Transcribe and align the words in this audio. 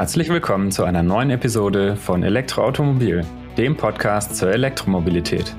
Herzlich 0.00 0.30
willkommen 0.30 0.72
zu 0.72 0.84
einer 0.84 1.02
neuen 1.02 1.28
Episode 1.28 1.94
von 1.94 2.22
Elektroautomobil, 2.22 3.22
dem 3.58 3.76
Podcast 3.76 4.34
zur 4.34 4.50
Elektromobilität. 4.50 5.54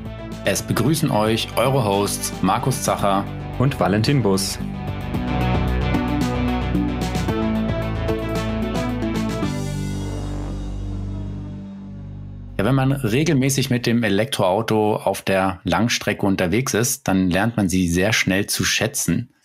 Es 0.46 0.64
begrüßen 0.64 1.12
euch 1.12 1.48
eure 1.58 1.86
Hosts 1.86 2.34
Markus 2.42 2.82
Zacher 2.82 3.24
und 3.60 3.80
Valentin 3.80 4.24
Bus. 4.24 4.58
Ja, 12.58 12.66
wenn 12.66 12.74
man 12.74 12.94
regelmäßig 12.94 13.70
mit 13.70 13.86
dem 13.86 14.02
Elektroauto 14.02 14.96
auf 14.96 15.22
der 15.22 15.62
Langstrecke 15.66 16.26
unterwegs 16.26 16.74
ist, 16.74 17.08
dann 17.08 17.30
lernt 17.30 17.58
man 17.58 17.70
sie 17.70 17.88
sehr 17.88 18.12
schnell 18.12 18.48
zu 18.48 18.64
schätzen. 18.64 19.36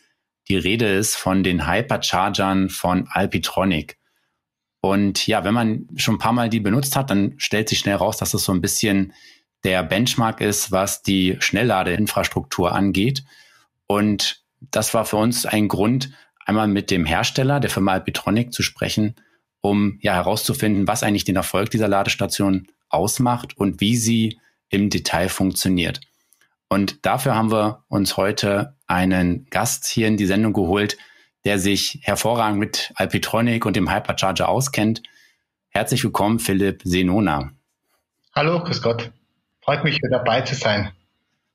Die 0.48 0.56
Rede 0.56 0.86
ist 0.86 1.16
von 1.16 1.42
den 1.42 1.70
Hyperchargern 1.70 2.70
von 2.70 3.08
Alpitronic. 3.10 3.98
Und 4.90 5.26
ja, 5.26 5.42
wenn 5.42 5.54
man 5.54 5.88
schon 5.96 6.14
ein 6.14 6.18
paar 6.18 6.32
Mal 6.32 6.48
die 6.48 6.60
benutzt 6.60 6.94
hat, 6.94 7.10
dann 7.10 7.34
stellt 7.38 7.68
sich 7.68 7.80
schnell 7.80 7.96
raus, 7.96 8.18
dass 8.18 8.30
das 8.30 8.44
so 8.44 8.52
ein 8.52 8.60
bisschen 8.60 9.12
der 9.64 9.82
Benchmark 9.82 10.40
ist, 10.40 10.70
was 10.70 11.02
die 11.02 11.36
Schnellladeinfrastruktur 11.40 12.72
angeht. 12.72 13.24
Und 13.88 14.44
das 14.60 14.94
war 14.94 15.04
für 15.04 15.16
uns 15.16 15.44
ein 15.44 15.66
Grund, 15.66 16.10
einmal 16.44 16.68
mit 16.68 16.92
dem 16.92 17.04
Hersteller, 17.04 17.58
der 17.58 17.70
Firma 17.70 17.94
Alpitronic, 17.94 18.52
zu 18.52 18.62
sprechen, 18.62 19.16
um 19.60 19.98
ja 20.02 20.14
herauszufinden, 20.14 20.86
was 20.86 21.02
eigentlich 21.02 21.24
den 21.24 21.34
Erfolg 21.34 21.70
dieser 21.70 21.88
Ladestation 21.88 22.68
ausmacht 22.88 23.56
und 23.56 23.80
wie 23.80 23.96
sie 23.96 24.39
im 24.68 24.89
Detail 24.89 25.28
funktioniert. 25.28 26.00
Und 26.68 27.05
dafür 27.05 27.34
haben 27.34 27.50
wir 27.50 27.83
uns 27.89 28.16
heute 28.16 28.77
einen 28.86 29.46
Gast 29.50 29.86
hier 29.86 30.06
in 30.06 30.16
die 30.16 30.27
Sendung 30.27 30.52
geholt, 30.52 30.96
der 31.47 31.61
sich 31.61 32.00
hervorragend 32.02 32.58
mit 32.58 32.92
Alpitronic 32.97 33.66
und 33.66 33.77
dem 33.77 33.89
Hypercharger 33.89 34.48
auskennt. 34.48 35.00
Herzlich 35.69 36.02
willkommen, 36.02 36.41
Philipp 36.41 36.83
Senona. 36.83 37.52
Hallo, 38.34 38.64
grüß 38.64 38.83
Gott. 38.83 39.12
Freut 39.62 39.84
mich, 39.84 39.97
hier 40.00 40.11
dabei 40.11 40.41
zu 40.41 40.56
sein. 40.56 40.91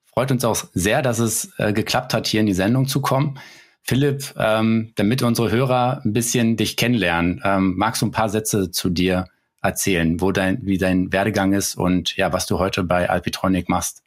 Freut 0.06 0.32
uns 0.32 0.46
auch 0.46 0.64
sehr, 0.74 1.02
dass 1.02 1.20
es 1.20 1.52
äh, 1.58 1.74
geklappt 1.74 2.14
hat, 2.14 2.26
hier 2.26 2.40
in 2.40 2.46
die 2.46 2.54
Sendung 2.54 2.88
zu 2.88 3.02
kommen. 3.02 3.38
Philipp, 3.84 4.34
ähm, 4.38 4.94
damit 4.96 5.24
unsere 5.24 5.52
Hörer 5.52 6.02
ein 6.06 6.14
bisschen 6.14 6.56
dich 6.56 6.78
kennenlernen, 6.78 7.42
ähm, 7.44 7.74
magst 7.76 8.02
du 8.02 8.06
ein 8.06 8.12
paar 8.12 8.30
Sätze 8.30 8.72
zu 8.72 8.90
dir 8.90 9.26
erzählen, 9.62 10.22
wo 10.22 10.32
dein, 10.32 10.66
wie 10.66 10.78
dein 10.78 11.12
Werdegang 11.12 11.52
ist 11.52 11.76
und 11.76 12.16
ja, 12.16 12.32
was 12.32 12.46
du 12.46 12.60
heute 12.60 12.86
bei 12.86 13.10
Alpitronic 13.10 13.68
machst? 13.68 14.04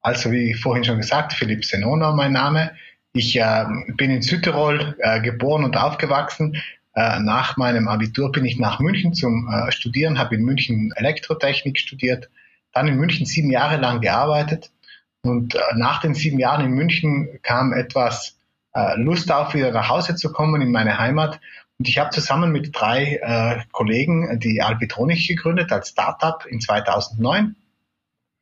Also 0.00 0.32
wie 0.32 0.54
vorhin 0.54 0.82
schon 0.82 0.98
gesagt, 0.98 1.34
Philipp 1.34 1.64
Senona 1.64 2.12
mein 2.12 2.32
Name. 2.32 2.72
Ich 3.18 3.34
äh, 3.34 3.64
bin 3.96 4.12
in 4.12 4.22
Südtirol 4.22 4.96
äh, 5.00 5.20
geboren 5.20 5.64
und 5.64 5.76
aufgewachsen. 5.76 6.62
Äh, 6.94 7.18
nach 7.18 7.56
meinem 7.56 7.88
Abitur 7.88 8.30
bin 8.30 8.44
ich 8.44 8.60
nach 8.60 8.78
München 8.78 9.12
zum 9.12 9.48
äh, 9.52 9.72
Studieren, 9.72 10.20
habe 10.20 10.36
in 10.36 10.44
München 10.44 10.92
Elektrotechnik 10.94 11.80
studiert, 11.80 12.30
dann 12.72 12.86
in 12.86 12.94
München 12.94 13.26
sieben 13.26 13.50
Jahre 13.50 13.76
lang 13.76 14.00
gearbeitet. 14.00 14.70
Und 15.22 15.56
äh, 15.56 15.58
nach 15.74 16.00
den 16.00 16.14
sieben 16.14 16.38
Jahren 16.38 16.64
in 16.64 16.70
München 16.70 17.40
kam 17.42 17.72
etwas 17.72 18.38
äh, 18.72 18.96
Lust 19.00 19.32
auf, 19.32 19.52
wieder 19.52 19.72
nach 19.72 19.88
Hause 19.88 20.14
zu 20.14 20.30
kommen 20.30 20.62
in 20.62 20.70
meine 20.70 20.96
Heimat. 20.96 21.40
Und 21.76 21.88
ich 21.88 21.98
habe 21.98 22.10
zusammen 22.10 22.52
mit 22.52 22.70
drei 22.72 23.66
Kollegen 23.70 24.40
die 24.40 24.62
Alpitronic 24.62 25.28
gegründet 25.28 25.70
als 25.70 25.90
Startup 25.90 26.44
in 26.46 26.60
2009. 26.60 27.54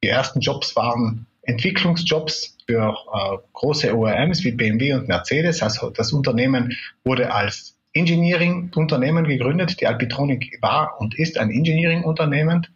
Die 0.03 0.09
ersten 0.09 0.41
Jobs 0.41 0.75
waren 0.75 1.27
Entwicklungsjobs 1.47 2.57
für 2.67 2.95
äh, 3.13 3.37
große 3.53 3.97
OEMs 3.97 4.45
wie 4.45 4.53
BMW 4.53 4.95
und 4.95 5.09
Mercedes. 5.09 5.63
Also 5.63 5.91
das 5.91 6.13
Unternehmen 6.13 6.77
wurde 7.05 7.33
als 7.33 7.79
Engineering-Unternehmen 7.93 9.25
gegründet. 9.25 9.81
Die 9.81 9.87
Alpitronic 9.87 10.59
war 10.61 11.01
und 11.01 11.19
ist 11.19 11.39
ein 11.39 11.51
Engineering-Unternehmen. 11.51 12.67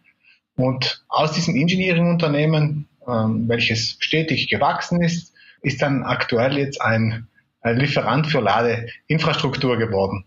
Und 0.55 1.03
aus 1.09 1.33
diesem 1.33 1.55
Engineering-Unternehmen, 1.55 2.87
ähm, 3.07 3.47
welches 3.47 3.97
stetig 3.99 4.49
gewachsen 4.49 5.01
ist, 5.01 5.33
ist 5.61 5.81
dann 5.81 6.03
aktuell 6.03 6.57
jetzt 6.57 6.81
ein, 6.81 7.27
ein 7.61 7.77
Lieferant 7.77 8.27
für 8.27 8.39
Ladeinfrastruktur 8.39 9.77
geworden. 9.77 10.25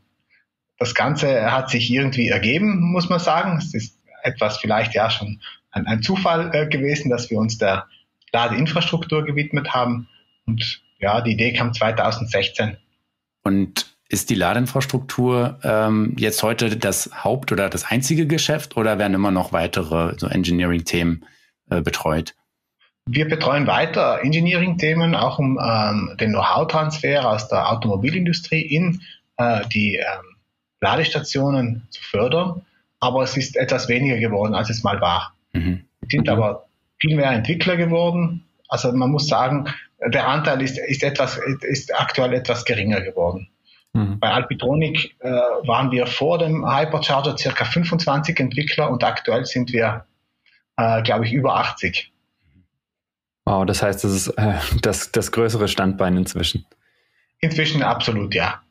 Das 0.79 0.95
Ganze 0.95 1.51
hat 1.51 1.71
sich 1.71 1.91
irgendwie 1.91 2.29
ergeben, 2.29 2.81
muss 2.81 3.09
man 3.09 3.21
sagen. 3.21 3.59
Es 3.59 3.75
ist 3.75 4.01
etwas 4.23 4.59
vielleicht 4.59 4.95
ja 4.95 5.11
schon 5.11 5.41
ein, 5.71 5.87
ein 5.87 6.03
Zufall 6.03 6.51
äh, 6.53 6.67
gewesen, 6.67 7.11
dass 7.11 7.31
wir 7.31 7.39
uns 7.39 7.59
der 7.59 7.87
Ladeinfrastruktur 8.35 9.25
gewidmet 9.25 9.73
haben. 9.73 10.09
Und 10.47 10.83
ja, 10.99 11.21
die 11.23 11.33
Idee 11.33 11.53
kam 11.53 11.73
2016. 11.73 12.77
Und 13.45 13.95
ist 14.09 14.29
die 14.31 14.35
Ladeinfrastruktur 14.35 15.59
ähm, 15.63 16.15
jetzt 16.19 16.43
heute 16.43 16.77
das 16.77 17.11
Haupt- 17.25 17.53
oder 17.53 17.71
das 17.71 17.91
einzige 17.91 18.27
Geschäft 18.27 18.77
oder 18.77 18.99
werden 18.99 19.15
immer 19.15 19.31
noch 19.31 19.53
weitere 19.53 20.19
so 20.19 20.27
Engineering-Themen 20.27 21.25
äh, 21.71 21.81
betreut? 21.81 22.35
Wir 23.07 23.29
betreuen 23.29 23.67
weiter 23.67 24.21
Engineering-Themen, 24.23 25.15
auch 25.15 25.39
um 25.39 25.59
ähm, 25.63 26.17
den 26.19 26.31
Know-how-Transfer 26.31 27.29
aus 27.29 27.49
der 27.49 27.71
Automobilindustrie 27.71 28.63
in 28.63 29.03
äh, 29.37 29.67
die 29.69 29.97
ähm, 29.97 30.37
Ladestationen 30.81 31.87
zu 31.91 32.03
fördern. 32.03 32.63
Aber 33.01 33.23
es 33.23 33.37
ist 33.37 33.57
etwas 33.57 33.89
weniger 33.89 34.19
geworden, 34.19 34.55
als 34.55 34.71
es 34.71 34.83
mal 34.83 35.01
war. 35.01 35.35
Mhm. 35.53 35.85
Wir 36.01 36.09
sind 36.11 36.27
mhm. 36.27 36.33
aber 36.33 36.67
viel 37.05 37.17
mehr 37.17 37.31
Entwickler 37.31 37.77
geworden. 37.77 38.45
Also 38.69 38.91
man 38.93 39.11
muss 39.11 39.29
sagen, 39.29 39.69
der 40.07 40.27
Anteil 40.27 40.63
ist, 40.63 40.79
ist, 40.79 41.03
etwas, 41.03 41.39
ist 41.63 41.95
aktuell 41.95 42.33
etwas 42.33 42.65
geringer 42.65 43.01
geworden. 43.03 43.49
Mhm. 43.93 44.19
Bei 44.19 44.31
Alpitronic 44.31 45.15
äh, 45.21 45.29
waren 45.29 45.91
wir 45.91 46.07
vor 46.07 46.39
dem 46.39 46.67
Hypercharger 46.67 47.37
circa 47.37 47.65
25 47.65 48.41
Entwickler 48.41 48.91
und 48.91 49.05
aktuell 49.05 49.45
sind 49.45 49.73
wir, 49.73 50.07
äh, 50.77 51.03
glaube 51.03 51.27
ich, 51.27 51.33
über 51.33 51.57
80. 51.57 52.11
Wow, 53.45 53.67
das 53.67 53.83
heißt, 53.83 54.03
das 54.03 54.13
ist 54.13 54.29
äh, 54.29 54.55
das, 54.81 55.13
das 55.13 55.31
größere 55.31 55.69
Standbein 55.69 56.17
inzwischen. 56.17 56.65
Inzwischen 57.41 57.83
absolut, 57.83 58.35
ja. 58.35 58.63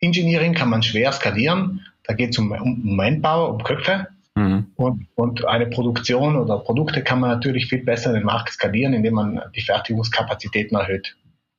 Engineering 0.00 0.54
kann 0.54 0.70
man 0.70 0.82
schwer 0.82 1.10
skalieren. 1.12 1.84
Da 2.04 2.14
geht 2.14 2.30
es 2.30 2.38
um, 2.38 2.52
um 2.52 2.96
Manpower, 2.96 3.50
um 3.50 3.64
Köpfe. 3.64 4.06
Mhm. 4.34 4.66
Und, 4.76 5.06
und 5.14 5.44
eine 5.44 5.66
Produktion 5.66 6.36
oder 6.36 6.58
Produkte 6.58 7.02
kann 7.02 7.20
man 7.20 7.30
natürlich 7.30 7.66
viel 7.66 7.84
besser 7.84 8.10
in 8.10 8.16
den 8.16 8.24
Markt 8.24 8.50
skalieren, 8.50 8.92
indem 8.92 9.14
man 9.14 9.40
die 9.54 9.62
Fertigungskapazitäten 9.62 10.76
erhöht. 10.76 11.16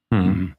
Mhm. 0.09 0.56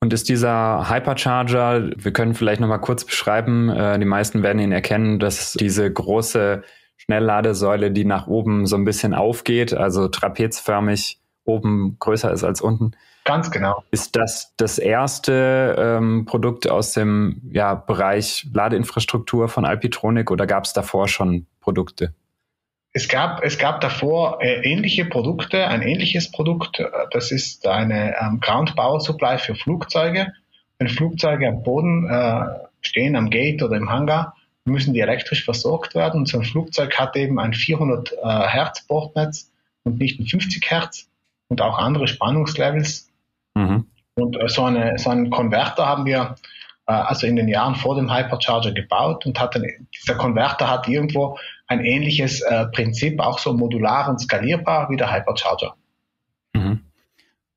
Und 0.00 0.12
ist 0.12 0.28
dieser 0.28 0.90
Hypercharger, 0.90 1.90
wir 1.96 2.12
können 2.12 2.34
vielleicht 2.34 2.60
nochmal 2.60 2.80
kurz 2.80 3.04
beschreiben, 3.04 3.70
äh, 3.70 3.98
die 3.98 4.04
meisten 4.04 4.42
werden 4.42 4.58
ihn 4.58 4.72
erkennen, 4.72 5.20
dass 5.20 5.52
diese 5.52 5.90
große 5.90 6.62
Schnellladesäule, 6.96 7.92
die 7.92 8.04
nach 8.04 8.26
oben 8.26 8.66
so 8.66 8.76
ein 8.76 8.84
bisschen 8.84 9.14
aufgeht, 9.14 9.72
also 9.72 10.08
trapezförmig 10.08 11.20
oben 11.44 11.96
größer 11.98 12.32
ist 12.32 12.44
als 12.44 12.60
unten, 12.60 12.92
Ganz 13.24 13.50
genau. 13.50 13.84
Ist 13.90 14.16
das 14.16 14.52
das 14.56 14.78
erste 14.78 15.76
ähm, 15.78 16.24
Produkt 16.24 16.68
aus 16.68 16.92
dem 16.92 17.40
ja, 17.52 17.74
Bereich 17.74 18.46
Ladeinfrastruktur 18.52 19.48
von 19.48 19.64
Alpitronic 19.64 20.30
oder 20.30 20.46
gab 20.46 20.64
es 20.64 20.72
davor 20.72 21.06
schon 21.06 21.46
Produkte? 21.60 22.14
Es 22.92 23.08
gab, 23.08 23.42
es 23.42 23.58
gab 23.58 23.80
davor 23.80 24.42
äh, 24.42 24.68
ähnliche 24.68 25.04
Produkte, 25.04 25.66
ein 25.68 25.82
ähnliches 25.82 26.30
Produkt, 26.30 26.82
das 27.12 27.30
ist 27.30 27.66
eine 27.66 28.14
ähm, 28.20 28.40
Ground 28.40 28.76
Power 28.76 29.00
Supply 29.00 29.38
für 29.38 29.54
Flugzeuge. 29.54 30.32
Wenn 30.78 30.88
Flugzeuge 30.88 31.48
am 31.48 31.62
Boden 31.62 32.08
äh, 32.10 32.44
stehen, 32.82 33.16
am 33.16 33.30
Gate 33.30 33.62
oder 33.62 33.76
im 33.76 33.88
Hangar, 33.88 34.36
müssen 34.64 34.94
die 34.94 35.00
elektrisch 35.00 35.44
versorgt 35.44 35.94
werden. 35.94 36.20
Und 36.20 36.28
so 36.28 36.38
ein 36.38 36.44
Flugzeug 36.44 36.98
hat 36.98 37.16
eben 37.16 37.38
ein 37.38 37.54
400 37.54 38.12
äh, 38.12 38.16
Hertz 38.48 38.82
Bordnetz 38.82 39.50
und 39.84 39.98
nicht 39.98 40.20
ein 40.20 40.26
50 40.26 40.70
Hertz 40.70 41.08
und 41.48 41.60
auch 41.60 41.78
andere 41.78 42.08
Spannungslevels. 42.08 43.08
Mhm. 43.54 43.86
Und 44.14 44.40
äh, 44.40 44.48
so, 44.48 44.64
eine, 44.64 44.98
so 44.98 45.10
einen 45.10 45.30
Konverter 45.30 45.86
haben 45.86 46.04
wir 46.04 46.36
äh, 46.86 46.92
also 46.92 47.26
in 47.26 47.36
den 47.36 47.48
Jahren 47.48 47.74
vor 47.74 47.96
dem 47.96 48.12
Hypercharger 48.12 48.72
gebaut 48.72 49.26
und 49.26 49.40
hat 49.40 49.54
dann, 49.54 49.64
dieser 49.94 50.14
Konverter 50.14 50.68
hat 50.68 50.88
irgendwo 50.88 51.38
ein 51.66 51.84
ähnliches 51.84 52.42
äh, 52.42 52.66
Prinzip, 52.66 53.20
auch 53.20 53.38
so 53.38 53.52
modular 53.54 54.08
und 54.08 54.20
skalierbar 54.20 54.90
wie 54.90 54.96
der 54.96 55.12
Hypercharger. 55.12 55.74
Mhm. 56.54 56.80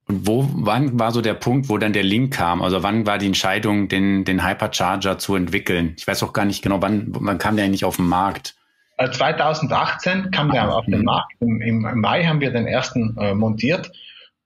Und 0.08 0.28
wo, 0.28 0.48
wann 0.54 1.00
war 1.00 1.12
so 1.12 1.22
der 1.22 1.34
Punkt, 1.34 1.68
wo 1.68 1.78
dann 1.78 1.94
der 1.94 2.04
Link 2.04 2.34
kam? 2.34 2.62
Also 2.62 2.84
wann 2.84 3.08
war 3.08 3.18
die 3.18 3.26
Entscheidung, 3.26 3.88
den, 3.88 4.24
den 4.24 4.48
Hypercharger 4.48 5.18
zu 5.18 5.36
entwickeln? 5.36 5.96
Ich 5.98 6.08
weiß 6.08 6.22
auch 6.24 6.32
gar 6.32 6.46
nicht 6.46 6.62
genau, 6.62 6.82
wann, 6.82 7.08
wann 7.10 7.40
kam 7.40 7.56
der 7.56 7.66
eigentlich 7.66 7.86
auf 7.86 7.96
den 7.98 8.08
Markt? 8.08 8.56
2018 8.98 10.26
äh, 10.26 10.30
kam 10.30 10.52
der 10.52 10.74
auf 10.74 10.86
den 10.86 11.00
mhm. 11.00 11.06
Markt. 11.06 11.34
Im, 11.40 11.62
Im, 11.62 12.00
Mai 12.00 12.24
haben 12.24 12.40
wir 12.40 12.52
den 12.52 12.68
ersten 12.68 13.18
äh, 13.18 13.34
montiert. 13.34 13.92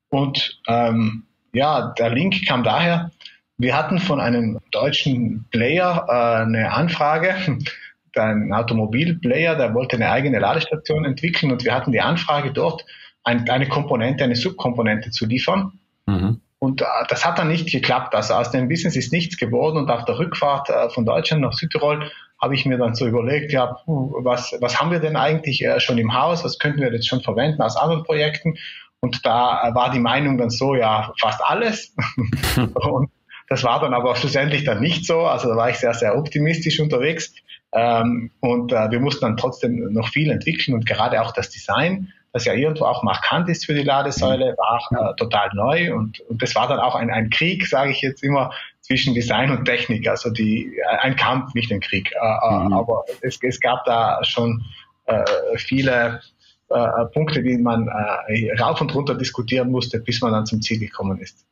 Und 0.10 0.60
ähm, 0.68 1.28
ja, 1.54 1.94
der 1.98 2.10
Link 2.10 2.46
kam 2.48 2.63
daher, 2.63 3.12
wir 3.57 3.75
hatten 3.75 4.00
von 4.00 4.22
einem 4.22 4.60
deutschen 4.72 5.46
Player 5.51 6.06
äh, 6.07 6.44
eine 6.44 6.72
Anfrage, 6.72 7.36
ein 8.16 8.54
Automobilplayer, 8.54 9.56
der 9.56 9.74
wollte 9.74 9.96
eine 9.96 10.10
eigene 10.10 10.40
Ladestation 10.40 11.06
entwickeln 11.06 11.51
und 11.51 11.63
wir 11.63 11.74
hatten 11.74 11.92
die 11.92 12.01
Anfrage 12.01 12.51
dort, 12.51 12.86
ein, 13.24 13.48
eine 13.50 13.68
Komponente, 13.68 14.24
eine 14.24 14.36
Subkomponente 14.36 15.12
zu 15.12 15.25
liefern. 15.25 15.74
Mhm. 16.06 16.42
Und 16.57 16.81
äh, 16.81 16.86
das 17.07 17.25
hat 17.25 17.40
dann 17.40 17.48
nicht 17.48 17.72
geklappt. 17.72 18.16
Also 18.16 18.34
aus 18.34 18.52
dem 18.52 18.68
Business 18.68 18.95
ist 18.95 19.13
nichts 19.13 19.38
geworden 19.38 19.78
und 19.78 19.90
auf 19.90 20.06
der 20.06 20.19
Rückfahrt 20.19 20.69
äh, 20.69 20.90
von 20.90 21.06
Deutschland 21.06 21.42
nach 21.42 21.54
Südtirol 21.54 22.12
habe 22.42 22.56
ich 22.56 22.66
mir 22.66 22.78
dann 22.78 22.95
so 22.95 23.06
überlegt, 23.06 23.52
ja, 23.52 23.78
was, 23.86 24.56
was 24.62 24.80
haben 24.80 24.92
wir 24.92 25.00
denn 25.00 25.18
eigentlich 25.18 25.63
äh, 25.63 25.80
schon 25.80 25.98
im 25.98 26.13
Haus, 26.13 26.44
was 26.44 26.60
könnten 26.60 26.80
wir 26.80 26.92
jetzt 26.92 27.07
schon 27.07 27.22
verwenden 27.22 27.62
aus 27.62 27.75
anderen 27.75 28.04
Projekten? 28.04 28.56
Und 29.01 29.25
da 29.25 29.72
war 29.74 29.92
die 29.92 30.00
Meinung 30.00 30.38
dann 30.38 30.50
so, 30.50 30.75
ja, 30.75 31.13
fast 31.19 31.42
alles. 31.44 31.96
und 32.74 33.10
das 33.48 33.63
war 33.63 33.80
dann 33.80 33.94
aber 33.94 34.16
schlussendlich 34.16 34.63
dann 34.63 34.80
nicht 34.80 35.06
so. 35.06 35.22
Also 35.22 35.50
da 35.50 35.56
war 35.56 35.69
ich 35.69 35.78
sehr, 35.78 35.94
sehr 35.94 36.18
optimistisch 36.18 36.80
unterwegs. 36.80 37.34
Ähm, 37.72 38.31
und 38.40 38.72
äh, 38.72 38.92
wir 38.92 39.00
mussten 39.00 39.25
dann 39.25 39.38
trotzdem 39.38 39.94
noch 39.94 40.10
viel 40.10 40.31
entwickeln 40.31 40.74
und 40.74 40.88
gerade 40.88 41.22
auch 41.22 41.34
das 41.34 41.51
Design, 41.51 42.12
das 42.34 42.46
ja 42.46 42.54
irgendwo 42.54 42.86
auch 42.86 43.04
markant 43.04 43.48
ist 43.48 43.66
für 43.66 43.75
die 43.75 43.84
Ladesäule, 43.84 44.56
war 44.57 45.12
äh, 45.12 45.16
total 45.18 45.50
neu 45.54 45.94
und, 45.94 46.19
und 46.22 46.42
das 46.42 46.56
war 46.56 46.68
dann 46.68 46.80
auch 46.80 46.95
ein, 46.95 47.12
ein 47.12 47.30
Krieg, 47.30 47.68
sage 47.68 47.92
ich 47.92 48.02
jetzt 48.02 48.24
immer, 48.24 48.52
zwischen 48.81 49.13
Design 49.13 49.52
und 49.52 49.66
Technik. 49.66 50.07
Also 50.07 50.31
die, 50.31 50.75
äh, 50.78 50.98
ein 51.02 51.16
Kampf, 51.16 51.54
nicht 51.54 51.72
ein 51.72 51.80
Krieg. 51.80 52.12
Äh, 52.12 52.18
äh, 52.18 52.60
mhm. 52.60 52.74
Aber 52.74 53.06
es, 53.22 53.40
es 53.42 53.60
gab 53.60 53.86
da 53.86 54.19
schon 54.24 54.63
äh, 55.06 55.24
viele 55.57 56.22
äh, 56.69 57.06
Punkte, 57.13 57.42
die 57.44 57.57
man 57.57 57.88
äh, 57.88 58.51
rauf 58.60 58.81
und 58.81 58.94
runter 58.94 59.16
diskutieren 59.16 59.71
musste, 59.71 60.00
bis 60.00 60.21
man 60.21 60.31
dann 60.31 60.45
zum 60.45 60.62
Ziel 60.62 60.80
gekommen 60.80 61.19
ist. 61.19 61.45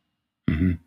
Mhm. 0.48 0.80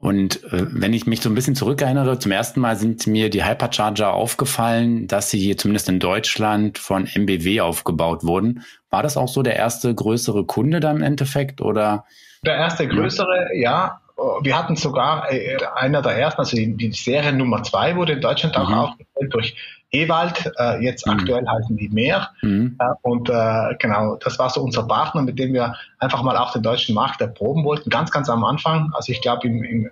Und 0.00 0.44
äh, 0.44 0.66
wenn 0.70 0.92
ich 0.92 1.06
mich 1.06 1.20
so 1.20 1.28
ein 1.28 1.34
bisschen 1.34 1.56
zurückerinnere, 1.56 2.20
zum 2.20 2.30
ersten 2.30 2.60
Mal 2.60 2.76
sind 2.76 3.08
mir 3.08 3.30
die 3.30 3.44
Hypercharger 3.44 4.12
aufgefallen, 4.12 5.08
dass 5.08 5.30
sie 5.30 5.40
hier 5.40 5.58
zumindest 5.58 5.88
in 5.88 5.98
Deutschland 5.98 6.78
von 6.78 7.08
MBW 7.12 7.60
aufgebaut 7.62 8.22
wurden. 8.22 8.64
War 8.90 9.02
das 9.02 9.16
auch 9.16 9.28
so 9.28 9.42
der 9.42 9.56
erste 9.56 9.92
größere 9.92 10.44
Kunde 10.44 10.78
dann 10.78 10.98
im 10.98 11.02
Endeffekt 11.02 11.60
oder? 11.60 12.04
Der 12.44 12.54
erste 12.54 12.86
größere, 12.86 13.56
ja. 13.56 14.00
Wir 14.42 14.58
hatten 14.58 14.76
sogar 14.76 15.32
äh, 15.32 15.58
einer 15.74 16.02
der 16.02 16.12
ersten, 16.12 16.40
also 16.40 16.56
die, 16.56 16.76
die 16.76 16.92
Serie 16.92 17.32
Nummer 17.32 17.62
zwei 17.64 17.96
wurde 17.96 18.14
in 18.14 18.20
Deutschland 18.20 18.56
auch 18.56 18.68
mhm. 18.68 18.74
aufgestellt 18.74 19.34
durch 19.34 19.56
Ewald, 19.90 20.52
äh, 20.58 20.82
jetzt 20.82 21.06
mhm. 21.06 21.14
aktuell 21.14 21.46
heißen 21.46 21.76
die 21.76 21.88
Meer. 21.88 22.30
Mhm. 22.42 22.76
Äh, 22.78 22.84
und 23.02 23.30
äh, 23.30 23.74
genau, 23.78 24.16
das 24.16 24.38
war 24.38 24.50
so 24.50 24.62
unser 24.62 24.82
Partner, 24.82 25.22
mit 25.22 25.38
dem 25.38 25.52
wir 25.52 25.74
einfach 25.98 26.22
mal 26.22 26.36
auch 26.36 26.52
den 26.52 26.62
deutschen 26.62 26.94
Markt 26.94 27.20
erproben 27.20 27.64
wollten, 27.64 27.88
ganz, 27.88 28.10
ganz 28.10 28.28
am 28.28 28.44
Anfang. 28.44 28.90
Also 28.94 29.12
ich 29.12 29.22
glaube 29.22 29.46
im, 29.46 29.62
im 29.62 29.86
äh, 29.86 29.90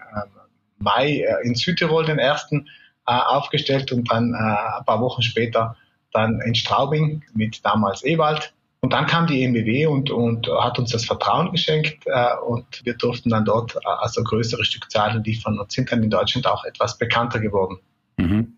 Mai 0.78 1.20
äh, 1.20 1.46
in 1.46 1.54
Südtirol 1.54 2.04
den 2.04 2.19
ersten 2.19 2.69
äh, 3.06 3.12
aufgestellt 3.12 3.90
und 3.93 4.10
dann 4.10 4.34
äh, 4.34 4.78
ein 4.78 4.84
paar 4.84 5.00
Wochen 5.00 5.22
später 5.22 5.76
dann 6.12 6.40
in 6.40 6.54
Straubing 6.54 7.22
mit 7.34 7.64
damals 7.64 8.04
Ewald. 8.04 8.52
Und 8.81 8.93
dann 8.93 9.06
kam 9.06 9.26
die 9.26 9.43
MBW 9.43 9.87
und, 9.87 10.10
und 10.10 10.48
hat 10.60 10.78
uns 10.78 10.93
das 10.93 11.06
Vertrauen 11.06 11.50
geschenkt 11.50 12.04
äh, 12.06 12.37
und 12.46 12.84
wir 12.84 12.94
durften 12.94 13.31
dann 13.31 13.44
dort 13.44 13.75
äh, 13.75 13.78
also 13.84 14.22
größere 14.22 14.64
Stückzahlen 14.64 15.25
liefern 15.25 15.58
und 15.58 15.72
sind 15.72 15.90
dann 15.90 16.02
in 16.02 16.10
Deutschland 16.10 16.46
auch 16.46 16.64
etwas 16.64 16.98
bekannter 16.98 17.40
geworden. 17.40 17.78
Mhm. 18.19 18.56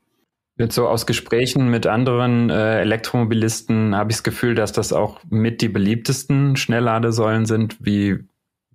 Jetzt 0.59 0.75
so 0.75 0.89
aus 0.89 1.07
Gesprächen 1.07 1.69
mit 1.69 1.87
anderen 1.87 2.51
äh, 2.51 2.81
Elektromobilisten 2.81 3.95
habe 3.95 4.11
ich 4.11 4.17
das 4.17 4.25
Gefühl, 4.25 4.57
dass 4.57 4.73
das 4.73 4.93
auch 4.93 5.21
mit 5.31 5.63
die 5.63 5.69
beliebtesten 5.69 6.57
Schnellladesäulen 6.57 7.47
sind. 7.47 7.77
Wie, 7.79 8.25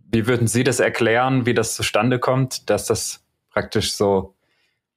wie 0.09 0.25
würden 0.25 0.47
Sie 0.47 0.63
das 0.63 0.79
erklären, 0.79 1.45
wie 1.45 1.53
das 1.53 1.75
zustande 1.75 2.19
kommt, 2.19 2.69
dass 2.69 2.85
das 2.85 3.25
praktisch 3.51 3.93
so, 3.93 4.33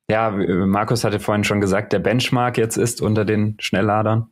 ja, 0.08 0.30
Markus 0.30 1.02
hatte 1.02 1.18
vorhin 1.18 1.42
schon 1.42 1.60
gesagt, 1.60 1.92
der 1.92 1.98
Benchmark 1.98 2.56
jetzt 2.56 2.76
ist 2.76 3.02
unter 3.02 3.24
den 3.24 3.56
Schnellladern? 3.58 4.28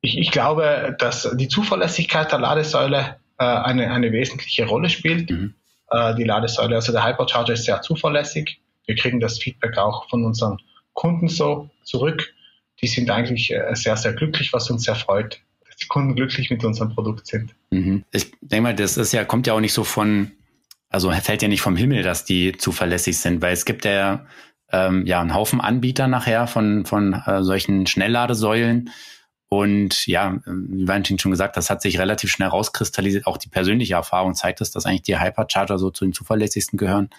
Ich, 0.00 0.18
ich 0.18 0.32
glaube, 0.32 0.96
dass 0.98 1.30
die 1.36 1.48
Zuverlässigkeit 1.48 2.32
der 2.32 2.40
Ladesäule 2.40 3.16
äh, 3.38 3.44
eine, 3.44 3.92
eine 3.92 4.10
wesentliche 4.10 4.66
Rolle 4.66 4.90
spielt. 4.90 5.30
Mhm. 5.30 5.54
Äh, 5.88 6.16
die 6.16 6.24
Ladesäule, 6.24 6.74
also 6.74 6.90
der 6.90 7.06
Hypercharger 7.06 7.52
ist 7.52 7.64
sehr 7.64 7.80
zuverlässig. 7.80 8.60
Wir 8.86 8.96
kriegen 8.96 9.20
das 9.20 9.38
Feedback 9.38 9.78
auch 9.78 10.08
von 10.10 10.24
unseren 10.24 10.58
Kunden 10.94 11.28
so 11.28 11.68
zurück. 11.82 12.32
Die 12.80 12.86
sind 12.86 13.10
eigentlich 13.10 13.52
äh, 13.52 13.74
sehr, 13.74 13.96
sehr 13.96 14.14
glücklich, 14.14 14.52
was 14.52 14.70
uns 14.70 14.84
sehr 14.84 14.94
freut, 14.94 15.40
dass 15.66 15.76
die 15.76 15.86
Kunden 15.86 16.14
glücklich 16.14 16.50
mit 16.50 16.64
unserem 16.64 16.94
Produkt 16.94 17.26
sind. 17.26 17.54
Mhm. 17.70 18.04
Ich 18.10 18.32
denke 18.40 18.62
mal, 18.62 18.74
das 18.74 18.96
ist 18.96 19.12
ja, 19.12 19.24
kommt 19.24 19.46
ja 19.46 19.52
auch 19.52 19.60
nicht 19.60 19.72
so 19.72 19.84
von, 19.84 20.32
also 20.88 21.10
fällt 21.12 21.42
ja 21.42 21.48
nicht 21.48 21.60
vom 21.60 21.76
Himmel, 21.76 22.02
dass 22.02 22.24
die 22.24 22.52
zuverlässig 22.52 23.18
sind, 23.18 23.42
weil 23.42 23.52
es 23.52 23.64
gibt 23.64 23.84
ja, 23.84 24.26
ähm, 24.72 25.06
ja 25.06 25.20
einen 25.20 25.34
Haufen 25.34 25.60
Anbieter 25.60 26.08
nachher 26.08 26.46
von, 26.46 26.86
von 26.86 27.14
äh, 27.14 27.42
solchen 27.42 27.86
Schnellladesäulen. 27.86 28.90
Und 29.48 30.06
ja, 30.08 30.40
wie 30.46 30.88
Valentin 30.88 31.18
schon 31.18 31.30
gesagt, 31.30 31.56
das 31.56 31.70
hat 31.70 31.80
sich 31.80 31.98
relativ 31.98 32.30
schnell 32.30 32.48
rauskristallisiert. 32.48 33.26
Auch 33.26 33.36
die 33.36 33.48
persönliche 33.48 33.94
Erfahrung 33.94 34.34
zeigt 34.34 34.60
es, 34.60 34.72
dass 34.72 34.84
eigentlich 34.84 35.02
die 35.02 35.20
Hypercharger 35.20 35.78
so 35.78 35.90
zu 35.90 36.04
den 36.04 36.12
zuverlässigsten 36.12 36.76
gehören. 36.76 37.10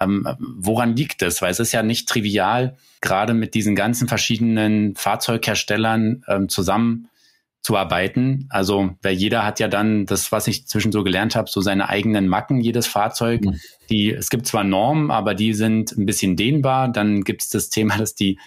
Ähm, 0.00 0.26
woran 0.38 0.96
liegt 0.96 1.22
es? 1.22 1.42
Weil 1.42 1.50
es 1.50 1.60
ist 1.60 1.72
ja 1.72 1.82
nicht 1.82 2.08
trivial, 2.08 2.76
gerade 3.00 3.34
mit 3.34 3.54
diesen 3.54 3.74
ganzen 3.74 4.08
verschiedenen 4.08 4.94
Fahrzeugherstellern 4.94 6.24
ähm, 6.28 6.48
zusammenzuarbeiten. 6.48 8.46
Also, 8.50 8.90
weil 9.02 9.14
jeder 9.14 9.44
hat 9.44 9.60
ja 9.60 9.68
dann 9.68 10.06
das, 10.06 10.32
was 10.32 10.46
ich 10.46 10.66
zwischen 10.66 10.92
so 10.92 11.02
gelernt 11.04 11.36
habe, 11.36 11.50
so 11.50 11.60
seine 11.60 11.88
eigenen 11.88 12.28
Macken, 12.28 12.60
jedes 12.60 12.86
Fahrzeug. 12.86 13.44
Mhm. 13.44 13.60
Die, 13.90 14.12
es 14.12 14.30
gibt 14.30 14.46
zwar 14.46 14.64
Normen, 14.64 15.10
aber 15.10 15.34
die 15.34 15.54
sind 15.54 15.92
ein 15.92 16.06
bisschen 16.06 16.36
dehnbar. 16.36 16.88
Dann 16.88 17.24
gibt 17.24 17.42
es 17.42 17.50
das 17.50 17.70
Thema, 17.70 17.96
dass 17.98 18.14
die 18.14 18.38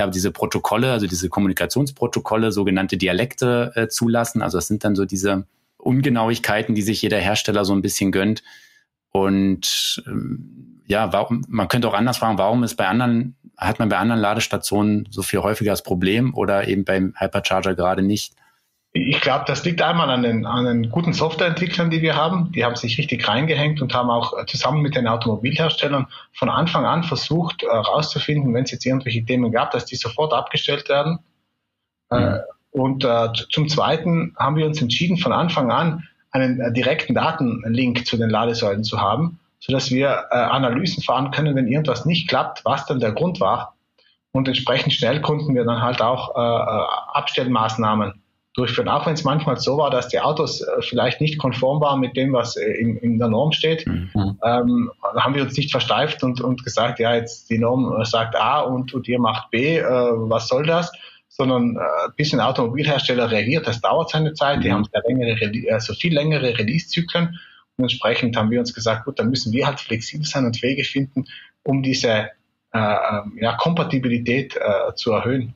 ja, 0.00 0.06
diese 0.06 0.30
Protokolle, 0.30 0.92
also 0.92 1.06
diese 1.06 1.28
Kommunikationsprotokolle, 1.28 2.52
sogenannte 2.52 2.96
Dialekte 2.96 3.72
äh, 3.74 3.88
zulassen. 3.88 4.40
Also 4.40 4.56
es 4.56 4.66
sind 4.66 4.82
dann 4.82 4.96
so 4.96 5.04
diese 5.04 5.46
Ungenauigkeiten, 5.76 6.74
die 6.74 6.82
sich 6.82 7.02
jeder 7.02 7.18
Hersteller 7.18 7.64
so 7.64 7.74
ein 7.74 7.82
bisschen 7.82 8.10
gönnt. 8.10 8.42
Und 9.10 10.02
ähm, 10.06 10.69
ja, 10.90 11.12
warum, 11.12 11.44
man 11.48 11.68
könnte 11.68 11.88
auch 11.88 11.94
anders 11.94 12.18
fragen, 12.18 12.36
warum 12.36 12.64
ist 12.64 12.74
bei 12.74 12.88
anderen, 12.88 13.36
hat 13.56 13.78
man 13.78 13.88
bei 13.88 13.96
anderen 13.96 14.20
Ladestationen 14.20 15.06
so 15.10 15.22
viel 15.22 15.38
häufiger 15.38 15.70
das 15.70 15.84
Problem 15.84 16.34
oder 16.34 16.66
eben 16.66 16.84
beim 16.84 17.14
Hypercharger 17.16 17.76
gerade 17.76 18.02
nicht? 18.02 18.34
Ich 18.92 19.20
glaube, 19.20 19.44
das 19.46 19.64
liegt 19.64 19.80
einmal 19.82 20.10
an 20.10 20.22
den, 20.22 20.44
an 20.46 20.64
den 20.64 20.90
guten 20.90 21.12
Softwareentwicklern, 21.12 21.90
die 21.90 22.02
wir 22.02 22.16
haben. 22.16 22.50
Die 22.50 22.64
haben 22.64 22.74
sich 22.74 22.98
richtig 22.98 23.28
reingehängt 23.28 23.80
und 23.80 23.94
haben 23.94 24.10
auch 24.10 24.44
zusammen 24.46 24.82
mit 24.82 24.96
den 24.96 25.06
Automobilherstellern 25.06 26.08
von 26.32 26.48
Anfang 26.48 26.84
an 26.84 27.04
versucht 27.04 27.62
herauszufinden, 27.62 28.50
äh, 28.50 28.54
wenn 28.54 28.64
es 28.64 28.72
jetzt 28.72 28.84
irgendwelche 28.84 29.24
Themen 29.24 29.52
gab, 29.52 29.70
dass 29.70 29.84
die 29.84 29.94
sofort 29.94 30.32
abgestellt 30.32 30.88
werden. 30.88 31.20
Äh, 32.10 32.18
mhm. 32.18 32.24
Äh, 32.24 32.38
und 32.72 33.04
äh, 33.04 33.28
zum 33.50 33.68
Zweiten 33.68 34.34
haben 34.36 34.56
wir 34.56 34.66
uns 34.66 34.82
entschieden, 34.82 35.18
von 35.18 35.32
Anfang 35.32 35.70
an 35.70 36.08
einen 36.32 36.60
äh, 36.60 36.72
direkten 36.72 37.14
Datenlink 37.14 38.06
zu 38.06 38.16
den 38.16 38.30
Ladesäulen 38.30 38.82
zu 38.82 39.00
haben 39.00 39.39
sodass 39.60 39.90
wir 39.90 40.24
äh, 40.30 40.36
Analysen 40.36 41.02
fahren 41.02 41.30
können, 41.30 41.54
wenn 41.54 41.68
irgendwas 41.68 42.06
nicht 42.06 42.28
klappt, 42.28 42.64
was 42.64 42.86
dann 42.86 42.98
der 42.98 43.12
Grund 43.12 43.40
war. 43.40 43.76
Und 44.32 44.48
entsprechend 44.48 44.92
schnell 44.92 45.20
konnten 45.20 45.54
wir 45.54 45.64
dann 45.64 45.82
halt 45.82 46.00
auch 46.00 46.36
äh, 46.36 46.40
äh 46.40 46.86
Abstellmaßnahmen 47.14 48.20
durchführen, 48.54 48.88
auch 48.88 49.06
wenn 49.06 49.14
es 49.14 49.24
manchmal 49.24 49.58
so 49.58 49.78
war, 49.78 49.90
dass 49.90 50.08
die 50.08 50.20
Autos 50.20 50.60
äh, 50.60 50.82
vielleicht 50.82 51.20
nicht 51.20 51.38
konform 51.38 51.80
waren 51.80 52.00
mit 52.00 52.16
dem, 52.16 52.32
was 52.32 52.56
äh, 52.56 52.64
in, 52.64 52.96
in 52.96 53.18
der 53.18 53.28
Norm 53.28 53.52
steht. 53.52 53.86
Mhm. 53.86 54.38
Ähm, 54.44 54.90
haben 55.16 55.34
wir 55.34 55.42
uns 55.42 55.56
nicht 55.56 55.70
versteift 55.70 56.22
und, 56.24 56.40
und 56.40 56.64
gesagt, 56.64 56.98
ja, 56.98 57.14
jetzt 57.14 57.48
die 57.50 57.58
Norm 57.58 58.00
äh, 58.00 58.04
sagt 58.04 58.34
A 58.34 58.60
und, 58.60 58.92
und 58.92 59.06
ihr 59.06 59.20
macht 59.20 59.50
B, 59.50 59.78
äh, 59.78 59.84
was 59.84 60.48
soll 60.48 60.66
das? 60.66 60.90
Sondern 61.28 61.76
äh, 61.76 61.80
bis 62.16 62.32
ein 62.32 62.40
Automobilhersteller 62.40 63.30
reagiert, 63.30 63.68
das 63.68 63.80
dauert 63.80 64.10
seine 64.10 64.34
Zeit, 64.34 64.58
mhm. 64.58 64.62
die 64.62 64.72
haben 64.72 64.84
sehr 64.84 65.02
längere, 65.06 65.72
also 65.72 65.94
viel 65.94 66.14
längere 66.14 66.58
Release-Zyklen 66.58 67.38
und 67.80 67.90
entsprechend 67.90 68.36
haben 68.36 68.50
wir 68.50 68.60
uns 68.60 68.74
gesagt, 68.74 69.04
gut, 69.04 69.18
dann 69.18 69.30
müssen 69.30 69.52
wir 69.52 69.66
halt 69.66 69.80
flexibel 69.80 70.26
sein 70.26 70.44
und 70.44 70.62
Wege 70.62 70.84
finden, 70.84 71.24
um 71.62 71.82
diese 71.82 72.30
äh, 72.72 72.78
ähm, 72.78 73.38
ja, 73.40 73.56
Kompatibilität 73.56 74.56
äh, 74.56 74.94
zu 74.94 75.12
erhöhen. 75.12 75.54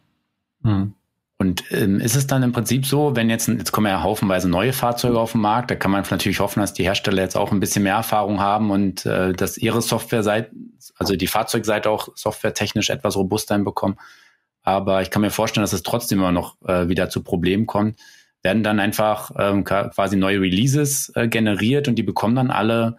Hm. 0.62 0.94
Und 1.36 1.64
ähm, 1.72 2.00
ist 2.00 2.14
es 2.14 2.26
dann 2.26 2.42
im 2.42 2.52
Prinzip 2.52 2.86
so, 2.86 3.16
wenn 3.16 3.28
jetzt, 3.28 3.48
jetzt 3.48 3.72
kommen 3.72 3.88
ja 3.88 4.02
haufenweise 4.02 4.48
neue 4.48 4.72
Fahrzeuge 4.72 5.18
auf 5.18 5.32
den 5.32 5.40
Markt, 5.40 5.70
da 5.70 5.74
kann 5.74 5.90
man 5.90 6.04
natürlich 6.08 6.40
hoffen, 6.40 6.60
dass 6.60 6.74
die 6.74 6.84
Hersteller 6.84 7.22
jetzt 7.22 7.36
auch 7.36 7.52
ein 7.52 7.60
bisschen 7.60 7.82
mehr 7.82 7.96
Erfahrung 7.96 8.40
haben 8.40 8.70
und 8.70 9.04
äh, 9.04 9.32
dass 9.32 9.58
ihre 9.58 9.82
Softwareseite, 9.82 10.50
also 10.96 11.16
die 11.16 11.26
Fahrzeugseite 11.26 11.90
auch 11.90 12.08
softwaretechnisch 12.14 12.90
etwas 12.90 13.16
robuster 13.16 13.56
hinbekommen. 13.56 13.98
Aber 14.62 15.02
ich 15.02 15.10
kann 15.10 15.22
mir 15.22 15.30
vorstellen, 15.30 15.64
dass 15.64 15.72
es 15.72 15.82
trotzdem 15.82 16.20
immer 16.20 16.32
noch 16.32 16.56
äh, 16.66 16.88
wieder 16.88 17.10
zu 17.10 17.22
Problemen 17.22 17.66
kommt 17.66 17.98
werden 18.44 18.62
dann 18.62 18.78
einfach 18.78 19.32
ähm, 19.38 19.64
quasi 19.64 20.16
neue 20.16 20.40
Releases 20.40 21.10
äh, 21.16 21.26
generiert 21.26 21.88
und 21.88 21.96
die 21.96 22.02
bekommen 22.02 22.36
dann 22.36 22.50
alle 22.50 22.98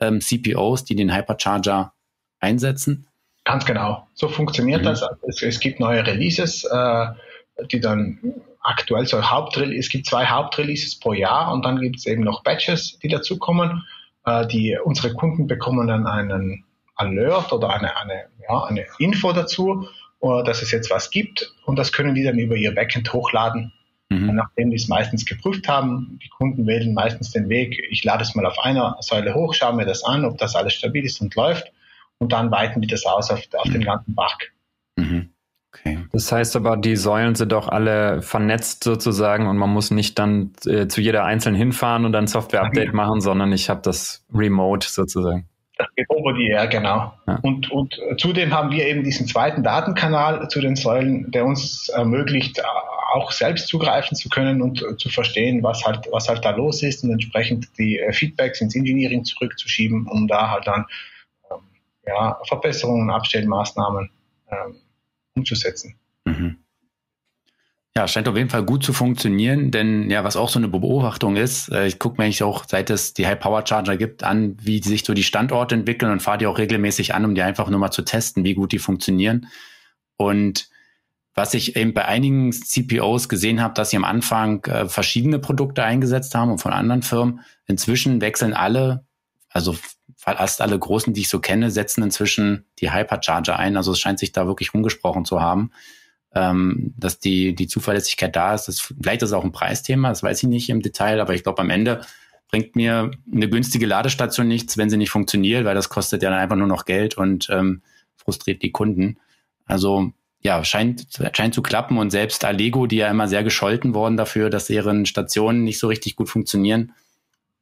ähm, 0.00 0.20
CPOs, 0.20 0.84
die 0.84 0.96
den 0.96 1.14
Hypercharger 1.14 1.94
einsetzen? 2.40 3.06
Ganz 3.44 3.64
genau. 3.64 4.08
So 4.14 4.28
funktioniert 4.28 4.82
mhm. 4.82 4.86
das. 4.86 5.02
Es, 5.26 5.42
es, 5.42 5.60
gibt 5.60 5.78
neue 5.78 6.04
Releases, 6.04 6.64
äh, 6.64 7.06
die 7.70 7.80
dann 7.80 8.18
aktuell 8.60 9.06
so 9.06 9.22
Hauptrelease, 9.22 9.78
es 9.78 9.88
gibt 9.88 10.06
zwei 10.06 10.26
Hauptreleases 10.26 10.98
pro 10.98 11.12
Jahr 11.12 11.52
und 11.52 11.64
dann 11.64 11.80
gibt 11.80 11.96
es 11.96 12.06
eben 12.06 12.22
noch 12.22 12.42
Batches, 12.42 12.98
die 12.98 13.08
dazukommen. 13.08 13.84
Äh, 14.26 14.48
die, 14.48 14.76
unsere 14.82 15.14
Kunden 15.14 15.46
bekommen 15.46 15.86
dann 15.86 16.06
einen 16.08 16.64
Alert 16.96 17.52
oder 17.52 17.70
eine, 17.70 17.96
eine, 17.96 18.24
ja, 18.48 18.64
eine 18.64 18.84
Info 18.98 19.32
dazu, 19.32 19.86
äh, 20.20 20.42
dass 20.44 20.60
es 20.62 20.72
jetzt 20.72 20.90
was 20.90 21.10
gibt 21.10 21.54
und 21.66 21.78
das 21.78 21.92
können 21.92 22.16
die 22.16 22.24
dann 22.24 22.38
über 22.38 22.56
ihr 22.56 22.74
Backend 22.74 23.12
hochladen 23.12 23.72
Mhm. 24.12 24.34
Nachdem 24.34 24.70
die 24.70 24.76
es 24.76 24.88
meistens 24.88 25.24
geprüft 25.24 25.68
haben, 25.68 26.18
die 26.22 26.28
Kunden 26.28 26.66
wählen 26.66 26.94
meistens 26.94 27.30
den 27.30 27.48
Weg, 27.48 27.82
ich 27.90 28.04
lade 28.04 28.22
es 28.22 28.34
mal 28.34 28.46
auf 28.46 28.58
einer 28.58 28.96
Säule 29.00 29.34
hoch, 29.34 29.54
schaue 29.54 29.74
mir 29.74 29.86
das 29.86 30.04
an, 30.04 30.24
ob 30.24 30.38
das 30.38 30.54
alles 30.54 30.74
stabil 30.74 31.04
ist 31.04 31.20
und 31.20 31.34
läuft 31.34 31.72
und 32.18 32.32
dann 32.32 32.50
weiten 32.50 32.80
die 32.80 32.88
das 32.88 33.04
aus 33.04 33.30
auf, 33.30 33.40
auf 33.54 33.66
mhm. 33.66 33.72
den 33.72 33.84
ganzen 33.84 34.14
Bach. 34.14 34.38
Mhm. 34.96 35.30
Okay. 35.74 35.98
Das 36.12 36.30
heißt 36.30 36.54
aber, 36.56 36.76
die 36.76 36.96
Säulen 36.96 37.34
sind 37.34 37.52
doch 37.52 37.68
alle 37.68 38.20
vernetzt 38.20 38.84
sozusagen 38.84 39.46
und 39.46 39.56
man 39.56 39.70
muss 39.70 39.90
nicht 39.90 40.18
dann 40.18 40.52
äh, 40.66 40.86
zu 40.86 41.00
jeder 41.00 41.24
einzeln 41.24 41.54
hinfahren 41.54 42.04
und 42.04 42.12
dann 42.12 42.26
Software-Update 42.26 42.92
machen, 42.92 43.22
sondern 43.22 43.52
ich 43.52 43.70
habe 43.70 43.80
das 43.82 44.24
remote 44.34 44.86
sozusagen. 44.86 45.48
Das 45.78 45.88
geht 45.96 46.08
over 46.10 46.34
the 46.36 46.46
air, 46.48 46.66
genau. 46.66 47.14
Ja. 47.26 47.38
Und, 47.42 47.70
und 47.70 47.98
zudem 48.18 48.52
haben 48.52 48.70
wir 48.70 48.86
eben 48.86 49.02
diesen 49.02 49.26
zweiten 49.26 49.62
Datenkanal 49.62 50.46
zu 50.48 50.60
den 50.60 50.76
Säulen, 50.76 51.30
der 51.30 51.46
uns 51.46 51.88
ermöglicht, 51.88 52.62
auch 53.12 53.30
selbst 53.30 53.68
zugreifen 53.68 54.16
zu 54.16 54.28
können 54.28 54.62
und 54.62 54.84
zu 54.98 55.08
verstehen, 55.08 55.62
was 55.62 55.84
halt, 55.84 56.08
was 56.10 56.28
halt 56.28 56.44
da 56.44 56.50
los 56.50 56.82
ist 56.82 57.04
und 57.04 57.12
entsprechend 57.12 57.68
die 57.78 57.98
äh, 57.98 58.12
Feedbacks 58.12 58.60
ins 58.60 58.74
Engineering 58.74 59.24
zurückzuschieben, 59.24 60.06
um 60.06 60.26
da 60.26 60.50
halt 60.50 60.66
dann 60.66 60.86
ähm, 61.50 61.58
ja, 62.06 62.40
Verbesserungen, 62.46 63.10
Abstellmaßnahmen 63.10 64.10
ähm, 64.50 64.76
umzusetzen. 65.34 65.94
Mhm. 66.24 66.58
Ja, 67.94 68.08
scheint 68.08 68.26
auf 68.26 68.36
jeden 68.36 68.48
Fall 68.48 68.64
gut 68.64 68.82
zu 68.82 68.94
funktionieren, 68.94 69.70
denn 69.70 70.10
ja, 70.10 70.24
was 70.24 70.36
auch 70.36 70.48
so 70.48 70.58
eine 70.58 70.68
Beobachtung 70.68 71.36
ist, 71.36 71.70
äh, 71.70 71.86
ich 71.86 71.98
gucke 71.98 72.16
mir 72.16 72.24
eigentlich 72.24 72.42
auch, 72.42 72.64
seit 72.66 72.88
es 72.88 73.12
die 73.12 73.26
High 73.26 73.38
Power 73.38 73.66
Charger 73.66 73.98
gibt, 73.98 74.24
an, 74.24 74.56
wie 74.58 74.82
sich 74.82 75.04
so 75.04 75.12
die 75.12 75.22
Standorte 75.22 75.74
entwickeln 75.74 76.10
und 76.10 76.22
fahre 76.22 76.38
die 76.38 76.46
auch 76.46 76.56
regelmäßig 76.56 77.14
an, 77.14 77.26
um 77.26 77.34
die 77.34 77.42
einfach 77.42 77.68
nur 77.68 77.78
mal 77.78 77.90
zu 77.90 78.02
testen, 78.02 78.44
wie 78.44 78.54
gut 78.54 78.72
die 78.72 78.78
funktionieren. 78.78 79.48
Und 80.16 80.70
was 81.34 81.54
ich 81.54 81.76
eben 81.76 81.94
bei 81.94 82.04
einigen 82.04 82.52
CPOs 82.52 83.28
gesehen 83.28 83.62
habe, 83.62 83.74
dass 83.74 83.90
sie 83.90 83.96
am 83.96 84.04
Anfang 84.04 84.64
äh, 84.64 84.88
verschiedene 84.88 85.38
Produkte 85.38 85.82
eingesetzt 85.82 86.34
haben 86.34 86.50
und 86.50 86.58
von 86.58 86.72
anderen 86.72 87.02
Firmen. 87.02 87.40
Inzwischen 87.66 88.20
wechseln 88.20 88.52
alle, 88.52 89.04
also 89.48 89.74
fast 90.16 90.60
alle 90.60 90.78
großen, 90.78 91.14
die 91.14 91.22
ich 91.22 91.28
so 91.28 91.40
kenne, 91.40 91.70
setzen 91.70 92.02
inzwischen 92.02 92.66
die 92.80 92.92
Hypercharger 92.92 93.58
ein. 93.58 93.76
Also 93.76 93.92
es 93.92 93.98
scheint 93.98 94.18
sich 94.18 94.32
da 94.32 94.46
wirklich 94.46 94.74
umgesprochen 94.74 95.24
zu 95.24 95.40
haben, 95.40 95.72
ähm, 96.34 96.94
dass 96.96 97.18
die, 97.18 97.54
die 97.54 97.66
Zuverlässigkeit 97.66 98.36
da 98.36 98.54
ist. 98.54 98.66
Das, 98.66 98.80
vielleicht 98.80 99.22
ist 99.22 99.30
es 99.30 99.32
auch 99.32 99.44
ein 99.44 99.52
Preisthema, 99.52 100.10
das 100.10 100.22
weiß 100.22 100.42
ich 100.42 100.48
nicht 100.48 100.68
im 100.68 100.82
Detail, 100.82 101.20
aber 101.20 101.34
ich 101.34 101.42
glaube 101.42 101.62
am 101.62 101.70
Ende 101.70 102.02
bringt 102.48 102.76
mir 102.76 103.10
eine 103.32 103.48
günstige 103.48 103.86
Ladestation 103.86 104.46
nichts, 104.46 104.76
wenn 104.76 104.90
sie 104.90 104.98
nicht 104.98 105.10
funktioniert, 105.10 105.64
weil 105.64 105.74
das 105.74 105.88
kostet 105.88 106.22
ja 106.22 106.28
dann 106.28 106.38
einfach 106.38 106.56
nur 106.56 106.66
noch 106.66 106.84
Geld 106.84 107.16
und 107.16 107.48
ähm, 107.50 107.82
frustriert 108.14 108.62
die 108.62 108.70
Kunden. 108.70 109.18
Also 109.64 110.12
ja, 110.42 110.64
scheint, 110.64 111.06
scheint 111.32 111.54
zu 111.54 111.62
klappen 111.62 111.98
und 111.98 112.10
selbst 112.10 112.44
Allego, 112.44 112.86
die 112.86 112.96
ja 112.96 113.08
immer 113.08 113.28
sehr 113.28 113.44
gescholten 113.44 113.94
worden 113.94 114.16
dafür, 114.16 114.50
dass 114.50 114.66
deren 114.66 115.06
Stationen 115.06 115.64
nicht 115.64 115.78
so 115.78 115.86
richtig 115.88 116.16
gut 116.16 116.28
funktionieren, 116.28 116.92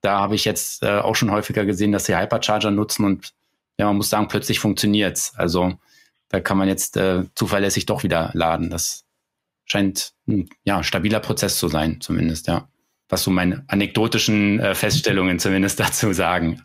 da 0.00 0.18
habe 0.20 0.34
ich 0.34 0.44
jetzt 0.44 0.82
äh, 0.82 0.98
auch 0.98 1.14
schon 1.14 1.30
häufiger 1.30 1.64
gesehen, 1.66 1.92
dass 1.92 2.06
sie 2.06 2.16
Hypercharger 2.16 2.70
nutzen 2.70 3.04
und 3.04 3.32
ja, 3.78 3.86
man 3.86 3.96
muss 3.96 4.10
sagen, 4.10 4.28
plötzlich 4.28 4.60
funktioniert's. 4.60 5.34
Also 5.36 5.74
da 6.28 6.40
kann 6.40 6.58
man 6.58 6.68
jetzt 6.68 6.96
äh, 6.96 7.24
zuverlässig 7.34 7.86
doch 7.86 8.02
wieder 8.02 8.30
laden. 8.34 8.70
Das 8.70 9.04
scheint 9.64 10.12
ein 10.26 10.48
ja, 10.64 10.82
stabiler 10.82 11.20
Prozess 11.20 11.58
zu 11.58 11.68
sein, 11.68 12.00
zumindest, 12.00 12.46
ja. 12.46 12.68
Was 13.08 13.24
so 13.24 13.30
meine 13.30 13.64
anekdotischen 13.66 14.60
äh, 14.60 14.74
Feststellungen 14.74 15.38
zumindest 15.38 15.80
dazu 15.80 16.12
sagen. 16.12 16.62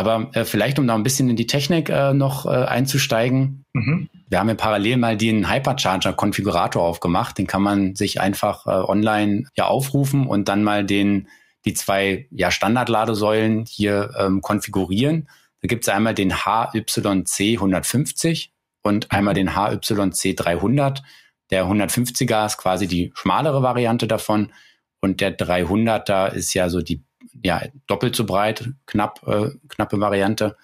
Aber 0.00 0.30
äh, 0.32 0.46
vielleicht, 0.46 0.78
um 0.78 0.86
da 0.86 0.94
ein 0.94 1.02
bisschen 1.02 1.28
in 1.28 1.36
die 1.36 1.46
Technik 1.46 1.90
äh, 1.90 2.14
noch 2.14 2.46
äh, 2.46 2.48
einzusteigen. 2.48 3.66
Mhm. 3.74 4.08
Wir 4.30 4.40
haben 4.40 4.48
ja 4.48 4.54
parallel 4.54 4.96
mal 4.96 5.14
den 5.18 5.52
Hypercharger-Konfigurator 5.52 6.82
aufgemacht. 6.82 7.36
Den 7.36 7.46
kann 7.46 7.60
man 7.60 7.94
sich 7.94 8.18
einfach 8.18 8.66
äh, 8.66 8.70
online 8.70 9.44
ja 9.58 9.66
aufrufen 9.66 10.26
und 10.26 10.48
dann 10.48 10.64
mal 10.64 10.86
den, 10.86 11.28
die 11.66 11.74
zwei 11.74 12.26
ja, 12.30 12.50
Standardladesäulen 12.50 13.66
hier 13.66 14.14
ähm, 14.18 14.40
konfigurieren. 14.40 15.28
Da 15.60 15.66
gibt 15.66 15.84
es 15.84 15.90
einmal 15.90 16.14
den 16.14 16.32
HYC 16.46 17.56
150 17.58 18.54
und 18.82 19.12
einmal 19.12 19.34
den 19.34 19.54
HYC 19.54 20.34
300. 20.34 21.02
Der 21.50 21.66
150er 21.66 22.46
ist 22.46 22.56
quasi 22.56 22.86
die 22.86 23.12
schmalere 23.14 23.62
Variante 23.62 24.08
davon 24.08 24.50
und 25.02 25.20
der 25.20 25.36
300er 25.36 26.32
ist 26.32 26.54
ja 26.54 26.70
so 26.70 26.80
die 26.80 27.04
ja, 27.42 27.62
doppelt 27.86 28.16
so 28.16 28.24
breit, 28.24 28.68
knapp, 28.86 29.26
äh, 29.26 29.50
knappe 29.68 30.00
Variante. 30.00 30.56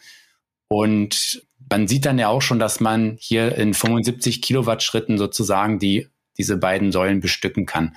Und 0.68 1.42
man 1.70 1.88
sieht 1.88 2.06
dann 2.06 2.18
ja 2.18 2.28
auch 2.28 2.42
schon, 2.42 2.58
dass 2.58 2.80
man 2.80 3.16
hier 3.20 3.56
in 3.56 3.75
75 3.75 4.42
Kilowatt 4.42 4.82
Schritten 4.82 5.18
sozusagen 5.18 5.78
die, 5.78 6.08
diese 6.38 6.56
beiden 6.56 6.92
Säulen 6.92 7.20
bestücken 7.20 7.66
kann. 7.66 7.96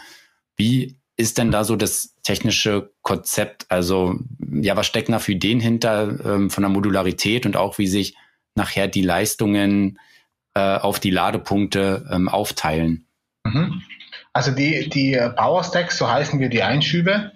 Wie 0.56 0.98
ist 1.18 1.38
denn 1.38 1.52
da 1.52 1.64
so 1.64 1.76
das 1.76 2.16
technische 2.24 2.92
Konzept? 3.02 3.66
Also, 3.70 4.20
ja, 4.40 4.76
was 4.76 4.88
stecken 4.88 5.12
da 5.12 5.20
für 5.20 5.34
Ideen 5.34 5.60
hinter 5.60 6.26
ähm, 6.26 6.50
von 6.50 6.64
der 6.64 6.70
Modularität 6.70 7.46
und 7.46 7.58
auch 7.58 7.78
wie 7.78 7.88
sich 7.88 8.16
nachher 8.56 8.88
die 8.88 9.02
Leistungen 9.02 10.00
äh, 10.54 10.78
auf 10.78 11.00
die 11.00 11.12
Ladepunkte 11.12 12.08
ähm, 12.12 12.30
aufteilen? 12.30 13.06
Mhm. 13.44 13.82
Also 14.32 14.52
die, 14.52 14.90
die 14.90 15.20
Power 15.36 15.64
Stacks, 15.64 15.98
so 15.98 16.10
heißen 16.10 16.40
wir 16.40 16.50
die 16.50 16.64
Einschübe, 16.64 17.32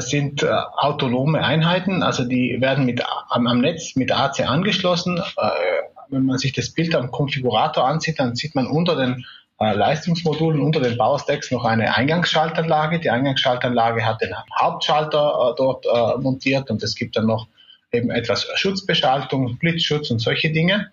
sind 0.00 0.42
äh, 0.42 0.48
autonome 0.48 1.44
Einheiten, 1.44 2.02
also 2.02 2.24
die 2.24 2.56
werden 2.60 2.84
mit, 2.84 3.02
am, 3.28 3.46
am 3.46 3.60
Netz 3.60 3.94
mit 3.94 4.10
AC 4.10 4.40
angeschlossen. 4.40 5.18
Äh, 5.18 5.50
wenn 6.10 6.24
man 6.24 6.38
sich 6.38 6.52
das 6.52 6.70
Bild 6.70 6.94
am 6.94 7.10
Konfigurator 7.10 7.86
ansieht, 7.86 8.18
dann 8.18 8.34
sieht 8.34 8.54
man 8.54 8.66
unter 8.66 8.96
den 8.96 9.24
äh, 9.60 9.74
Leistungsmodulen, 9.74 10.60
unter 10.60 10.80
den 10.80 10.96
Baustacks 10.96 11.50
noch 11.50 11.64
eine 11.64 11.96
Eingangsschaltanlage. 11.96 13.00
Die 13.00 13.10
Eingangsschaltanlage 13.10 14.04
hat 14.04 14.20
den 14.20 14.34
Hauptschalter 14.58 15.18
äh, 15.18 15.54
dort 15.56 15.86
äh, 15.86 16.20
montiert 16.20 16.70
und 16.70 16.82
es 16.82 16.94
gibt 16.94 17.16
dann 17.16 17.26
noch 17.26 17.46
eben 17.92 18.10
etwas 18.10 18.48
Schutzbeschaltung, 18.54 19.58
Blitzschutz 19.58 20.10
und 20.10 20.18
solche 20.20 20.50
Dinge. 20.50 20.90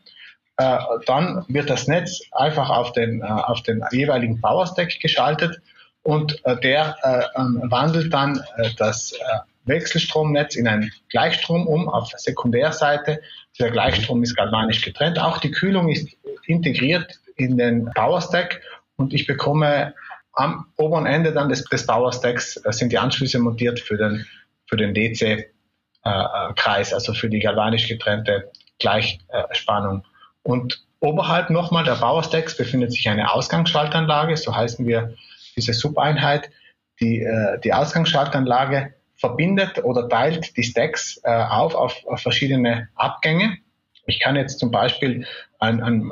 Äh, 0.58 0.78
dann 1.06 1.46
wird 1.48 1.70
das 1.70 1.88
Netz 1.88 2.22
einfach 2.32 2.70
auf 2.70 2.94
den, 2.94 3.22
äh, 3.22 3.26
auf 3.26 3.62
den 3.64 3.84
jeweiligen 3.92 4.42
Powerstack 4.42 5.00
geschaltet 5.00 5.60
und 6.06 6.46
äh, 6.46 6.56
der 6.58 6.96
äh, 7.02 7.24
ähm, 7.42 7.64
wandelt 7.64 8.14
dann 8.14 8.38
äh, 8.58 8.70
das 8.78 9.12
äh, 9.14 9.16
Wechselstromnetz 9.64 10.56
in 10.56 10.68
ein 10.68 10.92
Gleichstrom 11.10 11.66
um 11.66 11.90
auf 11.90 12.10
der 12.10 12.20
Sekundärseite. 12.20 13.22
Dieser 13.58 13.72
Gleichstrom 13.72 14.22
ist 14.22 14.36
galvanisch 14.36 14.84
getrennt. 14.84 15.18
Auch 15.18 15.40
die 15.40 15.50
Kühlung 15.50 15.90
ist 15.90 16.16
integriert 16.46 17.20
in 17.38 17.58
den 17.58 17.90
Powerstack 17.96 18.62
und 18.98 19.16
ich 19.16 19.26
bekomme 19.26 19.96
am 20.34 20.68
oberen 20.78 21.08
Ende 21.08 21.34
dann 21.34 21.50
des, 21.50 21.64
des 21.64 21.88
Powerstacks 21.88 22.58
äh, 22.64 22.72
sind 22.72 22.92
die 22.92 23.00
Anschlüsse 23.00 23.40
montiert 23.40 23.80
für 23.80 23.98
den, 23.98 24.28
für 24.68 24.78
den 24.78 24.94
DC-Kreis, 24.94 26.92
äh, 26.92 26.94
also 26.94 27.16
für 27.16 27.30
die 27.30 27.40
galvanisch 27.40 27.88
getrennte 27.88 28.52
Gleichspannung. 28.78 30.06
Und 30.44 30.84
oberhalb 31.00 31.50
nochmal 31.50 31.84
der 31.84 31.96
Powerstacks 31.96 32.56
befindet 32.56 32.92
sich 32.92 33.10
eine 33.10 33.34
Ausgangsschaltanlage, 33.34 34.38
so 34.38 34.56
heißen 34.56 34.86
wir 34.86 35.16
diese 35.56 35.74
Subeinheit, 35.74 36.50
die, 37.00 37.22
äh, 37.22 37.60
die 37.60 37.74
Ausgangsschaltanlage 37.74 38.94
verbindet 39.16 39.84
oder 39.84 40.10
teilt 40.10 40.56
die 40.58 40.64
Stacks 40.64 41.20
äh, 41.24 41.32
auf, 41.32 41.76
auf 41.76 42.06
auf 42.06 42.22
verschiedene 42.22 42.90
Abgänge. 42.96 43.58
Ich 44.08 44.20
kann 44.20 44.36
jetzt 44.36 44.60
zum 44.60 44.72
Beispiel 44.72 45.26
ein, 45.60 45.82
ein 45.82 46.12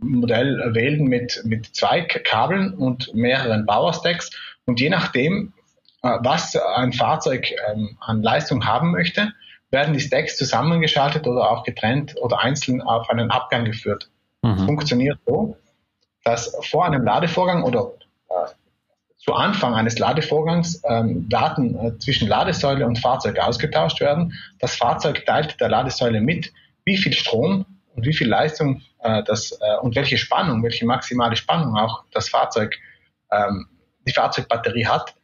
Modell 0.00 0.74
wählen 0.74 1.04
mit, 1.04 1.42
mit 1.44 1.74
zwei 1.74 2.02
Kabeln 2.02 2.74
und 2.74 3.14
mehreren 3.14 3.66
Powerstacks 3.66 4.30
und 4.66 4.80
je 4.80 4.88
nachdem, 4.88 5.52
äh, 6.02 6.18
was 6.20 6.56
ein 6.56 6.92
Fahrzeug 6.92 7.50
ähm, 7.70 7.96
an 8.00 8.22
Leistung 8.22 8.66
haben 8.66 8.92
möchte, 8.92 9.32
werden 9.70 9.94
die 9.94 10.00
Stacks 10.00 10.36
zusammengeschaltet 10.36 11.26
oder 11.26 11.50
auch 11.50 11.64
getrennt 11.64 12.14
oder 12.20 12.40
einzeln 12.40 12.80
auf 12.80 13.10
einen 13.10 13.30
Abgang 13.30 13.64
geführt. 13.64 14.08
Mhm. 14.42 14.58
Funktioniert 14.66 15.18
so, 15.26 15.56
dass 16.22 16.56
vor 16.70 16.86
einem 16.86 17.04
Ladevorgang 17.04 17.64
oder 17.64 17.92
zu 19.24 19.32
Anfang 19.32 19.74
eines 19.74 19.98
Ladevorgangs 19.98 20.82
ähm, 20.84 21.28
Daten 21.28 21.78
äh, 21.78 21.98
zwischen 21.98 22.28
Ladesäule 22.28 22.86
und 22.86 22.98
Fahrzeug 22.98 23.38
ausgetauscht 23.38 24.00
werden. 24.00 24.34
Das 24.58 24.76
Fahrzeug 24.76 25.24
teilt 25.24 25.58
der 25.60 25.70
Ladesäule 25.70 26.20
mit, 26.20 26.52
wie 26.84 26.98
viel 26.98 27.14
Strom 27.14 27.64
und 27.96 28.04
wie 28.04 28.12
viel 28.12 28.28
Leistung 28.28 28.82
äh, 29.00 29.22
das 29.22 29.52
äh, 29.52 29.78
und 29.80 29.96
welche 29.96 30.18
Spannung, 30.18 30.62
welche 30.62 30.84
maximale 30.84 31.36
Spannung 31.36 31.74
auch 31.76 32.04
das 32.12 32.28
Fahrzeug, 32.28 32.76
ähm, 33.32 33.66
die 34.06 34.12
Fahrzeugbatterie 34.12 34.86
hat. 34.86 35.14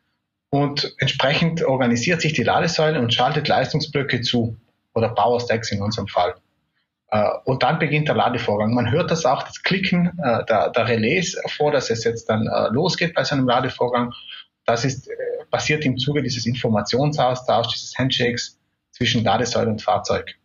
Und 0.48 0.94
entsprechend 0.98 1.62
organisiert 1.62 2.22
sich 2.22 2.32
die 2.32 2.42
Ladesäule 2.42 3.00
und 3.00 3.12
schaltet 3.12 3.48
Leistungsblöcke 3.48 4.22
zu 4.22 4.56
oder 4.94 5.10
Power 5.10 5.40
Stacks 5.40 5.70
in 5.72 5.82
unserem 5.82 6.08
Fall. 6.08 6.34
Äh, 7.10 7.28
und 7.44 7.62
dann 7.62 7.78
beginnt 7.78 8.08
der 8.08 8.16
Ladevorgang. 8.16 8.74
Man 8.74 8.90
hört 8.90 9.10
das 9.10 9.24
auch, 9.24 9.42
das 9.42 9.62
Klicken 9.62 10.18
äh, 10.22 10.44
der, 10.46 10.70
der 10.70 10.88
Relais 10.88 11.36
vor, 11.56 11.72
dass 11.72 11.90
es 11.90 12.04
jetzt 12.04 12.28
dann 12.28 12.46
äh, 12.46 12.68
losgeht 12.70 13.14
bei 13.14 13.24
so 13.24 13.34
einem 13.34 13.48
Ladevorgang. 13.48 14.12
Das 14.66 14.84
ist 14.84 15.08
passiert 15.50 15.84
im 15.84 15.98
Zuge 15.98 16.22
dieses 16.22 16.46
Informationsaustauschs, 16.46 17.72
dieses 17.72 17.98
Handshakes 17.98 18.58
zwischen 18.92 19.24
Ladesäule 19.24 19.70
und 19.70 19.82
Fahrzeug. 19.82 20.36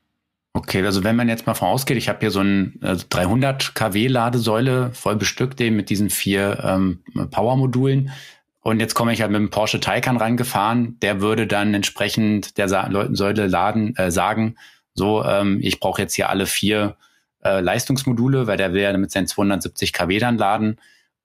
Okay, 0.54 0.84
also 0.86 1.04
wenn 1.04 1.16
man 1.16 1.28
jetzt 1.28 1.46
mal 1.48 1.54
vorausgeht, 1.54 1.98
ich 1.98 2.08
habe 2.08 2.20
hier 2.22 2.32
so 2.32 2.40
ein 2.40 2.80
also 2.82 3.06
300 3.10 3.76
kW 3.76 4.08
Ladesäule 4.08 4.92
voll 4.94 5.18
bestückt 5.18 5.60
eben 5.60 5.76
mit 5.76 5.90
diesen 5.90 6.10
vier 6.10 6.64
ähm, 6.64 7.04
Power-Modulen. 7.30 8.12
Und 8.62 8.80
jetzt 8.80 8.96
komme 8.96 9.14
ich 9.14 9.22
halt 9.22 9.32
mit 9.32 9.40
dem 9.40 9.50
Porsche 9.50 9.80
Taycan 9.80 10.18
rangefahren. 10.18 10.98
Der 11.02 11.22
würde 11.22 11.46
dann 11.46 11.74
entsprechend 11.74 12.58
der 12.58 12.70
Sa 12.70 12.90
Säule 13.12 13.48
laden, 13.48 13.96
äh, 13.98 14.12
sagen, 14.12 14.56
so, 14.96 15.24
ähm, 15.24 15.60
ich 15.62 15.80
brauche 15.80 16.02
jetzt 16.02 16.16
hier 16.16 16.30
alle 16.30 16.46
vier 16.46 16.96
äh, 17.44 17.60
Leistungsmodule, 17.62 18.48
weil 18.48 18.58
der 18.58 18.74
will 18.74 18.82
ja 18.82 18.98
mit 18.98 19.12
seinen 19.12 19.28
270 19.28 19.94
kW 19.94 20.20
dann 20.20 20.38
laden. 20.38 20.80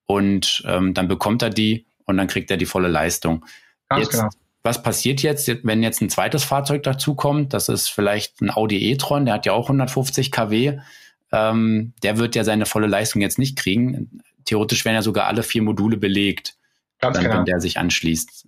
und 0.07 0.63
ähm, 0.67 0.93
dann 0.93 1.09
bekommt 1.09 1.41
er 1.43 1.51
die 1.51 1.87
und 2.05 2.17
dann 2.17 2.27
kriegt 2.27 2.51
er 2.51 2.57
die 2.57 2.67
volle 2.67 2.89
Leistung. 2.89 3.47
Ganz 3.89 4.03
jetzt, 4.03 4.13
genau. 4.13 4.29
Was 4.63 4.83
passiert 4.83 5.23
jetzt, 5.23 5.49
wenn 5.65 5.83
jetzt 5.83 6.03
ein 6.03 6.11
zweites 6.11 6.45
Fahrzeug 6.45 6.83
dazukommt? 6.83 7.55
Das 7.55 7.69
ist 7.69 7.89
vielleicht 7.89 8.43
ein 8.43 8.51
Audi 8.51 8.91
e-tron, 8.91 9.25
der 9.25 9.35
hat 9.35 9.47
ja 9.47 9.53
auch 9.53 9.67
150 9.67 10.31
kW. 10.31 10.79
Ähm, 11.33 11.93
der 12.03 12.19
wird 12.19 12.35
ja 12.35 12.45
seine 12.45 12.67
volle 12.67 12.89
Leistung 12.89 13.23
jetzt 13.23 13.39
nicht 13.39 13.57
kriegen. 13.57 14.21
Theoretisch 14.45 14.85
werden 14.85 14.97
ja 14.97 15.03
sogar 15.03 15.29
alle 15.29 15.43
vier 15.43 15.63
Module 15.63 15.97
belegt, 15.97 16.57
Ganz 16.99 17.15
dann, 17.15 17.25
genau. 17.25 17.39
wenn 17.39 17.45
der 17.47 17.61
sich 17.61 17.79
anschließt. 17.79 18.47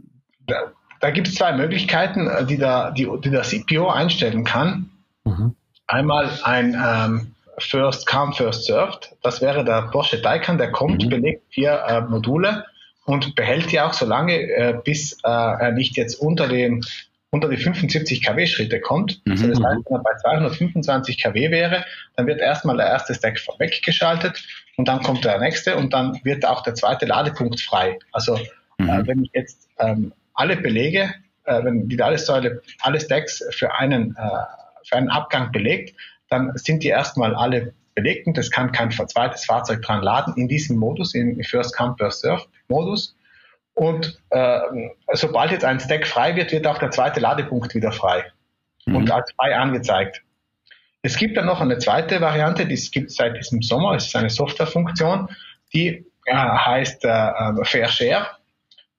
Da, 0.48 0.72
da 1.00 1.10
gibt 1.10 1.28
es 1.28 1.36
zwei 1.36 1.52
Möglichkeiten, 1.52 2.26
äh, 2.26 2.44
die 2.44 2.58
der, 2.58 2.90
die, 2.90 3.08
die 3.24 3.30
der 3.30 3.42
CPO 3.42 3.88
einstellen 3.88 4.44
kann. 4.44 4.90
Mhm. 5.24 5.54
Einmal 5.86 6.30
ein 6.42 6.74
ähm, 6.74 7.34
First 7.58 8.06
Come, 8.06 8.32
First 8.32 8.64
Served. 8.64 9.14
Das 9.22 9.40
wäre 9.40 9.64
der 9.64 9.82
Porsche 9.90 10.20
Taycan, 10.22 10.58
der 10.58 10.72
kommt, 10.72 11.04
mhm. 11.04 11.10
belegt 11.10 11.42
vier 11.50 11.82
äh, 11.86 12.00
Module 12.00 12.64
und 13.04 13.34
behält 13.34 13.72
die 13.72 13.80
auch 13.80 13.92
so 13.92 14.06
lange, 14.06 14.34
äh, 14.34 14.78
bis 14.84 15.12
äh, 15.24 15.28
er 15.28 15.72
nicht 15.72 15.96
jetzt 15.96 16.16
unter 16.16 16.48
den 16.48 16.82
unter 17.32 17.48
die 17.48 17.56
75 17.56 18.22
kW 18.22 18.46
Schritte 18.46 18.80
kommt. 18.80 19.22
Mhm. 19.24 19.32
Also 19.32 19.48
das 19.48 19.58
heißt, 19.58 19.86
wenn 19.86 19.96
er 19.96 20.02
bei 20.02 20.14
225 20.20 21.22
kW 21.22 21.50
wäre, 21.50 21.84
dann 22.14 22.26
wird 22.26 22.40
erstmal 22.40 22.76
der 22.76 22.86
erste 22.86 23.14
Stack 23.14 23.40
weggeschaltet 23.58 24.44
und 24.76 24.86
dann 24.86 25.02
kommt 25.02 25.24
der 25.24 25.38
nächste 25.38 25.76
und 25.76 25.94
dann 25.94 26.20
wird 26.24 26.44
auch 26.44 26.62
der 26.62 26.74
zweite 26.74 27.06
Ladepunkt 27.06 27.60
frei. 27.60 27.98
Also 28.12 28.38
mhm. 28.78 28.88
äh, 28.88 29.06
wenn 29.06 29.24
ich 29.24 29.30
jetzt 29.32 29.68
ähm, 29.78 30.12
alle 30.34 30.56
Belege, 30.56 31.14
äh, 31.44 31.64
wenn 31.64 31.88
die 31.88 31.96
Ladesäule 31.96 32.60
alle 32.80 33.00
Stacks 33.00 33.42
für 33.50 33.74
einen, 33.74 34.14
äh, 34.16 34.28
für 34.92 34.98
einen 34.98 35.10
Abgang 35.10 35.50
belegt, 35.52 35.96
dann 36.28 36.52
sind 36.54 36.82
die 36.82 36.88
erstmal 36.88 37.34
alle 37.34 37.74
belegt 37.94 38.26
und 38.26 38.38
es 38.38 38.50
kann 38.50 38.72
kein 38.72 38.90
zweites 38.90 39.44
Fahrzeug 39.44 39.82
dran 39.82 40.02
laden 40.02 40.34
in 40.36 40.48
diesem 40.48 40.76
Modus, 40.78 41.14
in 41.14 41.42
First 41.44 41.76
Come, 41.76 41.94
First 41.98 42.20
Serve 42.20 42.44
Modus. 42.68 43.16
Und 43.74 44.20
äh, 44.30 44.60
sobald 45.12 45.50
jetzt 45.50 45.64
ein 45.64 45.80
Stack 45.80 46.06
frei 46.06 46.36
wird, 46.36 46.52
wird 46.52 46.66
auch 46.66 46.78
der 46.78 46.90
zweite 46.90 47.20
Ladepunkt 47.20 47.74
wieder 47.74 47.92
frei 47.92 48.24
mhm. 48.86 48.96
und 48.96 49.10
als 49.10 49.32
frei 49.32 49.56
angezeigt. 49.56 50.22
Es 51.02 51.16
gibt 51.16 51.36
dann 51.36 51.46
noch 51.46 51.60
eine 51.60 51.78
zweite 51.78 52.20
Variante, 52.20 52.66
die 52.66 52.74
es 52.74 52.90
gibt 52.90 53.10
seit 53.10 53.36
diesem 53.36 53.62
Sommer. 53.62 53.94
Es 53.94 54.06
ist 54.06 54.16
eine 54.16 54.30
Softwarefunktion, 54.30 55.28
die 55.72 56.06
äh, 56.26 56.34
heißt 56.34 57.04
äh 57.04 57.64
Fair 57.64 57.88
Share. 57.88 58.26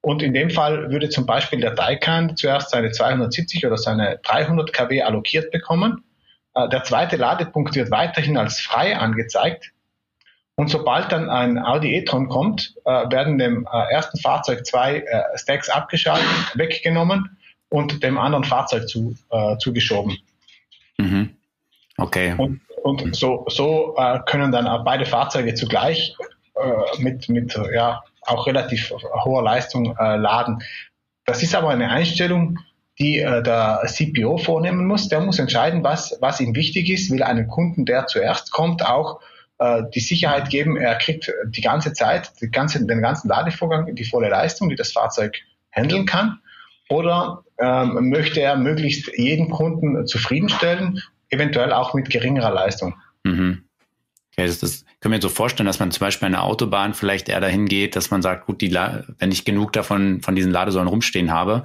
Und 0.05 0.21
in 0.21 0.33
dem 0.33 0.49
Fall 0.49 0.91
würde 0.91 1.07
zum 1.07 1.25
Beispiel 1.25 1.61
der 1.61 1.75
Taycan 1.75 2.35
zuerst 2.35 2.71
seine 2.71 2.91
270 2.91 3.65
oder 3.65 3.77
seine 3.77 4.19
300 4.23 4.73
kW 4.73 5.01
allokiert 5.01 5.49
bekommen. 5.49 6.03
Äh, 6.55 6.67
der 6.67 6.83
zweite 6.83 7.15
Ladepunkt 7.15 7.73
wird 7.75 7.89
weiterhin 7.89 8.35
als 8.35 8.59
frei 8.59 8.97
angezeigt 8.97 9.71
und 10.55 10.69
sobald 10.69 11.09
dann 11.13 11.29
ein 11.29 11.57
Audi 11.57 11.95
e-tron 11.95 12.27
kommt, 12.27 12.75
äh, 12.83 12.89
werden 12.89 13.37
dem 13.37 13.65
äh, 13.65 13.93
ersten 13.93 14.19
Fahrzeug 14.19 14.65
zwei 14.65 15.05
Stacks 15.35 15.69
abgeschaltet, 15.69 16.27
weggenommen 16.55 17.37
und 17.69 18.03
dem 18.03 18.17
anderen 18.17 18.43
Fahrzeug 18.43 18.87
zu, 18.87 19.15
zugeschoben. 19.57 20.19
Mhm. 20.99 21.37
Okay. 21.97 22.35
Und, 22.37 22.61
und 22.83 23.15
so, 23.15 23.45
so 23.47 23.95
können 24.27 24.51
dann 24.51 24.83
beide 24.83 25.07
Fahrzeuge 25.07 25.55
zugleich 25.55 26.15
mit, 26.99 27.29
mit 27.29 27.59
ja, 27.73 28.03
auch 28.25 28.47
relativ 28.47 28.91
hoher 29.23 29.43
Leistung 29.43 29.95
laden. 29.97 30.63
Das 31.25 31.43
ist 31.43 31.55
aber 31.55 31.69
eine 31.69 31.89
Einstellung, 31.89 32.59
die 32.99 33.17
der 33.17 33.81
CPO 33.85 34.37
vornehmen 34.37 34.85
muss. 34.85 35.09
Der 35.09 35.21
muss 35.21 35.39
entscheiden, 35.39 35.83
was, 35.83 36.17
was 36.21 36.39
ihm 36.39 36.55
wichtig 36.55 36.89
ist, 36.89 37.11
will 37.11 37.23
einen 37.23 37.47
Kunden, 37.47 37.85
der 37.85 38.07
zuerst 38.07 38.51
kommt, 38.51 38.85
auch 38.85 39.19
äh, 39.59 39.83
die 39.93 39.99
Sicherheit 39.99 40.49
geben, 40.49 40.77
er 40.77 40.95
kriegt 40.95 41.31
die 41.47 41.61
ganze 41.61 41.93
Zeit, 41.93 42.33
die 42.41 42.49
ganze, 42.49 42.85
den 42.85 43.01
ganzen 43.01 43.29
Ladevorgang, 43.29 43.95
die 43.95 44.03
volle 44.03 44.29
Leistung, 44.29 44.69
die 44.69 44.75
das 44.75 44.91
Fahrzeug 44.91 45.37
handeln 45.71 46.05
kann? 46.05 46.39
Oder 46.89 47.43
ähm, 47.59 48.09
möchte 48.09 48.41
er 48.41 48.57
möglichst 48.57 49.11
jeden 49.17 49.49
Kunden 49.49 50.05
zufriedenstellen, 50.05 51.01
eventuell 51.29 51.71
auch 51.71 51.93
mit 51.93 52.09
geringerer 52.09 52.51
Leistung? 52.51 52.95
Mhm. 53.23 53.63
Okay, 54.31 54.47
das, 54.47 54.59
das 54.59 54.85
können 55.03 55.13
wir 55.13 55.21
so 55.21 55.29
vorstellen, 55.29 55.67
dass 55.67 55.79
man 55.79 55.91
zum 55.91 55.99
Beispiel 55.99 56.25
an 56.27 56.31
der 56.31 56.43
Autobahn 56.43 56.93
vielleicht 56.93 57.29
eher 57.29 57.41
dahin 57.41 57.65
geht, 57.67 57.95
dass 57.95 58.09
man 58.09 58.21
sagt, 58.21 58.47
gut, 58.47 58.61
die 58.61 58.73
wenn 58.73 59.31
ich 59.31 59.45
genug 59.45 59.73
davon 59.73 60.21
von 60.21 60.33
diesen 60.33 60.51
Ladesäulen 60.51 60.87
rumstehen 60.87 61.31
habe, 61.31 61.63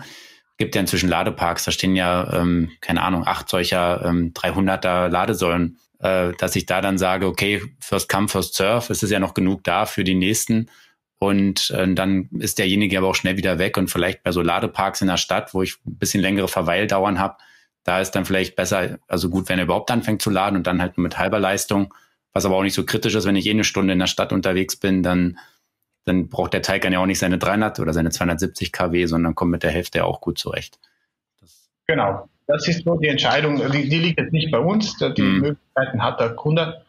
gibt 0.57 0.75
ja 0.75 0.81
inzwischen 0.81 1.09
Ladeparks, 1.09 1.65
da 1.65 1.71
stehen 1.71 1.95
ja, 1.95 2.33
ähm, 2.35 2.73
keine 2.81 3.03
Ahnung, 3.03 3.25
acht 3.27 3.49
solcher 3.49 4.05
ähm, 4.05 4.33
300er 4.35 5.09
Ladesäulen 5.09 5.79
äh, 6.01 6.33
dass 6.39 6.57
ich 6.57 6.67
da 6.67 6.81
dann 6.81 6.99
sage, 6.99 7.27
okay, 7.27 7.63
first 7.81 8.09
come, 8.09 8.29
first 8.29 8.55
serve, 8.55 8.93
es 8.93 9.03
ist 9.03 9.11
ja 9.11 9.19
noch 9.19 9.35
genug 9.35 9.65
da 9.65 9.87
für 9.87 10.05
die 10.05 10.15
nächsten. 10.15 10.71
Und 11.19 11.71
äh, 11.71 11.93
dann 11.95 12.29
ist 12.39 12.59
derjenige 12.59 12.99
aber 12.99 13.09
auch 13.09 13.15
schnell 13.17 13.37
wieder 13.37 13.59
weg 13.59 13.77
und 13.77 13.91
vielleicht 13.91 14.23
bei 14.23 14.31
so 14.31 14.41
Ladeparks 14.41 15.01
in 15.01 15.09
der 15.09 15.17
Stadt, 15.17 15.53
wo 15.55 15.63
ich 15.63 15.77
ein 15.87 15.99
bisschen 15.99 16.21
längere 16.21 16.47
Verweildauern 16.47 17.19
habe, 17.19 17.39
da 17.83 18.01
ist 18.01 18.13
dann 18.13 18.25
vielleicht 18.25 18.55
besser, 18.55 18.99
also 19.09 19.29
gut, 19.31 19.49
wenn 19.49 19.59
er 19.59 19.65
überhaupt 19.65 19.91
anfängt 19.91 20.23
zu 20.23 20.31
laden 20.31 20.57
und 20.57 20.67
dann 20.67 20.81
halt 20.81 20.99
mit 20.99 21.19
halber 21.19 21.41
Leistung, 21.41 21.93
was 22.39 22.47
aber 22.47 22.57
auch 22.57 22.63
nicht 22.63 22.75
so 22.75 22.85
kritisch 22.85 23.17
ist, 23.17 23.27
wenn 23.27 23.35
ich 23.35 23.47
eh 23.47 23.51
eine 23.51 23.65
Stunde 23.65 23.93
in 23.93 23.99
der 23.99 24.07
Stadt 24.07 24.33
unterwegs 24.33 24.77
bin, 24.77 25.03
dann, 25.03 25.39
dann 26.05 26.29
braucht 26.29 26.53
der 26.53 26.63
Taycan 26.63 26.93
ja 26.93 27.01
auch 27.01 27.07
nicht 27.07 27.19
seine 27.19 27.37
300 27.37 27.81
oder 27.81 27.93
seine 27.93 28.11
270 28.11 28.71
kW, 28.71 29.07
sondern 29.07 29.35
kommt 29.35 29.51
mit 29.51 29.65
der 29.65 29.73
Hälfte 29.73 29.99
ja 29.99 30.05
auch 30.05 30.21
gut 30.21 30.39
zurecht. 30.39 30.79
Das 31.41 31.69
genau. 31.89 32.29
Das 32.47 32.67
ist 32.69 32.87
nur 32.87 33.01
die 33.01 33.09
Entscheidung, 33.09 33.61
die, 33.73 33.89
die 33.89 33.99
liegt 33.99 34.21
jetzt 34.21 34.33
nicht 34.33 34.53
bei 34.53 34.61
uns. 34.61 34.97
Die 34.97 35.21
mhm. 35.21 35.41
Möglichkeiten 35.41 36.01
hat 36.01 36.21
der 36.21 36.31
Kunde 36.31 36.83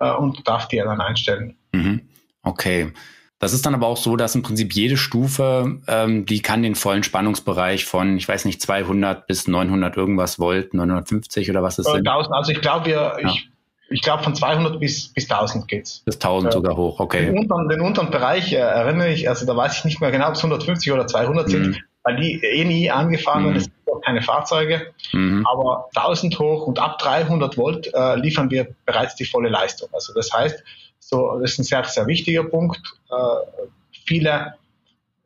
äh, 0.00 0.10
und 0.10 0.46
darf 0.46 0.66
die 0.66 0.76
dann 0.76 1.00
einstellen. 1.00 1.56
Mhm. 1.72 2.00
Okay. 2.42 2.92
Das 3.38 3.52
ist 3.52 3.64
dann 3.64 3.74
aber 3.74 3.86
auch 3.86 3.96
so, 3.96 4.16
dass 4.16 4.34
im 4.34 4.42
Prinzip 4.42 4.74
jede 4.74 4.96
Stufe, 4.96 5.80
ähm, 5.86 6.26
die 6.26 6.42
kann 6.42 6.62
den 6.62 6.74
vollen 6.74 7.04
Spannungsbereich 7.04 7.84
von, 7.84 8.16
ich 8.16 8.26
weiß 8.26 8.44
nicht, 8.44 8.60
200 8.60 9.26
bis 9.26 9.46
900 9.46 9.96
irgendwas 9.96 10.38
Volt, 10.38 10.74
950 10.74 11.48
oder 11.50 11.62
was 11.62 11.78
ist 11.78 11.86
das? 11.86 11.94
1000, 11.94 12.34
also 12.34 12.52
ich 12.52 12.60
glaube, 12.60 12.90
ja. 12.90 13.18
ich, 13.18 13.48
ich 13.88 14.02
glaube 14.02 14.22
von 14.22 14.34
200 14.34 14.80
bis, 14.80 15.12
bis 15.12 15.30
1000 15.30 15.68
geht's. 15.68 16.02
Bis 16.04 16.16
1000 16.16 16.52
äh, 16.52 16.56
sogar 16.56 16.76
hoch, 16.76 17.00
okay. 17.00 17.26
Den 17.26 17.38
unteren, 17.38 17.68
den 17.68 17.80
unteren 17.80 18.10
Bereich 18.10 18.52
äh, 18.52 18.56
erinnere 18.56 19.12
ich, 19.12 19.28
also 19.28 19.46
da 19.46 19.56
weiß 19.56 19.78
ich 19.78 19.84
nicht 19.84 20.00
mehr 20.00 20.10
genau, 20.10 20.28
ob 20.28 20.34
es 20.34 20.40
150 20.40 20.92
oder 20.92 21.06
200 21.06 21.46
mhm. 21.46 21.50
sind, 21.50 21.84
weil 22.02 22.16
die 22.16 22.42
eh 22.42 22.64
nie 22.64 22.90
angefahren 22.90 23.44
mhm. 23.44 23.54
werden 23.54 23.70
keine 24.06 24.22
Fahrzeuge, 24.22 24.92
mhm. 25.12 25.44
aber 25.46 25.88
1000 25.94 26.38
hoch 26.38 26.66
und 26.66 26.78
ab 26.78 26.98
300 26.98 27.58
Volt 27.58 27.92
äh, 27.92 28.14
liefern 28.16 28.50
wir 28.50 28.68
bereits 28.84 29.16
die 29.16 29.24
volle 29.24 29.48
Leistung. 29.48 29.88
Also 29.92 30.14
das 30.14 30.32
heißt, 30.32 30.62
so, 31.00 31.38
das 31.40 31.52
ist 31.52 31.58
ein 31.58 31.64
sehr, 31.64 31.84
sehr 31.84 32.06
wichtiger 32.06 32.44
Punkt. 32.44 32.80
Äh, 33.10 33.14
viele 34.06 34.54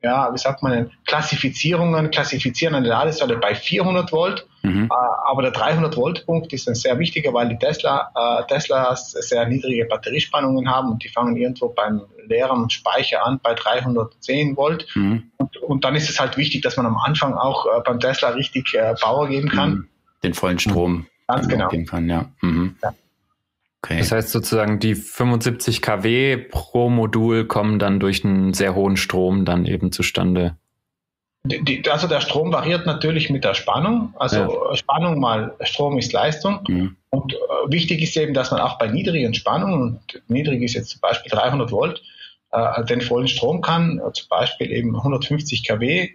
ja, 0.03 0.33
wie 0.33 0.39
sagt 0.39 0.63
man, 0.63 0.91
Klassifizierungen 1.07 2.11
klassifizieren 2.11 2.75
eine 2.75 2.89
Ladesäule 2.89 3.37
bei 3.37 3.55
400 3.55 4.11
Volt, 4.13 4.47
mhm. 4.63 4.85
äh, 4.85 4.95
aber 5.29 5.43
der 5.43 5.51
300 5.51 5.97
Volt 5.97 6.25
Punkt 6.25 6.53
ist 6.53 6.69
ein 6.69 6.75
sehr 6.75 6.99
wichtiger, 6.99 7.35
weil 7.35 7.49
die 7.49 7.59
Tesla, 7.59 8.11
äh, 8.15 8.47
Teslas 8.47 9.11
sehr 9.11 9.47
niedrige 9.47 9.85
Batteriespannungen 9.85 10.71
haben 10.71 10.93
und 10.93 11.05
die 11.05 11.09
fangen 11.09 11.37
irgendwo 11.37 11.69
beim 11.69 12.03
leeren 12.27 12.71
Speicher 12.71 13.25
an 13.27 13.41
bei 13.43 13.55
310 13.55 14.57
Volt 14.57 14.87
mhm. 14.95 15.31
und, 15.37 15.57
und, 15.59 15.85
dann 15.85 15.95
ist 15.97 16.09
es 16.09 16.19
halt 16.19 16.37
wichtig, 16.37 16.63
dass 16.63 16.77
man 16.77 16.87
am 16.87 16.97
Anfang 16.97 17.35
auch 17.35 17.67
äh, 17.67 17.81
beim 17.85 18.01
Tesla 18.01 18.31
richtig 18.31 18.73
äh, 18.75 18.95
Power 18.95 19.29
geben 19.29 19.49
kann. 19.49 19.71
Mhm. 19.71 19.89
Den 20.23 20.35
vollen 20.35 20.59
Strom. 20.59 21.07
Ganz 21.29 21.49
genau. 21.49 21.69
Geben 21.69 21.87
kann, 21.87 22.09
ja. 22.09 22.27
Mhm. 22.41 22.77
ja. 22.83 22.93
Okay. 23.83 23.99
Das 23.99 24.13
heißt 24.13 24.31
sozusagen, 24.31 24.79
die 24.79 24.95
75 24.95 25.81
kW 25.81 26.37
pro 26.37 26.91
Modul 26.91 27.47
kommen 27.47 27.79
dann 27.79 27.99
durch 27.99 28.25
einen 28.25 28.53
sehr 28.53 28.75
hohen 28.75 28.97
Strom 28.97 29.45
dann 29.45 29.65
eben 29.65 29.91
zustande. 29.91 30.57
Die, 31.45 31.83
also 31.89 32.07
der 32.07 32.21
Strom 32.21 32.53
variiert 32.53 32.85
natürlich 32.85 33.31
mit 33.31 33.45
der 33.45 33.55
Spannung. 33.55 34.13
Also 34.19 34.37
ja. 34.37 34.77
Spannung 34.77 35.19
mal 35.19 35.55
Strom 35.63 35.97
ist 35.97 36.13
Leistung. 36.13 36.61
Mhm. 36.69 36.97
Und 37.09 37.33
äh, 37.33 37.37
wichtig 37.69 38.03
ist 38.03 38.17
eben, 38.17 38.35
dass 38.35 38.51
man 38.51 38.61
auch 38.61 38.79
bei 38.79 38.89
niedrigen 38.89 39.33
Spannungen, 39.33 39.83
und 39.83 40.23
niedrig 40.29 40.63
ist 40.63 40.75
jetzt 40.75 40.91
zum 40.91 41.01
Beispiel 41.01 41.31
300 41.31 41.73
Volt, 41.73 42.03
äh, 42.53 42.85
den 42.85 43.01
vollen 43.01 43.29
Strom 43.29 43.63
kann, 43.63 43.99
äh, 43.99 44.13
zum 44.13 44.29
Beispiel 44.29 44.71
eben 44.71 44.95
150 44.95 45.67
kW, 45.67 46.11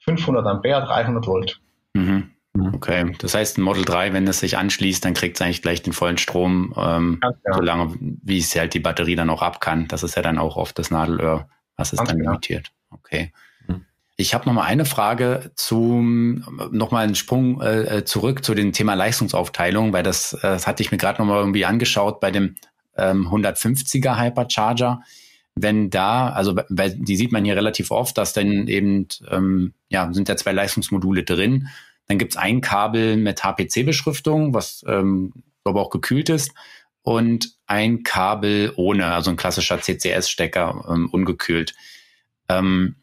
500 0.00 0.46
Ampere, 0.46 0.84
300 0.84 1.26
Volt. 1.26 1.60
Mhm. 1.94 2.31
Okay, 2.82 3.12
das 3.20 3.34
heißt, 3.34 3.58
ein 3.58 3.62
Model 3.62 3.84
3, 3.84 4.12
wenn 4.12 4.26
es 4.26 4.40
sich 4.40 4.58
anschließt, 4.58 5.04
dann 5.04 5.14
kriegt 5.14 5.36
es 5.36 5.42
eigentlich 5.42 5.62
gleich 5.62 5.82
den 5.82 5.92
vollen 5.92 6.18
Strom, 6.18 6.74
ähm, 6.76 7.20
ja. 7.22 7.32
solange 7.54 7.94
wie 8.00 8.38
es 8.38 8.56
halt 8.56 8.74
die 8.74 8.80
Batterie 8.80 9.14
dann 9.14 9.30
auch 9.30 9.40
ab 9.40 9.60
kann. 9.60 9.86
Das 9.86 10.02
ist 10.02 10.16
ja 10.16 10.22
dann 10.22 10.36
auch 10.36 10.56
oft 10.56 10.76
das 10.80 10.90
Nadelöhr, 10.90 11.48
was 11.76 11.92
es 11.92 11.98
Ganz 11.98 12.08
dann 12.08 12.18
genau. 12.18 12.32
limitiert. 12.32 12.72
Okay. 12.90 13.32
Mhm. 13.68 13.86
Ich 14.16 14.34
habe 14.34 14.46
noch 14.46 14.52
mal 14.52 14.64
eine 14.64 14.84
Frage 14.84 15.52
zum 15.54 16.44
noch 16.72 16.90
mal 16.90 17.04
einen 17.04 17.14
Sprung 17.14 17.60
äh, 17.60 17.98
äh, 17.98 18.04
zurück 18.04 18.44
zu 18.44 18.52
dem 18.52 18.72
Thema 18.72 18.94
Leistungsaufteilung, 18.94 19.92
weil 19.92 20.02
das, 20.02 20.32
äh, 20.32 20.40
das 20.42 20.66
hatte 20.66 20.82
ich 20.82 20.90
mir 20.90 20.98
gerade 20.98 21.22
noch 21.22 21.28
mal 21.28 21.38
irgendwie 21.38 21.64
angeschaut 21.64 22.18
bei 22.18 22.32
dem 22.32 22.56
ähm, 22.96 23.28
150er 23.28 24.20
Hypercharger. 24.20 25.02
Wenn 25.54 25.88
da, 25.88 26.30
also 26.30 26.56
weil 26.68 26.96
die 26.98 27.16
sieht 27.16 27.30
man 27.30 27.44
hier 27.44 27.54
relativ 27.54 27.92
oft, 27.92 28.18
dass 28.18 28.32
dann 28.32 28.66
eben 28.66 29.06
ähm, 29.30 29.72
ja 29.88 30.12
sind 30.12 30.28
ja 30.28 30.36
zwei 30.36 30.50
Leistungsmodule 30.50 31.22
drin 31.22 31.68
dann 32.08 32.18
gibt 32.18 32.32
es 32.32 32.36
ein 32.36 32.60
Kabel 32.60 33.16
mit 33.16 33.42
HPC-Beschriftung, 33.42 34.54
was 34.54 34.84
ähm, 34.86 35.32
aber 35.64 35.80
auch 35.80 35.90
gekühlt 35.90 36.28
ist. 36.28 36.52
und 37.04 37.56
ein 37.66 38.04
Kabel 38.04 38.72
ohne, 38.76 39.06
also 39.06 39.30
ein 39.30 39.36
klassischer 39.36 39.80
CCS-Stecker, 39.80 40.84
ähm, 40.88 41.08
ungekühlt. 41.10 41.74
Ähm, 42.48 42.96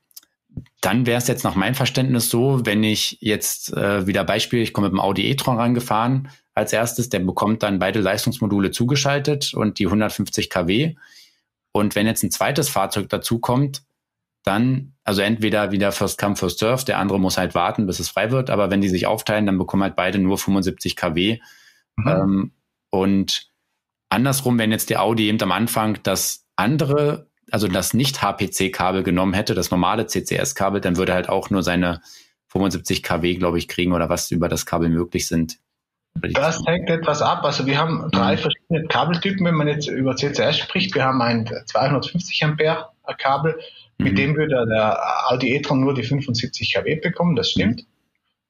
dann 0.82 1.06
wäre 1.06 1.18
es 1.18 1.28
jetzt 1.28 1.44
nach 1.44 1.56
meinem 1.56 1.76
Verständnis 1.76 2.30
so, 2.30 2.66
wenn 2.66 2.84
ich 2.84 3.18
jetzt 3.20 3.74
äh, 3.74 4.08
wieder 4.08 4.24
Beispiel, 4.24 4.62
ich 4.62 4.74
komme 4.74 4.88
mit 4.88 4.94
dem 4.94 5.02
Audi 5.02 5.30
e-tron 5.30 5.58
rangefahren 5.58 6.30
als 6.54 6.74
erstes, 6.74 7.10
der 7.10 7.20
bekommt 7.20 7.64
dann 7.64 7.80
beide 7.80 8.00
Leistungsmodule 8.00 8.72
zugeschaltet 8.72 9.54
und 9.54 9.80
die 9.80 9.86
150 9.86 10.50
kW. 10.50 10.96
Und 11.72 11.96
wenn 11.96 12.08
jetzt 12.08 12.24
ein 12.24 12.32
zweites 12.32 12.70
Fahrzeug 12.70 13.10
dazu 13.10 13.40
kommt, 13.40 13.84
dann, 14.44 14.94
also 15.04 15.22
entweder 15.22 15.72
wieder 15.72 15.92
First 15.92 16.20
Come, 16.20 16.36
First 16.36 16.60
Serve, 16.60 16.86
der 16.86 16.98
andere 16.98 17.20
muss 17.20 17.38
halt 17.38 17.56
warten, 17.56 17.86
bis 17.86 18.00
es 18.00 18.10
frei 18.10 18.32
wird, 18.32 18.50
aber 18.50 18.70
wenn 18.70 18.82
die 18.82 18.90
sich 18.90 19.06
aufteilen, 19.06 19.46
dann 19.46 19.58
bekommen 19.58 19.84
halt 19.84 19.96
beide 19.96 20.20
nur 20.20 20.38
75 20.38 20.96
kW. 20.96 21.40
Mhm. 21.98 22.08
Ähm, 22.08 22.52
und 22.90 23.50
andersrum, 24.10 24.58
wenn 24.58 24.72
jetzt 24.72 24.90
die 24.90 24.98
Audi 24.98 25.28
eben 25.28 25.42
am 25.42 25.52
Anfang 25.52 26.00
das 26.04 26.46
andere, 26.56 27.28
also 27.52 27.68
das 27.68 27.94
nicht 27.94 28.22
HPC-Kabel 28.22 29.04
genommen 29.04 29.34
hätte, 29.34 29.54
das 29.54 29.72
normale 29.72 30.08
CCS-Kabel, 30.08 30.82
dann 30.82 30.98
würde 30.98 31.14
halt 31.14 31.30
auch 31.30 31.50
nur 31.50 31.64
seine 31.64 32.02
75 32.48 33.04
kW, 33.04 33.36
glaube 33.36 33.58
ich, 33.58 33.68
kriegen 33.68 33.94
oder 33.94 34.10
was 34.10 34.32
über 34.32 34.50
das 34.50 34.66
Kabel 34.66 34.90
möglich 34.90 35.28
sind. 35.28 35.60
Das 36.16 36.62
hängt 36.66 36.90
etwas 36.90 37.22
ab. 37.22 37.44
Also 37.44 37.66
wir 37.66 37.78
haben 37.78 38.10
drei 38.12 38.36
mhm. 38.36 38.40
verschiedene 38.40 38.88
Kabeltypen, 38.88 39.46
wenn 39.46 39.56
man 39.56 39.68
jetzt 39.68 39.88
über 39.88 40.16
CCS 40.16 40.58
spricht. 40.58 40.96
Wir 40.96 41.04
haben 41.04 41.22
ein 41.22 41.50
250 41.66 42.44
Ampere 42.44 42.90
Kabel, 43.18 43.60
mit 44.00 44.14
mhm. 44.14 44.18
dem 44.18 44.36
würde 44.36 44.66
der 44.68 45.30
Audi 45.30 45.56
e-tron 45.56 45.82
nur 45.82 45.94
die 45.94 46.04
75 46.04 46.74
kW 46.74 46.96
bekommen, 46.96 47.36
das 47.36 47.52
stimmt. 47.52 47.82
Mhm. 47.82 47.86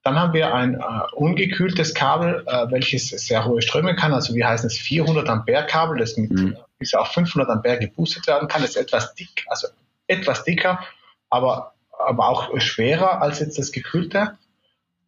Dann 0.02 0.18
haben 0.18 0.32
wir 0.32 0.54
ein 0.54 0.74
äh, 0.74 0.80
ungekühltes 1.12 1.92
Kabel, 1.92 2.42
äh, 2.46 2.70
welches 2.70 3.10
sehr 3.10 3.44
hohe 3.44 3.60
Ströme 3.60 3.94
kann. 3.94 4.14
Also 4.14 4.34
wir 4.34 4.48
heißen 4.48 4.68
es 4.68 4.78
400 4.78 5.28
Ampere 5.28 5.66
Kabel, 5.66 5.98
das 5.98 6.16
mit 6.16 6.30
mhm. 6.30 6.56
bis 6.78 6.94
auf 6.94 7.08
500 7.08 7.50
Ampere 7.50 7.78
geboostet 7.78 8.26
werden 8.26 8.48
kann. 8.48 8.62
Das 8.62 8.70
ist 8.70 8.76
etwas 8.76 9.14
dick, 9.14 9.44
also 9.48 9.68
etwas 10.06 10.44
dicker, 10.44 10.80
aber, 11.28 11.74
aber 11.90 12.28
auch 12.28 12.58
schwerer 12.60 13.20
als 13.20 13.40
jetzt 13.40 13.58
das 13.58 13.72
gekühlte, 13.72 14.38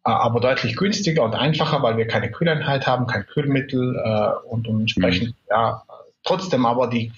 äh, 0.05 0.11
aber 0.11 0.41
deutlich 0.41 0.75
günstiger 0.75 1.23
und 1.23 1.33
einfacher, 1.33 1.81
weil 1.81 1.97
wir 1.97 2.05
keine 2.05 2.29
Kühleinheit 2.29 2.85
haben, 2.85 3.07
kein 3.07 3.25
Kühlmittel 3.25 3.95
äh, 3.95 4.47
und, 4.47 4.67
und 4.67 4.81
entsprechend 4.81 5.29
mhm. 5.29 5.35
ja 5.49 5.83
trotzdem 6.23 6.65
aber 6.65 6.87
die 6.87 7.11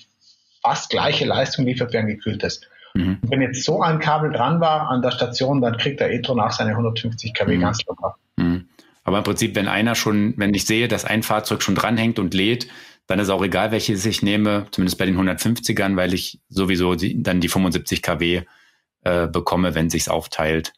fast 0.62 0.90
gleiche 0.90 1.26
Leistung 1.26 1.66
liefert 1.66 1.92
wie 1.92 1.98
ein 1.98 2.08
gekühltes. 2.08 2.62
Mhm. 2.96 3.20
Wenn 3.24 3.42
jetzt 3.42 3.64
so 3.64 3.82
ein 3.82 4.00
Kabel 4.00 4.32
dran 4.32 4.60
war 4.62 4.90
an 4.90 5.02
der 5.02 5.12
Station, 5.12 5.62
dann 5.62 5.78
kriegt 5.78 6.00
der 6.00 6.12
e-tron 6.12 6.40
auch 6.40 6.52
seine 6.52 6.72
150 6.72 7.34
kW 7.34 7.58
mhm. 7.58 7.62
ganz 7.62 7.86
locker. 7.86 8.16
Mhm. 8.38 8.68
Aber 9.04 9.20
im 9.20 9.24
Prinzip, 9.24 9.56
wenn 9.56 9.68
einer 9.68 9.96
schon, 9.96 10.34
wenn 10.38 10.54
ich 10.54 10.66
sehe, 10.66 10.88
dass 10.88 11.06
ein 11.06 11.22
Fahrzeug 11.22 11.62
schon 11.62 11.76
dranhängt 11.76 12.18
und 12.18 12.34
lädt, 12.34 12.68
dann 13.08 13.20
ist 13.20 13.30
auch 13.30 13.44
egal, 13.44 13.72
welches 13.72 14.06
ich 14.06 14.24
nehme, 14.24 14.66
zumindest 14.72 14.98
bei 14.98 15.06
den 15.06 15.18
150ern, 15.18 15.96
weil 15.96 16.14
ich 16.14 16.40
sowieso 16.50 16.96
die, 16.96 17.22
dann 17.22 17.40
die 17.40 17.50
75 17.50 18.02
kW 18.02 18.42
äh, 19.04 19.28
bekomme, 19.28 19.76
wenn 19.76 19.92
sich's 19.92 20.10
aufteilt. 20.10 20.74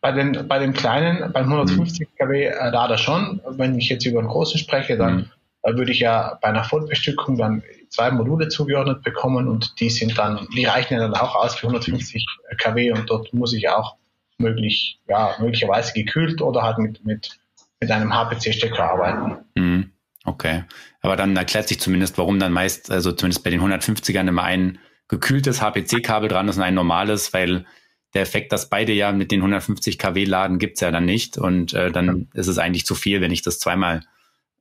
Bei 0.00 0.12
den, 0.12 0.46
bei 0.46 0.58
den 0.58 0.72
kleinen, 0.72 1.32
beim 1.32 1.46
150 1.46 2.06
mhm. 2.08 2.24
kW 2.24 2.44
äh, 2.44 2.70
da 2.70 2.96
schon. 2.96 3.40
Wenn 3.48 3.76
ich 3.76 3.88
jetzt 3.88 4.06
über 4.06 4.20
einen 4.20 4.28
großen 4.28 4.58
spreche, 4.58 4.96
dann 4.96 5.16
mhm. 5.16 5.30
äh, 5.62 5.76
würde 5.76 5.90
ich 5.90 6.00
ja 6.00 6.38
bei 6.40 6.48
einer 6.48 6.64
Vollbestückung 6.64 7.36
dann 7.36 7.62
zwei 7.90 8.10
Module 8.10 8.48
zugeordnet 8.48 9.02
bekommen 9.02 9.48
und 9.48 9.78
die 9.80 9.90
sind 9.90 10.16
dann, 10.16 10.46
die 10.54 10.64
reichen 10.64 10.94
ja 10.94 11.00
dann 11.00 11.14
auch 11.14 11.34
aus 11.34 11.56
für 11.56 11.66
150 11.66 12.24
kW 12.58 12.92
und 12.92 13.10
dort 13.10 13.32
muss 13.34 13.52
ich 13.52 13.68
auch 13.68 13.96
möglich, 14.38 14.98
ja, 15.08 15.36
möglicherweise 15.38 15.92
gekühlt 15.92 16.40
oder 16.40 16.62
halt 16.62 16.78
mit, 16.78 17.04
mit, 17.04 17.38
mit 17.80 17.90
einem 17.90 18.14
HPC-Stecker 18.14 18.82
arbeiten. 18.82 19.44
Mhm. 19.54 19.90
Okay. 20.24 20.64
Aber 21.02 21.16
dann 21.16 21.36
erklärt 21.36 21.68
sich 21.68 21.80
zumindest, 21.80 22.16
warum 22.18 22.38
dann 22.38 22.52
meist, 22.52 22.90
also 22.90 23.12
zumindest 23.12 23.42
bei 23.42 23.50
den 23.50 23.60
150ern 23.60 24.28
immer 24.28 24.44
ein 24.44 24.78
gekühltes 25.08 25.60
HPC-Kabel 25.60 26.28
dran 26.28 26.48
ist 26.48 26.56
und 26.56 26.62
ein 26.62 26.74
normales, 26.74 27.32
weil 27.32 27.66
der 28.14 28.22
Effekt, 28.22 28.52
dass 28.52 28.68
beide 28.68 28.92
ja 28.92 29.12
mit 29.12 29.30
den 29.30 29.40
150 29.40 29.98
kW 29.98 30.24
laden, 30.24 30.58
gibt's 30.58 30.80
ja 30.80 30.90
dann 30.90 31.04
nicht. 31.04 31.38
Und 31.38 31.72
äh, 31.74 31.90
dann 31.90 32.28
ist 32.34 32.48
es 32.48 32.58
eigentlich 32.58 32.86
zu 32.86 32.94
viel, 32.94 33.20
wenn 33.20 33.30
ich 33.30 33.42
das 33.42 33.58
zweimal, 33.58 34.02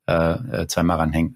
äh, 0.08 0.62
äh 0.62 0.68
zweimal 0.68 0.98
ranhänge. 0.98 1.36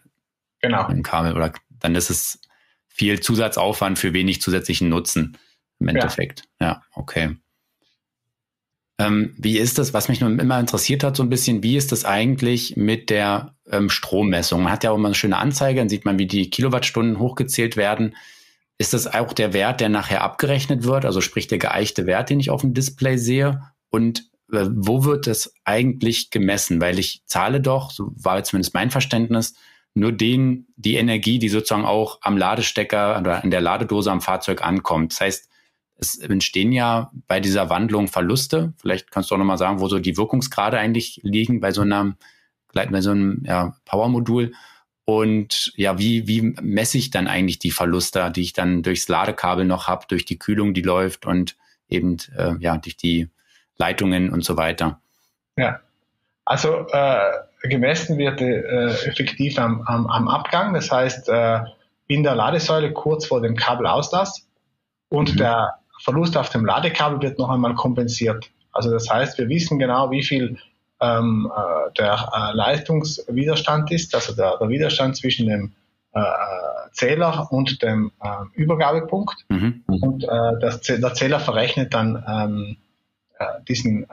Genau. 0.61 0.85
Ein 0.85 1.03
Kabel 1.03 1.35
oder 1.35 1.51
dann 1.83 1.93
ist 1.95 2.09
es 2.09 2.39
viel 2.87 3.19
Zusatzaufwand 3.19 3.99
für 3.99 4.13
wenig 4.13 4.41
zusätzlichen 4.41 4.89
Nutzen 4.89 5.37
im 5.79 5.89
Endeffekt. 5.89 6.43
Ja, 6.59 6.67
ja 6.67 6.83
okay. 6.93 7.35
Ähm, 8.99 9.35
wie 9.37 9.57
ist 9.57 9.79
das, 9.79 9.93
was 9.93 10.07
mich 10.07 10.21
nun 10.21 10.39
immer 10.39 10.59
interessiert 10.59 11.03
hat, 11.03 11.15
so 11.15 11.23
ein 11.23 11.29
bisschen, 11.29 11.63
wie 11.63 11.77
ist 11.77 11.91
das 11.91 12.05
eigentlich 12.05 12.77
mit 12.77 13.09
der 13.09 13.55
ähm, 13.69 13.89
Strommessung? 13.89 14.63
Man 14.63 14.71
hat 14.71 14.83
ja 14.83 14.91
auch 14.91 14.95
immer 14.95 15.07
eine 15.07 15.15
schöne 15.15 15.37
Anzeige, 15.37 15.79
dann 15.79 15.89
sieht 15.89 16.05
man, 16.05 16.19
wie 16.19 16.27
die 16.27 16.49
Kilowattstunden 16.49 17.19
hochgezählt 17.19 17.75
werden. 17.75 18.15
Ist 18.77 18.93
das 18.93 19.07
auch 19.07 19.33
der 19.33 19.53
Wert, 19.53 19.81
der 19.81 19.89
nachher 19.89 20.21
abgerechnet 20.21 20.83
wird, 20.83 21.05
also 21.05 21.21
sprich 21.21 21.47
der 21.47 21.57
geeichte 21.57 22.05
Wert, 22.05 22.29
den 22.29 22.39
ich 22.39 22.49
auf 22.49 22.61
dem 22.61 22.73
Display 22.73 23.17
sehe? 23.17 23.61
Und 23.89 24.29
äh, 24.51 24.67
wo 24.69 25.03
wird 25.03 25.27
das 25.27 25.53
eigentlich 25.65 26.29
gemessen? 26.29 26.79
Weil 26.79 26.99
ich 26.99 27.23
zahle 27.25 27.61
doch, 27.61 27.91
so 27.91 28.11
war 28.15 28.41
zumindest 28.43 28.73
mein 28.73 28.91
Verständnis, 28.91 29.55
nur 29.95 30.11
den, 30.11 30.67
die 30.75 30.95
Energie, 30.95 31.39
die 31.39 31.49
sozusagen 31.49 31.85
auch 31.85 32.19
am 32.21 32.37
Ladestecker 32.37 33.19
oder 33.19 33.43
an 33.43 33.51
der 33.51 33.61
Ladedose 33.61 34.11
am 34.11 34.21
Fahrzeug 34.21 34.63
ankommt. 34.63 35.13
Das 35.13 35.21
heißt, 35.21 35.49
es 35.97 36.17
entstehen 36.17 36.71
ja 36.71 37.11
bei 37.27 37.39
dieser 37.39 37.69
Wandlung 37.69 38.07
Verluste. 38.07 38.73
Vielleicht 38.77 39.11
kannst 39.11 39.29
du 39.29 39.35
auch 39.35 39.39
nochmal 39.39 39.57
sagen, 39.57 39.79
wo 39.79 39.87
so 39.87 39.99
die 39.99 40.17
Wirkungsgrade 40.17 40.77
eigentlich 40.77 41.21
liegen 41.23 41.59
bei 41.59 41.71
so 41.71 41.81
einem, 41.81 42.15
bei 42.73 43.01
so 43.01 43.11
einem 43.11 43.43
ja, 43.45 43.75
Powermodul. 43.85 44.53
Und 45.05 45.73
ja, 45.75 45.99
wie, 45.99 46.27
wie 46.27 46.41
messe 46.61 46.97
ich 46.97 47.11
dann 47.11 47.27
eigentlich 47.27 47.59
die 47.59 47.71
Verluste, 47.71 48.31
die 48.31 48.41
ich 48.41 48.53
dann 48.53 48.83
durchs 48.83 49.07
Ladekabel 49.07 49.65
noch 49.65 49.87
habe, 49.87 50.05
durch 50.07 50.25
die 50.25 50.39
Kühlung, 50.39 50.73
die 50.73 50.81
läuft 50.81 51.25
und 51.25 51.55
eben 51.89 52.17
äh, 52.35 52.55
ja, 52.59 52.77
durch 52.77 52.97
die 52.97 53.29
Leitungen 53.77 54.29
und 54.29 54.43
so 54.43 54.57
weiter? 54.57 55.01
Ja, 55.57 55.81
also 56.45 56.87
äh, 56.91 57.31
gemessen 57.69 58.17
wird 58.17 58.41
äh, 58.41 58.87
effektiv 59.07 59.57
am, 59.57 59.81
am, 59.87 60.07
am, 60.07 60.27
Abgang, 60.27 60.73
das 60.73 60.91
heißt 60.91 61.29
äh, 61.29 61.61
in 62.07 62.23
der 62.23 62.35
Ladesäule 62.35 62.91
kurz 62.91 63.25
vor 63.25 63.41
dem 63.41 63.55
Kabelauslass 63.55 64.47
und 65.09 65.33
mhm. 65.33 65.37
der 65.37 65.75
Verlust 66.01 66.35
auf 66.35 66.49
dem 66.49 66.65
Ladekabel 66.65 67.21
wird 67.21 67.39
noch 67.39 67.49
einmal 67.49 67.75
kompensiert. 67.75 68.49
Also 68.73 68.91
das 68.91 69.09
heißt, 69.09 69.37
wir 69.37 69.47
wissen 69.47 69.79
genau, 69.79 70.11
wie 70.11 70.23
viel 70.23 70.57
ähm, 70.99 71.49
äh, 71.55 71.93
der 71.97 72.29
äh, 72.35 72.55
Leistungswiderstand 72.55 73.91
ist, 73.91 74.13
also 74.13 74.35
der, 74.35 74.57
der 74.57 74.67
Widerstand 74.67 75.15
zwischen 75.15 75.47
dem 75.47 75.71
äh, 76.13 76.21
Zähler 76.91 77.47
und 77.51 77.81
dem 77.81 78.11
äh, 78.21 78.59
Übergabepunkt. 78.59 79.45
Mhm. 79.47 79.83
Und 79.87 80.23
das, 80.23 80.81
der 80.81 81.13
Zähler 81.13 81.39
verrechnet 81.39 81.93
dann 81.93 82.23
ähm, 82.27 82.77
äh, 83.39 83.45
diesen, 83.67 84.05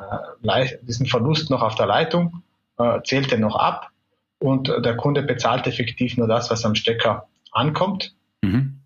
diesen 0.83 1.07
Verlust 1.07 1.51
noch 1.51 1.63
auf 1.63 1.75
der 1.75 1.87
Leitung 1.87 2.43
äh, 2.81 3.03
zählt 3.05 3.31
er 3.33 3.39
noch 3.39 3.57
ab 3.57 3.91
und 4.39 4.69
der 4.69 4.97
Kunde 4.97 5.23
bezahlt 5.23 5.67
effektiv 5.67 6.17
nur 6.17 6.27
das, 6.27 6.51
was 6.51 6.65
am 6.65 6.75
Stecker 6.75 7.29
ankommt. 7.53 8.15
Mhm. 8.43 8.81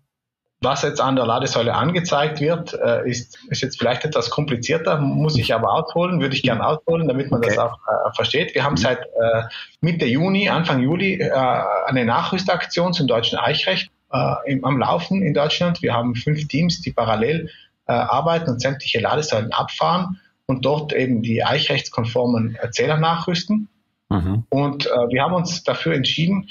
Was 0.61 0.81
jetzt 0.81 0.99
an 1.01 1.15
der 1.15 1.25
Ladesäule 1.25 1.75
angezeigt 1.75 2.39
wird, 2.39 2.73
äh, 2.73 3.07
ist, 3.07 3.37
ist 3.49 3.61
jetzt 3.61 3.77
vielleicht 3.77 4.03
etwas 4.03 4.29
komplizierter, 4.29 4.97
muss 4.97 5.37
ich 5.37 5.53
aber 5.53 5.71
ausholen, 5.71 6.21
würde 6.21 6.35
ich 6.35 6.43
gerne 6.43 6.65
ausholen, 6.65 7.07
damit 7.07 7.29
man 7.29 7.39
okay. 7.39 7.49
das 7.49 7.59
auch 7.59 7.77
äh, 7.87 8.15
versteht. 8.15 8.55
Wir 8.55 8.63
haben 8.63 8.73
mhm. 8.73 8.77
seit 8.77 8.99
äh, 8.99 9.43
Mitte 9.81 10.05
Juni, 10.05 10.49
Anfang 10.49 10.81
Juli 10.81 11.19
äh, 11.19 11.31
eine 11.85 12.05
Nachrüstaktion 12.05 12.93
zum 12.93 13.05
deutschen 13.05 13.37
Eichrecht 13.37 13.91
äh, 14.11 14.33
im, 14.45 14.65
am 14.65 14.79
Laufen 14.79 15.21
in 15.21 15.33
Deutschland. 15.33 15.81
Wir 15.81 15.93
haben 15.93 16.15
fünf 16.15 16.47
Teams, 16.47 16.81
die 16.81 16.93
parallel 16.93 17.49
äh, 17.87 17.91
arbeiten 17.91 18.49
und 18.49 18.59
sämtliche 18.59 18.99
Ladesäulen 18.99 19.51
abfahren 19.51 20.19
und 20.47 20.65
dort 20.65 20.93
eben 20.93 21.21
die 21.21 21.43
eichrechtskonformen 21.43 22.57
Zähler 22.71 22.97
nachrüsten. 22.97 23.67
Mhm. 24.15 24.43
Und 24.49 24.85
äh, 24.87 24.89
wir 25.09 25.23
haben 25.23 25.33
uns 25.33 25.63
dafür 25.63 25.93
entschieden, 25.93 26.49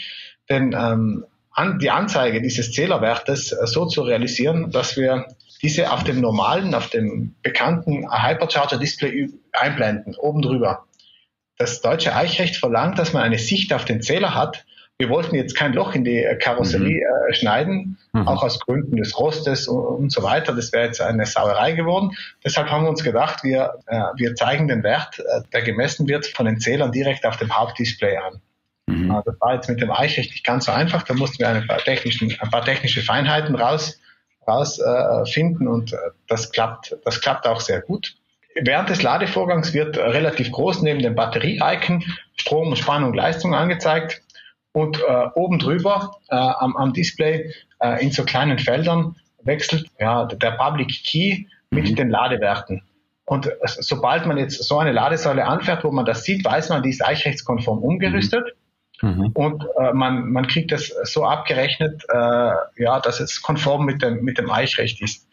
denn 0.49 0.75
ähm, 0.79 1.25
an, 1.51 1.79
die 1.79 1.91
Anzeige 1.91 2.43
dieses 2.43 2.73
Zählerwertes 2.73 3.53
äh, 3.53 3.67
so 3.67 3.87
zu 3.87 4.03
realisieren, 4.03 4.71
dass 4.71 4.97
wir 4.97 5.27
diese 5.63 5.91
auf 5.93 6.05
dem 6.05 6.21
normalen, 6.21 6.75
auf 6.75 6.91
dem 6.91 7.35
bekannten 7.43 8.07
Hypercharger-Display 8.11 9.31
einblenden, 9.53 10.15
oben 10.17 10.43
drüber. 10.43 10.85
Das 11.57 11.81
deutsche 11.81 12.15
Eichrecht 12.15 12.57
verlangt, 12.57 12.99
dass 12.99 13.13
man 13.13 13.23
eine 13.23 13.39
Sicht 13.39 13.73
auf 13.73 13.85
den 13.85 14.03
Zähler 14.03 14.35
hat, 14.35 14.67
wir 14.99 15.09
wollten 15.09 15.35
jetzt 15.35 15.57
kein 15.57 15.73
Loch 15.73 15.95
in 15.95 16.05
die 16.05 16.23
äh, 16.23 16.37
Karosserie 16.37 17.03
mhm. 17.05 17.31
äh, 17.31 17.35
schneiden, 17.35 17.99
mhm. 18.13 18.29
auch 18.29 18.43
aus 18.43 18.61
Gründen 18.61 18.97
des 18.97 19.19
Rostes 19.19 19.67
und, 19.67 19.85
und 19.85 20.13
so 20.13 20.23
weiter. 20.23 20.55
Das 20.55 20.73
wäre 20.73 20.87
jetzt 20.87 21.01
eine 21.01 21.27
Sauerei 21.27 21.73
geworden. 21.73 22.13
Deshalb 22.45 22.71
haben 22.71 22.85
wir 22.85 22.91
uns 22.91 23.03
gedacht, 23.03 23.43
wir, 23.43 23.75
äh, 23.87 24.01
wir 24.17 24.35
zeigen 24.37 24.69
den 24.69 24.83
Wert, 24.83 25.19
äh, 25.19 25.41
der 25.53 25.63
gemessen 25.63 26.07
wird, 26.09 26.27
von 26.27 26.47
den 26.47 26.61
Zählern 26.61 26.93
direkt 26.93 27.27
auf 27.27 27.37
dem 27.39 27.57
Hauptdisplay 27.57 28.17
an. 28.17 28.41
Mhm. 28.87 29.11
Äh, 29.11 29.23
das 29.25 29.41
war 29.41 29.55
jetzt 29.55 29.69
mit 29.69 29.81
dem 29.81 29.91
Eichrecht 29.91 30.31
nicht 30.31 30.45
ganz 30.45 30.67
so 30.67 30.73
einfach. 30.73 31.03
Da 31.03 31.15
mussten 31.15 31.41
wir 31.41 31.49
ein 31.49 31.67
paar, 31.67 31.81
ein 31.87 32.51
paar 32.51 32.65
technische 32.65 33.03
Feinheiten 33.03 33.57
raus, 33.57 34.01
raus 34.47 34.79
äh, 34.79 35.43
und 35.43 35.93
äh, 35.93 35.97
das 36.29 36.53
klappt, 36.53 36.97
das 37.05 37.21
klappt 37.21 37.47
auch 37.49 37.61
sehr 37.61 37.81
gut. 37.81 38.15
Während 38.57 38.89
des 38.89 39.03
Ladevorgangs 39.03 39.75
wird 39.75 39.97
relativ 39.99 40.53
groß 40.53 40.83
neben 40.83 41.01
dem 41.01 41.17
Batterie-Icon 41.17 42.05
Strom, 42.37 42.77
Spannung, 42.77 43.13
Leistung 43.13 43.53
angezeigt. 43.53 44.23
Und 44.75 45.01
äh, 45.01 45.27
oben 45.37 45.61
drüber 45.61 46.17
äh, 46.29 46.35
am, 46.35 46.77
am, 46.77 46.93
Display 46.93 47.55
äh, 47.81 48.03
in 48.05 48.11
so 48.11 48.25
kleinen 48.25 48.59
Feldern 48.59 49.15
wechselt 49.45 49.87
ja, 50.01 50.25
der 50.27 50.51
Public 50.51 50.89
Key 51.05 51.45
mit 51.71 51.91
mhm. 51.91 51.95
den 51.95 52.11
Ladewerten. 52.11 52.83
Und 53.25 53.51
sobald 53.65 54.27
man 54.27 54.37
jetzt 54.37 54.63
so 54.65 54.79
eine 54.79 54.93
Ladesäule 54.93 55.47
anfährt, 55.47 55.85
wo 55.85 55.93
man 55.93 56.05
das 56.05 56.25
sieht, 56.25 56.45
weiß 56.45 56.71
man, 56.71 56.83
die 56.83 56.91
ist 56.91 57.05
eichrechtskonform 57.05 57.79
umgerüstet. 57.79 58.45
Mhm. 59.01 59.31
Und 59.33 59.65
äh, 59.79 59.93
man, 59.93 60.31
man 60.33 60.49
kriegt 60.49 60.73
das 60.73 60.89
so 61.05 61.25
abgerechnet, 61.25 62.03
äh, 62.09 62.53
ja, 62.83 63.01
dass 63.01 63.21
es 63.21 63.43
konform 63.43 63.87
mit 63.87 64.03
dem, 64.03 64.25
mit 64.25 64.39
dem 64.39 64.51
Eichrecht 64.51 65.01
ist. 65.01 65.29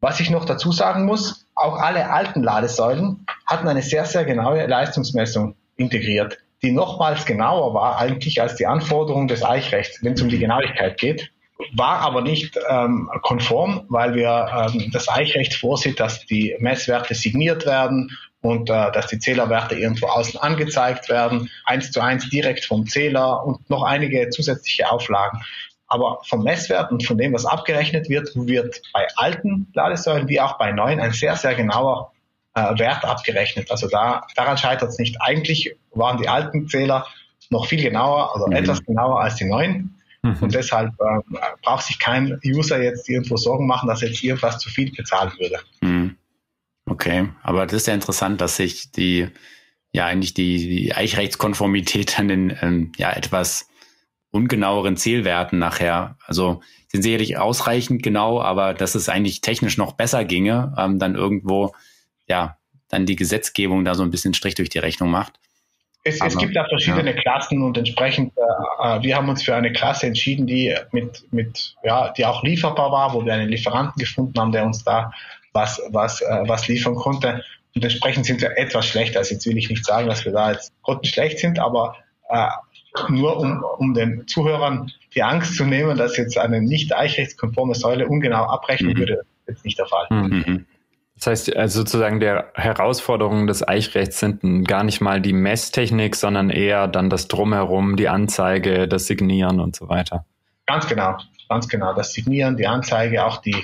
Was 0.00 0.20
ich 0.20 0.30
noch 0.30 0.44
dazu 0.44 0.70
sagen 0.70 1.06
muss, 1.06 1.44
auch 1.56 1.76
alle 1.76 2.08
alten 2.10 2.44
Ladesäulen 2.44 3.26
hatten 3.46 3.66
eine 3.66 3.82
sehr, 3.82 4.04
sehr 4.04 4.24
genaue 4.24 4.64
Leistungsmessung 4.66 5.56
integriert, 5.76 6.38
die 6.62 6.72
nochmals 6.72 7.24
genauer 7.24 7.74
war 7.74 7.98
eigentlich 7.98 8.40
als 8.42 8.56
die 8.56 8.66
Anforderung 8.66 9.28
des 9.28 9.44
Eichrechts, 9.44 10.02
wenn 10.02 10.14
es 10.14 10.22
um 10.22 10.28
die 10.28 10.38
Genauigkeit 10.38 10.98
geht 10.98 11.30
war 11.74 12.00
aber 12.00 12.22
nicht 12.22 12.58
ähm, 12.68 13.10
konform, 13.22 13.84
weil 13.88 14.14
wir 14.14 14.70
ähm, 14.72 14.90
das 14.92 15.08
Eichrecht 15.08 15.54
vorsieht, 15.54 15.98
dass 16.00 16.24
die 16.26 16.56
Messwerte 16.60 17.14
signiert 17.14 17.66
werden 17.66 18.16
und 18.40 18.70
äh, 18.70 18.92
dass 18.92 19.08
die 19.08 19.18
Zählerwerte 19.18 19.74
irgendwo 19.74 20.06
außen 20.06 20.40
angezeigt 20.40 21.08
werden, 21.08 21.50
eins 21.64 21.90
zu 21.90 22.00
eins 22.00 22.28
direkt 22.30 22.64
vom 22.64 22.86
Zähler 22.86 23.44
und 23.44 23.68
noch 23.68 23.82
einige 23.82 24.30
zusätzliche 24.30 24.90
Auflagen. 24.90 25.40
Aber 25.88 26.20
vom 26.24 26.44
Messwert 26.44 26.92
und 26.92 27.04
von 27.04 27.16
dem, 27.18 27.32
was 27.32 27.46
abgerechnet 27.46 28.08
wird, 28.08 28.30
wird 28.34 28.82
bei 28.92 29.06
alten 29.16 29.68
Ladesäulen 29.74 30.28
wie 30.28 30.40
auch 30.40 30.58
bei 30.58 30.70
neuen 30.70 31.00
ein 31.00 31.12
sehr, 31.12 31.34
sehr 31.34 31.54
genauer 31.54 32.12
äh, 32.58 32.78
Wert 32.78 33.04
abgerechnet. 33.04 33.70
Also 33.70 33.88
da, 33.88 34.26
daran 34.34 34.58
scheitert 34.58 34.90
es 34.90 34.98
nicht. 34.98 35.20
Eigentlich 35.20 35.76
waren 35.92 36.18
die 36.18 36.28
alten 36.28 36.68
Zähler 36.68 37.06
noch 37.50 37.66
viel 37.66 37.82
genauer, 37.82 38.34
also 38.34 38.46
mhm. 38.46 38.52
etwas 38.52 38.84
genauer 38.84 39.20
als 39.20 39.36
die 39.36 39.44
neuen. 39.44 39.94
Mhm. 40.22 40.36
Und 40.40 40.54
deshalb 40.54 40.92
äh, 41.00 41.38
braucht 41.62 41.86
sich 41.86 41.98
kein 41.98 42.38
User 42.44 42.82
jetzt 42.82 43.08
irgendwo 43.08 43.36
Sorgen 43.36 43.66
machen, 43.66 43.88
dass 43.88 44.02
jetzt 44.02 44.22
irgendwas 44.22 44.58
zu 44.58 44.68
viel 44.68 44.92
bezahlen 44.92 45.32
würde. 45.38 45.60
Mhm. 45.80 46.16
Okay, 46.86 47.28
aber 47.42 47.66
das 47.66 47.74
ist 47.74 47.86
ja 47.86 47.94
interessant, 47.94 48.40
dass 48.40 48.56
sich 48.56 48.90
die, 48.90 49.28
ja 49.92 50.06
eigentlich 50.06 50.34
die, 50.34 50.58
die 50.68 50.94
Eichrechtskonformität 50.94 52.18
an 52.18 52.28
den 52.28 52.56
ähm, 52.62 52.92
ja 52.96 53.12
etwas 53.12 53.68
ungenaueren 54.30 54.96
Zählwerten 54.96 55.58
nachher, 55.58 56.16
also 56.26 56.60
sind 56.88 57.02
sicherlich 57.02 57.38
ausreichend 57.38 58.02
genau, 58.02 58.40
aber 58.40 58.74
dass 58.74 58.94
es 58.94 59.08
eigentlich 59.08 59.40
technisch 59.40 59.76
noch 59.76 59.92
besser 59.92 60.24
ginge, 60.24 60.74
ähm, 60.78 60.98
dann 60.98 61.14
irgendwo, 61.14 61.74
ja, 62.28 62.56
dann 62.88 63.06
die 63.06 63.16
Gesetzgebung 63.16 63.84
da 63.84 63.94
so 63.94 64.02
ein 64.02 64.10
bisschen 64.10 64.34
Strich 64.34 64.54
durch 64.54 64.68
die 64.68 64.78
Rechnung 64.78 65.10
macht. 65.10 65.34
Es, 66.04 66.20
Aber, 66.20 66.28
es 66.28 66.38
gibt 66.38 66.56
da 66.56 66.64
verschiedene 66.64 67.14
ja. 67.14 67.20
Klassen 67.20 67.62
und 67.62 67.76
entsprechend, 67.76 68.32
äh, 68.36 68.96
äh, 68.96 69.02
wir 69.02 69.16
haben 69.16 69.28
uns 69.28 69.42
für 69.42 69.54
eine 69.54 69.72
Klasse 69.72 70.06
entschieden, 70.06 70.46
die 70.46 70.74
mit, 70.92 71.26
mit, 71.32 71.74
ja, 71.82 72.12
die 72.12 72.24
auch 72.24 72.42
lieferbar 72.42 72.92
war, 72.92 73.12
wo 73.12 73.24
wir 73.24 73.34
einen 73.34 73.48
Lieferanten 73.48 73.98
gefunden 73.98 74.38
haben, 74.38 74.52
der 74.52 74.64
uns 74.64 74.84
da 74.84 75.12
was, 75.52 75.80
was, 75.90 76.20
äh, 76.22 76.42
was 76.46 76.68
liefern 76.68 76.94
konnte. 76.94 77.44
Und 77.74 77.84
entsprechend 77.84 78.26
sind 78.26 78.40
wir 78.40 78.56
etwas 78.56 78.86
schlechter. 78.86 79.18
Also 79.18 79.34
jetzt 79.34 79.46
will 79.46 79.58
ich 79.58 79.68
nicht 79.68 79.84
sagen, 79.84 80.08
dass 80.08 80.24
wir 80.24 80.32
da 80.32 80.52
jetzt 80.52 80.72
grottenschlecht 80.82 81.38
sind, 81.38 81.58
aber 81.58 81.96
äh, 82.30 82.48
nur 83.08 83.38
um, 83.38 83.62
um 83.78 83.94
den 83.94 84.26
Zuhörern 84.26 84.90
die 85.14 85.22
Angst 85.22 85.56
zu 85.56 85.64
nehmen, 85.64 85.96
dass 85.96 86.16
jetzt 86.16 86.38
eine 86.38 86.62
nicht 86.62 86.94
eichrechtskonforme 86.94 87.74
Säule 87.74 88.06
ungenau 88.06 88.44
abrechnen 88.44 88.94
mhm. 88.94 88.98
würde, 88.98 89.22
ist 89.46 89.64
nicht 89.64 89.78
der 89.78 89.86
Fall. 89.86 90.06
Mhm. 90.10 90.66
Das 91.18 91.26
heißt, 91.26 91.56
also 91.56 91.80
sozusagen 91.80 92.20
der 92.20 92.52
Herausforderungen 92.54 93.48
des 93.48 93.66
Eichrechts 93.66 94.20
sind 94.20 94.68
gar 94.68 94.84
nicht 94.84 95.00
mal 95.00 95.20
die 95.20 95.32
Messtechnik, 95.32 96.14
sondern 96.14 96.48
eher 96.48 96.86
dann 96.86 97.10
das 97.10 97.26
Drumherum, 97.26 97.96
die 97.96 98.08
Anzeige, 98.08 98.86
das 98.86 99.06
Signieren 99.06 99.58
und 99.58 99.74
so 99.74 99.88
weiter. 99.88 100.24
Ganz 100.66 100.86
genau, 100.86 101.16
ganz 101.48 101.68
genau. 101.68 101.92
Das 101.92 102.12
Signieren, 102.12 102.56
die 102.56 102.68
Anzeige, 102.68 103.24
auch 103.24 103.38
die, 103.38 103.56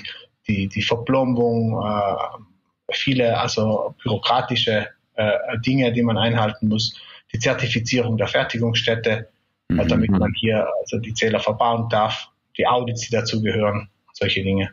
die, 0.47 0.67
die 0.67 0.81
Verplombung, 0.81 1.81
äh, 1.81 2.93
viele 2.93 3.39
also 3.39 3.95
bürokratische 4.03 4.89
äh, 5.15 5.31
Dinge, 5.65 5.93
die 5.93 6.03
man 6.03 6.17
einhalten 6.17 6.67
muss, 6.67 6.99
die 7.31 7.39
Zertifizierung 7.39 8.17
der 8.17 8.27
Fertigungsstätte, 8.27 9.29
äh, 9.69 9.73
mhm. 9.73 9.87
damit 9.87 10.11
man 10.11 10.33
hier 10.33 10.67
also 10.81 10.97
die 10.97 11.13
Zähler 11.13 11.39
verbauen 11.39 11.87
darf, 11.87 12.27
die 12.57 12.67
Audits, 12.67 13.01
die 13.01 13.11
dazugehören, 13.11 13.89
solche 14.11 14.43
Dinge. 14.43 14.71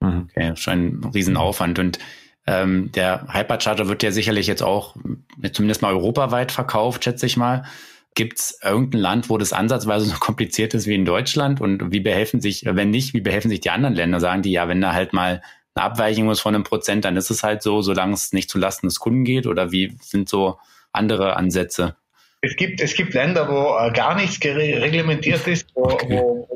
Mhm. 0.00 0.28
Okay, 0.30 0.56
schon 0.56 0.72
ein 0.72 1.10
Riesenaufwand. 1.14 1.78
Und 1.78 1.98
ähm, 2.46 2.90
der 2.92 3.26
Hypercharger 3.32 3.88
wird 3.88 4.02
ja 4.02 4.10
sicherlich 4.10 4.46
jetzt 4.46 4.62
auch 4.62 4.96
zumindest 5.52 5.82
mal 5.82 5.94
europaweit 5.94 6.52
verkauft, 6.52 7.04
schätze 7.04 7.26
ich 7.26 7.36
mal. 7.36 7.64
Gibt 8.14 8.40
es 8.40 8.58
irgendein 8.62 9.00
Land, 9.00 9.30
wo 9.30 9.38
das 9.38 9.52
ansatzweise 9.52 10.06
so 10.06 10.16
kompliziert 10.18 10.74
ist 10.74 10.86
wie 10.86 10.96
in 10.96 11.04
Deutschland? 11.04 11.60
Und 11.60 11.92
wie 11.92 12.00
behelfen 12.00 12.40
sich, 12.40 12.64
wenn 12.66 12.90
nicht, 12.90 13.14
wie 13.14 13.20
behelfen 13.20 13.50
sich 13.50 13.60
die 13.60 13.70
anderen 13.70 13.94
Länder? 13.94 14.18
Sagen 14.18 14.42
die, 14.42 14.50
ja, 14.50 14.66
wenn 14.68 14.80
da 14.80 14.92
halt 14.92 15.12
mal 15.12 15.42
eine 15.74 15.84
Abweichung 15.84 16.28
ist 16.30 16.40
von 16.40 16.54
einem 16.54 16.64
Prozent, 16.64 17.04
dann 17.04 17.16
ist 17.16 17.30
es 17.30 17.44
halt 17.44 17.62
so, 17.62 17.82
solange 17.82 18.14
es 18.14 18.32
nicht 18.32 18.50
zulasten 18.50 18.88
des 18.88 18.98
Kunden 18.98 19.24
geht? 19.24 19.46
Oder 19.46 19.70
wie 19.70 19.96
sind 20.00 20.28
so 20.28 20.58
andere 20.92 21.36
Ansätze? 21.36 21.94
Es 22.40 22.56
gibt, 22.56 22.80
es 22.80 22.94
gibt 22.94 23.14
Länder, 23.14 23.48
wo 23.48 23.76
äh, 23.78 23.92
gar 23.92 24.16
nichts 24.16 24.42
reglementiert 24.42 25.46
ist, 25.46 25.68
wo, 25.74 25.84
okay. 25.84 26.08
wo 26.08 26.48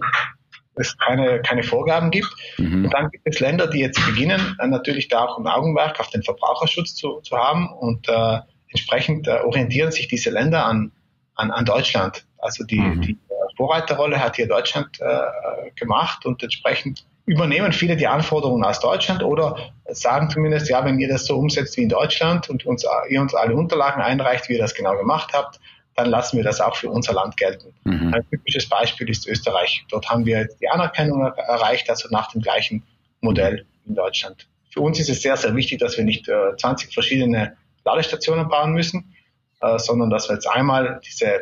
es 0.77 0.97
keine, 0.99 1.41
keine 1.43 1.63
Vorgaben 1.63 2.11
gibt. 2.11 2.29
Mhm. 2.59 2.85
Und 2.85 2.95
dann 2.95 3.11
gibt 3.11 3.27
es 3.27 3.41
Länder, 3.41 3.67
die 3.67 3.81
jetzt 3.81 4.05
beginnen, 4.07 4.57
äh, 4.61 4.67
natürlich 4.67 5.09
da 5.09 5.25
auch 5.25 5.39
ein 5.39 5.47
Augenmerk 5.47 6.01
auf 6.01 6.11
den 6.11 6.23
Verbraucherschutz 6.23 6.95
zu, 6.95 7.21
zu 7.21 7.37
haben 7.37 7.69
und 7.69 8.09
äh, 8.09 8.41
entsprechend 8.69 9.29
äh, 9.29 9.41
orientieren 9.45 9.93
sich 9.93 10.09
diese 10.09 10.31
Länder 10.31 10.67
an, 10.67 10.93
an, 11.37 11.51
an 11.51 11.65
Deutschland. 11.65 12.27
Also 12.39 12.65
die, 12.65 12.81
mhm. 12.81 13.01
die 13.03 13.13
äh, 13.13 13.57
Vorreiterrolle 13.57 14.21
hat 14.21 14.37
hier 14.37 14.49
Deutschland 14.49 15.01
äh, 15.01 15.71
gemacht 15.77 16.27
und 16.27 16.43
entsprechend 16.43 17.07
übernehmen 17.27 17.73
viele 17.73 17.97
die 17.97 18.07
Anforderungen 18.07 18.65
aus 18.65 18.81
Deutschland 18.81 19.23
oder 19.23 19.73
sagen 19.89 20.29
zumindest, 20.29 20.69
ja, 20.69 20.85
wenn 20.85 20.99
ihr 20.99 21.09
das 21.09 21.25
so 21.25 21.39
umsetzt 21.39 21.77
wie 21.79 21.83
in 21.83 21.89
Deutschland 21.89 22.51
und 22.51 22.67
uns, 22.67 22.85
ihr 23.09 23.21
uns 23.21 23.35
alle 23.35 23.55
Unterlagen 23.55 24.03
einreicht, 24.03 24.49
wie 24.49 24.55
ihr 24.55 24.59
das 24.59 24.75
genau 24.75 24.95
gemacht 24.97 25.31
habt, 25.33 25.59
dann 25.95 26.11
lassen 26.11 26.37
wir 26.37 26.45
das 26.45 26.61
auch 26.61 26.77
für 26.77 26.91
unser 26.91 27.13
Land 27.13 27.37
gelten. 27.37 27.73
Mhm. 27.85 28.13
Ein 28.15 28.29
typisches 28.29 28.69
Beispiel 28.69 29.09
ist 29.09 29.27
Österreich. 29.27 29.85
Dort 29.91 30.09
haben 30.11 30.27
wir 30.27 30.49
die 30.61 30.69
Anerkennung 30.69 31.23
erreicht, 31.23 31.89
also 31.89 32.09
nach 32.11 32.33
dem 32.33 32.43
gleichen 32.43 32.83
Modell 33.21 33.65
in 33.87 33.95
Deutschland. 33.95 34.49
Für 34.71 34.81
uns 34.81 34.99
ist 34.99 35.09
es 35.09 35.23
sehr, 35.23 35.37
sehr 35.37 35.55
wichtig, 35.55 35.79
dass 35.79 35.97
wir 35.97 36.05
nicht 36.05 36.29
äh, 36.29 36.57
20 36.57 36.93
verschiedene 36.93 37.57
Ladestationen 37.85 38.49
bauen 38.49 38.73
müssen, 38.73 39.15
äh, 39.61 39.79
sondern 39.79 40.11
dass 40.11 40.29
wir 40.29 40.35
jetzt 40.35 40.49
einmal 40.49 41.01
diese 41.05 41.27
äh, 41.27 41.41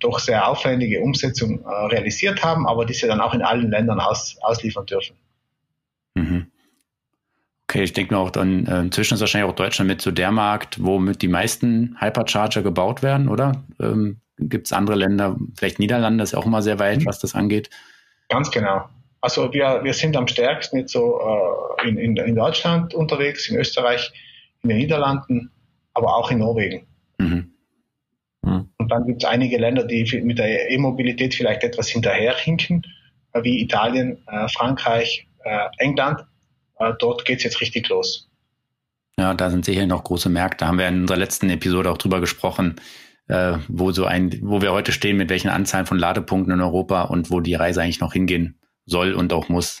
doch 0.00 0.18
sehr 0.18 0.46
aufwendige 0.46 1.00
Umsetzung 1.00 1.64
äh, 1.64 1.68
realisiert 1.86 2.44
haben, 2.44 2.66
aber 2.66 2.84
diese 2.84 3.06
dann 3.06 3.20
auch 3.20 3.32
in 3.32 3.42
allen 3.42 3.70
Ländern 3.70 4.00
aus, 4.00 4.36
ausliefern 4.42 4.84
dürfen. 4.84 5.16
Mhm. 6.14 6.50
Okay, 7.74 7.82
ich 7.82 7.92
denke 7.92 8.14
mir 8.14 8.20
auch 8.20 8.30
dann, 8.30 8.66
äh, 8.66 8.78
inzwischen 8.82 9.14
ist 9.14 9.20
wahrscheinlich 9.20 9.50
auch 9.50 9.56
Deutschland 9.56 9.88
mit 9.88 10.00
so 10.00 10.12
der 10.12 10.30
Markt, 10.30 10.76
womit 10.80 11.22
die 11.22 11.28
meisten 11.28 11.96
Hypercharger 11.98 12.62
gebaut 12.62 13.02
werden, 13.02 13.28
oder? 13.28 13.64
Ähm, 13.80 14.20
Gibt 14.38 14.68
es 14.68 14.72
andere 14.72 14.94
Länder, 14.94 15.36
vielleicht 15.58 15.80
Niederlande 15.80 16.22
ist 16.22 16.34
auch 16.34 16.46
immer 16.46 16.62
sehr 16.62 16.78
weit, 16.78 17.00
mhm. 17.00 17.06
was 17.06 17.18
das 17.18 17.34
angeht? 17.34 17.70
Ganz 18.28 18.52
genau. 18.52 18.88
Also 19.20 19.52
wir, 19.52 19.80
wir 19.82 19.92
sind 19.92 20.16
am 20.16 20.28
stärksten 20.28 20.78
jetzt 20.78 20.92
so 20.92 21.18
äh, 21.18 21.88
in, 21.88 21.98
in, 21.98 22.16
in 22.16 22.36
Deutschland 22.36 22.94
unterwegs, 22.94 23.48
in 23.48 23.56
Österreich, 23.56 24.12
in 24.62 24.68
den 24.68 24.78
Niederlanden, 24.78 25.50
aber 25.94 26.14
auch 26.14 26.30
in 26.30 26.38
Norwegen. 26.38 26.86
Mhm. 27.18 27.54
Mhm. 28.42 28.68
Und 28.78 28.88
dann 28.88 29.04
gibt 29.04 29.24
es 29.24 29.28
einige 29.28 29.58
Länder, 29.58 29.82
die 29.82 30.04
mit 30.22 30.38
der 30.38 30.70
E-Mobilität 30.70 31.34
vielleicht 31.34 31.64
etwas 31.64 31.88
hinterherhinken, 31.88 32.86
äh, 33.32 33.42
wie 33.42 33.60
Italien, 33.60 34.22
äh, 34.28 34.46
Frankreich, 34.46 35.26
äh, 35.42 35.66
England 35.78 36.24
dort 36.98 37.24
geht 37.24 37.38
es 37.38 37.44
jetzt 37.44 37.60
richtig 37.60 37.88
los. 37.88 38.28
Ja, 39.18 39.34
da 39.34 39.50
sind 39.50 39.64
sicher 39.64 39.86
noch 39.86 40.04
große 40.04 40.28
Märkte. 40.28 40.58
Da 40.64 40.68
haben 40.68 40.78
wir 40.78 40.88
in 40.88 41.02
unserer 41.02 41.18
letzten 41.18 41.48
Episode 41.50 41.90
auch 41.90 41.98
drüber 41.98 42.20
gesprochen, 42.20 42.76
äh, 43.28 43.58
wo 43.68 43.92
so 43.92 44.06
ein, 44.06 44.36
wo 44.42 44.60
wir 44.60 44.72
heute 44.72 44.92
stehen, 44.92 45.16
mit 45.16 45.30
welchen 45.30 45.48
Anzahlen 45.48 45.86
von 45.86 45.98
Ladepunkten 45.98 46.52
in 46.52 46.60
Europa 46.60 47.02
und 47.02 47.30
wo 47.30 47.40
die 47.40 47.54
Reise 47.54 47.82
eigentlich 47.82 48.00
noch 48.00 48.12
hingehen 48.12 48.58
soll 48.86 49.12
und 49.12 49.32
auch 49.32 49.48
muss. 49.48 49.80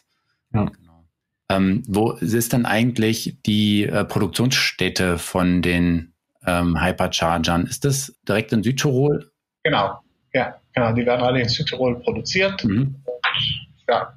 Ja. 0.52 0.66
Genau. 0.66 1.04
Ähm, 1.50 1.82
wo 1.86 2.12
ist 2.12 2.52
denn 2.52 2.64
eigentlich 2.64 3.38
die 3.44 3.84
äh, 3.84 4.04
Produktionsstätte 4.04 5.18
von 5.18 5.62
den 5.62 6.14
ähm, 6.46 6.80
Hyperchargern? 6.80 7.66
Ist 7.66 7.84
das 7.84 8.18
direkt 8.26 8.52
in 8.52 8.62
Südtirol? 8.62 9.30
Genau, 9.62 9.98
ja, 10.32 10.56
genau. 10.72 10.92
Die 10.92 11.04
werden 11.04 11.22
alle 11.22 11.40
in 11.40 11.48
Südtirol 11.48 12.00
produziert. 12.00 12.64
Mhm. 12.64 12.96
Ja, 13.88 14.14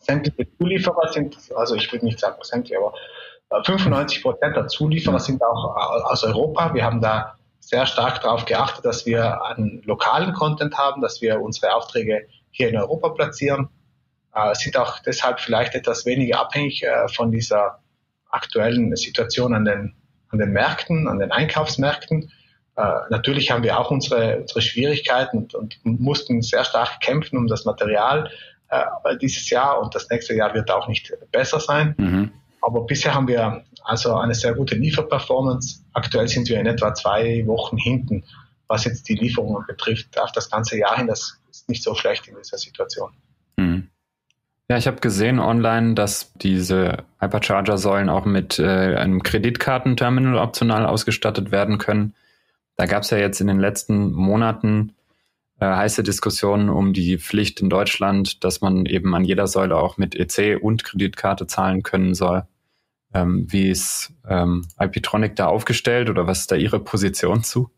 sämtliche 0.00 0.48
Zulieferer 0.56 1.12
sind, 1.12 1.38
also 1.54 1.74
ich 1.76 1.90
würde 1.92 2.06
nicht 2.06 2.18
sagen 2.18 2.36
sämtliche, 2.42 2.78
aber 2.78 3.64
95 3.64 4.18
äh, 4.18 4.22
Prozent 4.22 4.56
der 4.56 4.66
Zulieferer 4.66 5.20
sind 5.20 5.42
auch 5.42 5.76
äh, 5.76 6.02
aus 6.02 6.24
Europa. 6.24 6.74
Wir 6.74 6.84
haben 6.84 7.00
da 7.00 7.34
sehr 7.60 7.86
stark 7.86 8.20
darauf 8.22 8.46
geachtet, 8.46 8.84
dass 8.84 9.06
wir 9.06 9.42
einen 9.44 9.82
lokalen 9.84 10.32
Content 10.32 10.76
haben, 10.78 11.02
dass 11.02 11.20
wir 11.20 11.40
unsere 11.40 11.74
Aufträge 11.74 12.26
hier 12.50 12.68
in 12.68 12.76
Europa 12.76 13.10
platzieren. 13.10 13.68
Äh, 14.34 14.54
sind 14.54 14.76
auch 14.76 14.98
deshalb 15.00 15.40
vielleicht 15.40 15.74
etwas 15.74 16.06
weniger 16.06 16.40
abhängig 16.40 16.82
äh, 16.82 17.08
von 17.08 17.30
dieser 17.30 17.80
aktuellen 18.30 18.94
Situation 18.96 19.54
an 19.54 19.64
den, 19.64 19.94
an 20.28 20.38
den 20.38 20.52
Märkten, 20.52 21.08
an 21.08 21.18
den 21.18 21.32
Einkaufsmärkten. 21.32 22.30
Äh, 22.76 22.82
natürlich 23.10 23.50
haben 23.50 23.64
wir 23.64 23.78
auch 23.78 23.90
unsere, 23.90 24.38
unsere 24.40 24.62
Schwierigkeiten 24.62 25.38
und, 25.38 25.54
und 25.84 26.00
mussten 26.00 26.40
sehr 26.42 26.64
stark 26.64 27.00
kämpfen 27.00 27.36
um 27.36 27.48
das 27.48 27.64
Material 27.64 28.30
äh, 28.70 29.16
dieses 29.18 29.50
Jahr 29.50 29.80
und 29.80 29.94
das 29.94 30.08
nächste 30.10 30.34
Jahr 30.34 30.54
wird 30.54 30.70
auch 30.70 30.88
nicht 30.88 31.12
besser 31.32 31.60
sein. 31.60 31.94
Mhm. 31.98 32.30
Aber 32.62 32.82
bisher 32.82 33.14
haben 33.14 33.28
wir 33.28 33.64
also 33.84 34.14
eine 34.14 34.34
sehr 34.34 34.54
gute 34.54 34.74
Lieferperformance. 34.74 35.82
Aktuell 35.92 36.28
sind 36.28 36.48
wir 36.48 36.60
in 36.60 36.66
etwa 36.66 36.94
zwei 36.94 37.46
Wochen 37.46 37.76
hinten, 37.78 38.24
was 38.68 38.84
jetzt 38.84 39.08
die 39.08 39.14
Lieferungen 39.14 39.64
betrifft. 39.66 40.18
Auf 40.20 40.32
das 40.32 40.50
ganze 40.50 40.78
Jahr 40.78 40.96
hin, 40.96 41.06
das 41.06 41.40
ist 41.50 41.68
nicht 41.68 41.82
so 41.82 41.94
schlecht 41.94 42.28
in 42.28 42.36
dieser 42.36 42.58
Situation. 42.58 43.10
Mhm. 43.56 43.88
Ja, 44.68 44.76
ich 44.76 44.86
habe 44.86 45.00
gesehen 45.00 45.40
online, 45.40 45.94
dass 45.94 46.32
diese 46.34 46.98
Hypercharger-Säulen 47.18 48.08
auch 48.08 48.24
mit 48.24 48.60
äh, 48.60 48.94
einem 48.94 49.24
Kreditkartenterminal 49.24 50.38
optional 50.38 50.86
ausgestattet 50.86 51.50
werden 51.50 51.78
können. 51.78 52.14
Da 52.76 52.86
gab 52.86 53.02
es 53.02 53.10
ja 53.10 53.18
jetzt 53.18 53.40
in 53.40 53.48
den 53.48 53.58
letzten 53.58 54.12
Monaten 54.12 54.94
äh, 55.60 55.66
heiße 55.66 56.02
Diskussionen 56.02 56.70
um 56.70 56.92
die 56.92 57.18
Pflicht 57.18 57.60
in 57.60 57.68
Deutschland, 57.68 58.44
dass 58.44 58.60
man 58.60 58.86
eben 58.86 59.14
an 59.14 59.24
jeder 59.24 59.46
Säule 59.46 59.76
auch 59.76 59.98
mit 59.98 60.16
EC 60.16 60.58
und 60.60 60.84
Kreditkarte 60.84 61.46
zahlen 61.46 61.82
können 61.82 62.14
soll. 62.14 62.44
Ähm, 63.12 63.46
wie 63.50 63.68
ist 63.68 64.12
ähm, 64.28 64.66
Alpitronic 64.76 65.36
da 65.36 65.46
aufgestellt 65.46 66.08
oder 66.08 66.26
was 66.26 66.40
ist 66.40 66.52
da 66.52 66.56
Ihre 66.56 66.80
Position 66.80 67.44
zu? 67.44 67.70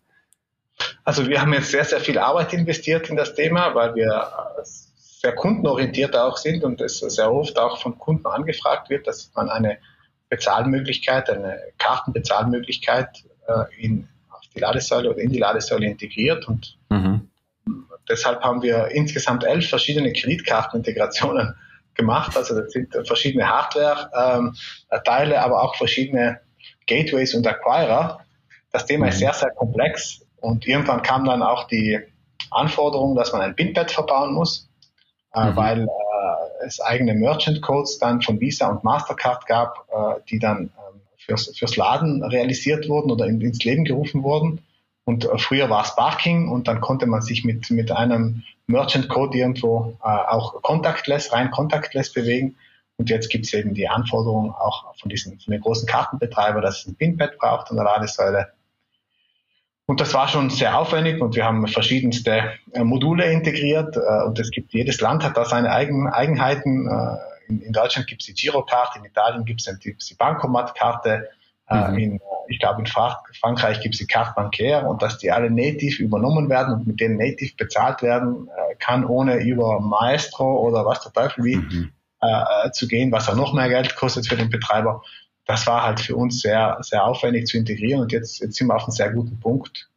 Also 1.04 1.26
wir 1.28 1.40
haben 1.40 1.52
jetzt 1.52 1.70
sehr, 1.70 1.84
sehr 1.84 2.00
viel 2.00 2.18
Arbeit 2.18 2.52
investiert 2.52 3.10
in 3.10 3.16
das 3.16 3.34
Thema, 3.34 3.74
weil 3.74 3.94
wir 3.94 4.30
sehr 4.62 5.34
kundenorientiert 5.34 6.16
auch 6.16 6.36
sind 6.36 6.64
und 6.64 6.80
es 6.80 6.98
sehr 6.98 7.32
oft 7.32 7.58
auch 7.58 7.80
von 7.80 7.98
Kunden 7.98 8.26
angefragt 8.26 8.90
wird, 8.90 9.06
dass 9.06 9.30
man 9.34 9.48
eine 9.48 9.78
Bezahlmöglichkeit, 10.28 11.30
eine 11.30 11.58
Kartenbezahlmöglichkeit 11.78 13.24
äh, 13.46 13.64
in, 13.78 14.08
auf 14.30 14.40
die 14.54 14.60
Ladesäule 14.60 15.10
oder 15.10 15.18
in 15.20 15.30
die 15.30 15.38
Ladesäule 15.38 15.86
integriert 15.86 16.48
und 16.48 16.76
mhm. 16.88 17.28
Deshalb 18.08 18.42
haben 18.42 18.62
wir 18.62 18.88
insgesamt 18.88 19.44
elf 19.44 19.68
verschiedene 19.68 20.12
Kreditkartenintegrationen 20.12 21.54
gemacht. 21.94 22.36
Also 22.36 22.60
das 22.60 22.72
sind 22.72 22.94
verschiedene 23.06 23.48
Hardware-Teile, 23.48 25.34
ähm, 25.34 25.40
aber 25.40 25.62
auch 25.62 25.76
verschiedene 25.76 26.40
Gateways 26.86 27.34
und 27.34 27.46
Acquirer. 27.46 28.20
Das 28.70 28.86
Thema 28.86 29.08
ist 29.08 29.16
mhm. 29.16 29.20
sehr, 29.20 29.34
sehr 29.34 29.50
komplex 29.50 30.24
und 30.40 30.66
irgendwann 30.66 31.02
kam 31.02 31.24
dann 31.24 31.42
auch 31.42 31.68
die 31.68 32.00
Anforderung, 32.50 33.14
dass 33.14 33.32
man 33.32 33.42
ein 33.42 33.54
Pinpad 33.54 33.90
verbauen 33.90 34.34
muss 34.34 34.68
äh, 35.34 35.50
mhm. 35.50 35.56
weil 35.56 35.82
äh, 35.82 36.66
es 36.66 36.80
eigene 36.80 37.14
Merchant 37.14 37.62
Codes 37.62 37.98
dann 37.98 38.22
von 38.22 38.40
Visa 38.40 38.68
und 38.68 38.84
Mastercard 38.84 39.46
gab, 39.46 39.86
äh, 39.90 40.20
die 40.28 40.38
dann 40.38 40.70
ähm, 40.76 41.00
fürs, 41.16 41.56
fürs 41.56 41.76
Laden 41.76 42.22
realisiert 42.22 42.88
wurden 42.88 43.10
oder 43.10 43.26
in, 43.26 43.40
ins 43.40 43.64
Leben 43.64 43.84
gerufen 43.84 44.22
wurden. 44.22 44.60
Und 45.04 45.24
äh, 45.24 45.38
früher 45.38 45.70
war 45.70 45.84
es 45.84 45.94
Barking 45.96 46.48
und 46.48 46.68
dann 46.68 46.80
konnte 46.80 47.06
man 47.06 47.22
sich 47.22 47.44
mit, 47.44 47.70
mit 47.70 47.90
einem 47.90 48.44
Merchant 48.66 49.08
Code 49.08 49.36
irgendwo 49.36 49.98
äh, 50.02 50.06
auch 50.06 50.62
contactless, 50.62 51.32
rein 51.32 51.50
contactless 51.50 52.12
bewegen. 52.12 52.56
Und 52.98 53.10
jetzt 53.10 53.30
gibt 53.30 53.46
es 53.46 53.54
eben 53.54 53.74
die 53.74 53.88
Anforderung 53.88 54.52
auch 54.52 54.94
von 54.96 55.08
diesen 55.08 55.40
von 55.40 55.52
den 55.52 55.60
großen 55.60 55.88
Kartenbetreiber, 55.88 56.60
dass 56.60 56.80
es 56.80 56.86
ein 56.86 56.94
Pinpad 56.94 57.38
braucht 57.38 57.70
an 57.70 57.76
der 57.76 57.84
Ladesäule 57.84 58.52
und 59.86 60.00
das 60.00 60.14
war 60.14 60.28
schon 60.28 60.48
sehr 60.48 60.78
aufwendig 60.78 61.20
und 61.20 61.34
wir 61.34 61.44
haben 61.44 61.66
verschiedenste 61.66 62.52
äh, 62.72 62.84
Module 62.84 63.30
integriert 63.30 63.96
äh, 63.96 64.24
und 64.24 64.38
es 64.38 64.50
gibt, 64.50 64.72
jedes 64.72 65.00
Land 65.00 65.24
hat 65.24 65.36
da 65.36 65.44
seine 65.44 65.70
eigenen 65.72 66.06
Eigenheiten. 66.06 66.88
Äh, 66.88 67.50
in, 67.50 67.60
in, 67.60 67.72
Deutschland 67.72 68.06
gibt 68.06 68.22
es 68.22 68.26
die 68.26 68.34
Girokarte, 68.34 69.00
in 69.00 69.04
Italien 69.04 69.44
gibt 69.44 69.60
es 69.60 69.78
die 69.78 70.14
Bankomat-Karte, 70.14 71.10
äh, 71.10 71.41
mhm. 71.72 71.98
in, 71.98 72.20
ich 72.48 72.58
glaube 72.58 72.80
in 72.80 72.86
Frankreich 72.86 73.80
gibt 73.80 73.94
es 73.94 74.00
die 74.00 74.06
Carte 74.06 74.32
Bancaire 74.36 74.86
und 74.86 75.02
dass 75.02 75.18
die 75.18 75.30
alle 75.30 75.50
native 75.50 76.02
übernommen 76.02 76.48
werden 76.48 76.74
und 76.74 76.86
mit 76.86 77.00
denen 77.00 77.16
native 77.16 77.54
bezahlt 77.56 78.02
werden 78.02 78.48
äh, 78.48 78.74
kann, 78.76 79.04
ohne 79.04 79.36
über 79.36 79.80
Maestro 79.80 80.60
oder 80.66 80.84
was 80.84 81.00
der 81.00 81.12
Teufel 81.12 81.44
wie 81.44 81.56
mhm. 81.56 81.92
Äh, 82.24 82.70
zu 82.70 82.86
gehen, 82.86 83.10
was 83.10 83.26
ja 83.26 83.34
noch 83.34 83.52
mehr 83.52 83.68
Geld 83.68 83.96
kostet 83.96 84.28
für 84.28 84.36
den 84.36 84.48
Betreiber 84.48 85.02
das 85.46 85.66
war 85.66 85.82
halt 85.82 86.00
für 86.00 86.16
uns 86.16 86.40
sehr, 86.40 86.78
sehr 86.80 87.04
aufwendig 87.04 87.46
zu 87.46 87.56
integrieren 87.56 88.00
und 88.00 88.12
jetzt, 88.12 88.40
jetzt 88.40 88.56
sind 88.56 88.68
wir 88.68 88.76
auf 88.76 88.84
einem 88.84 88.92
sehr 88.92 89.12
guten 89.12 89.40
Punkt. 89.40 89.90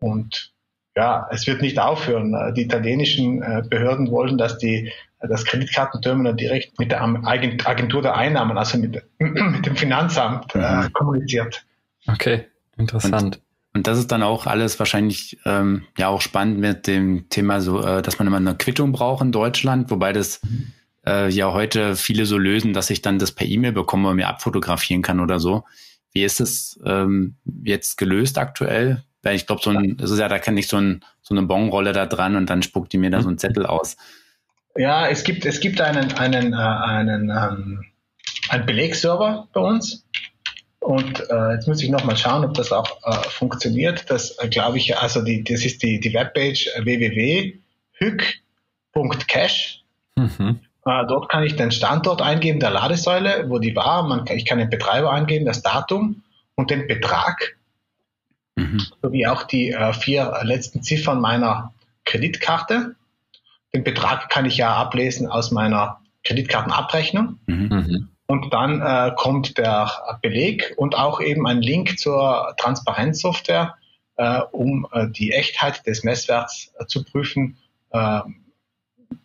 Und 0.00 0.52
ja, 0.96 1.26
es 1.30 1.46
wird 1.46 1.62
nicht 1.62 1.78
aufhören. 1.78 2.54
Die 2.54 2.62
italienischen 2.62 3.42
äh, 3.42 3.62
Behörden 3.68 4.10
wollen, 4.10 4.36
dass 4.36 4.58
die 4.58 4.92
das 5.28 5.44
Kreditkartenterminal 5.44 6.34
direkt 6.34 6.78
mit 6.78 6.90
der 6.90 7.02
Agentur 7.02 8.02
der 8.02 8.16
Einnahmen, 8.16 8.56
also 8.58 8.78
mit, 8.78 9.02
mit 9.18 9.66
dem 9.66 9.76
Finanzamt 9.76 10.54
äh, 10.54 10.88
kommuniziert. 10.92 11.64
Okay, 12.06 12.46
interessant. 12.76 13.36
Und, 13.36 13.40
und, 13.74 13.86
das 13.86 13.98
ist 13.98 14.10
dann 14.12 14.22
auch 14.22 14.46
alles 14.46 14.78
wahrscheinlich 14.78 15.38
ähm, 15.44 15.84
ja 15.96 16.08
auch 16.08 16.20
spannend 16.20 16.58
mit 16.58 16.86
dem 16.86 17.28
Thema, 17.28 17.60
so, 17.60 17.80
äh, 17.82 18.02
dass 18.02 18.18
man 18.18 18.26
immer 18.26 18.38
eine 18.38 18.56
Quittung 18.56 18.92
braucht 18.92 19.22
in 19.22 19.32
Deutschland, 19.32 19.90
wobei 19.90 20.12
das 20.12 20.40
äh, 21.06 21.28
ja 21.30 21.52
heute 21.52 21.96
viele 21.96 22.26
so 22.26 22.38
lösen, 22.38 22.72
dass 22.72 22.90
ich 22.90 23.02
dann 23.02 23.18
das 23.18 23.32
per 23.32 23.46
E-Mail 23.46 23.72
bekomme 23.72 24.08
und 24.08 24.16
mir 24.16 24.28
abfotografieren 24.28 25.02
kann 25.02 25.20
oder 25.20 25.40
so. 25.40 25.64
Wie 26.12 26.24
ist 26.24 26.40
es 26.40 26.78
ähm, 26.84 27.36
jetzt 27.64 27.96
gelöst 27.96 28.38
aktuell? 28.38 29.04
Weil 29.22 29.36
ich 29.36 29.46
glaube, 29.46 29.62
so 29.62 29.70
ein, 29.70 29.98
es 30.02 30.10
ist 30.10 30.18
ja, 30.18 30.28
da 30.28 30.38
kann 30.38 30.56
ich 30.56 30.68
so, 30.68 30.76
ein, 30.76 31.04
so 31.22 31.34
eine 31.34 31.46
Bonrolle 31.46 31.92
da 31.92 32.06
dran 32.06 32.36
und 32.36 32.50
dann 32.50 32.62
spuckt 32.62 32.92
die 32.92 32.98
mir 32.98 33.10
da 33.10 33.22
so 33.22 33.28
einen 33.28 33.38
Zettel 33.38 33.66
aus. 33.66 33.96
Ja, 34.76 35.08
es 35.08 35.24
gibt, 35.24 35.44
es 35.44 35.60
gibt 35.60 35.80
einen, 35.80 36.12
einen, 36.12 36.52
äh, 36.52 36.56
einen, 36.56 37.30
ähm, 37.30 37.84
einen 38.48 38.66
Belegserver 38.66 39.48
bei 39.52 39.60
uns. 39.60 40.04
Und 40.80 41.28
äh, 41.30 41.52
jetzt 41.52 41.68
muss 41.68 41.80
ich 41.82 41.90
nochmal 41.90 42.16
schauen, 42.16 42.44
ob 42.44 42.54
das 42.54 42.72
auch 42.72 42.98
äh, 43.04 43.12
funktioniert. 43.28 44.10
Das 44.10 44.36
äh, 44.38 44.48
glaube 44.48 44.78
ich, 44.78 44.98
also 44.98 45.22
die, 45.22 45.44
das 45.44 45.64
ist 45.64 45.82
die, 45.82 46.00
die 46.00 46.12
Webpage 46.12 46.68
www.hyk.cash. 46.82 47.60
Mhm. 50.16 50.60
Äh, 50.84 51.06
dort 51.06 51.28
kann 51.28 51.44
ich 51.44 51.54
den 51.54 51.70
Standort 51.70 52.20
eingeben 52.20 52.58
der 52.58 52.70
Ladesäule, 52.70 53.44
wo 53.48 53.60
die 53.60 53.76
war. 53.76 54.02
Man, 54.02 54.26
ich 54.26 54.44
kann 54.44 54.58
den 54.58 54.70
Betreiber 54.70 55.12
eingeben, 55.12 55.46
das 55.46 55.62
Datum 55.62 56.24
und 56.56 56.70
den 56.70 56.88
Betrag, 56.88 57.56
mhm. 58.56 58.84
sowie 59.00 59.28
auch 59.28 59.44
die 59.44 59.70
äh, 59.70 59.92
vier 59.92 60.40
letzten 60.42 60.82
Ziffern 60.82 61.20
meiner 61.20 61.72
Kreditkarte. 62.04 62.96
Den 63.74 63.84
Betrag 63.84 64.28
kann 64.28 64.44
ich 64.44 64.56
ja 64.56 64.74
ablesen 64.74 65.26
aus 65.26 65.50
meiner 65.50 66.00
Kreditkartenabrechnung. 66.24 67.38
Mhm. 67.46 67.68
mhm. 67.68 68.08
Und 68.28 68.54
dann 68.54 68.80
äh, 68.80 69.12
kommt 69.14 69.58
der 69.58 69.90
Beleg 70.22 70.72
und 70.78 70.96
auch 70.96 71.20
eben 71.20 71.46
ein 71.46 71.60
Link 71.60 71.98
zur 71.98 72.54
Transparenzsoftware, 72.56 73.74
äh, 74.16 74.40
um 74.52 74.86
äh, 74.92 75.08
die 75.10 75.32
Echtheit 75.32 75.86
des 75.86 76.02
Messwerts 76.02 76.72
äh, 76.78 76.86
zu 76.86 77.04
prüfen 77.04 77.58
ähm, 77.92 78.42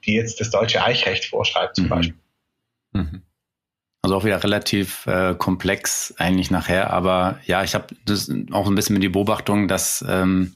die 0.05 0.13
jetzt 0.13 0.39
das 0.39 0.51
deutsche 0.51 0.83
Eichrecht 0.83 1.25
vorschreibt 1.25 1.75
zum 1.75 1.85
mhm. 1.85 1.89
Beispiel. 1.89 2.19
Mhm. 2.93 3.21
Also 4.01 4.15
auch 4.15 4.23
wieder 4.23 4.43
relativ 4.43 5.05
äh, 5.07 5.35
komplex 5.35 6.13
eigentlich 6.17 6.51
nachher, 6.51 6.91
aber 6.91 7.39
ja, 7.45 7.63
ich 7.63 7.75
habe 7.75 7.87
das 8.05 8.31
auch 8.51 8.67
ein 8.67 8.75
bisschen 8.75 8.93
mit 8.93 9.03
die 9.03 9.09
Beobachtung, 9.09 9.67
dass 9.67 10.05
ähm, 10.07 10.53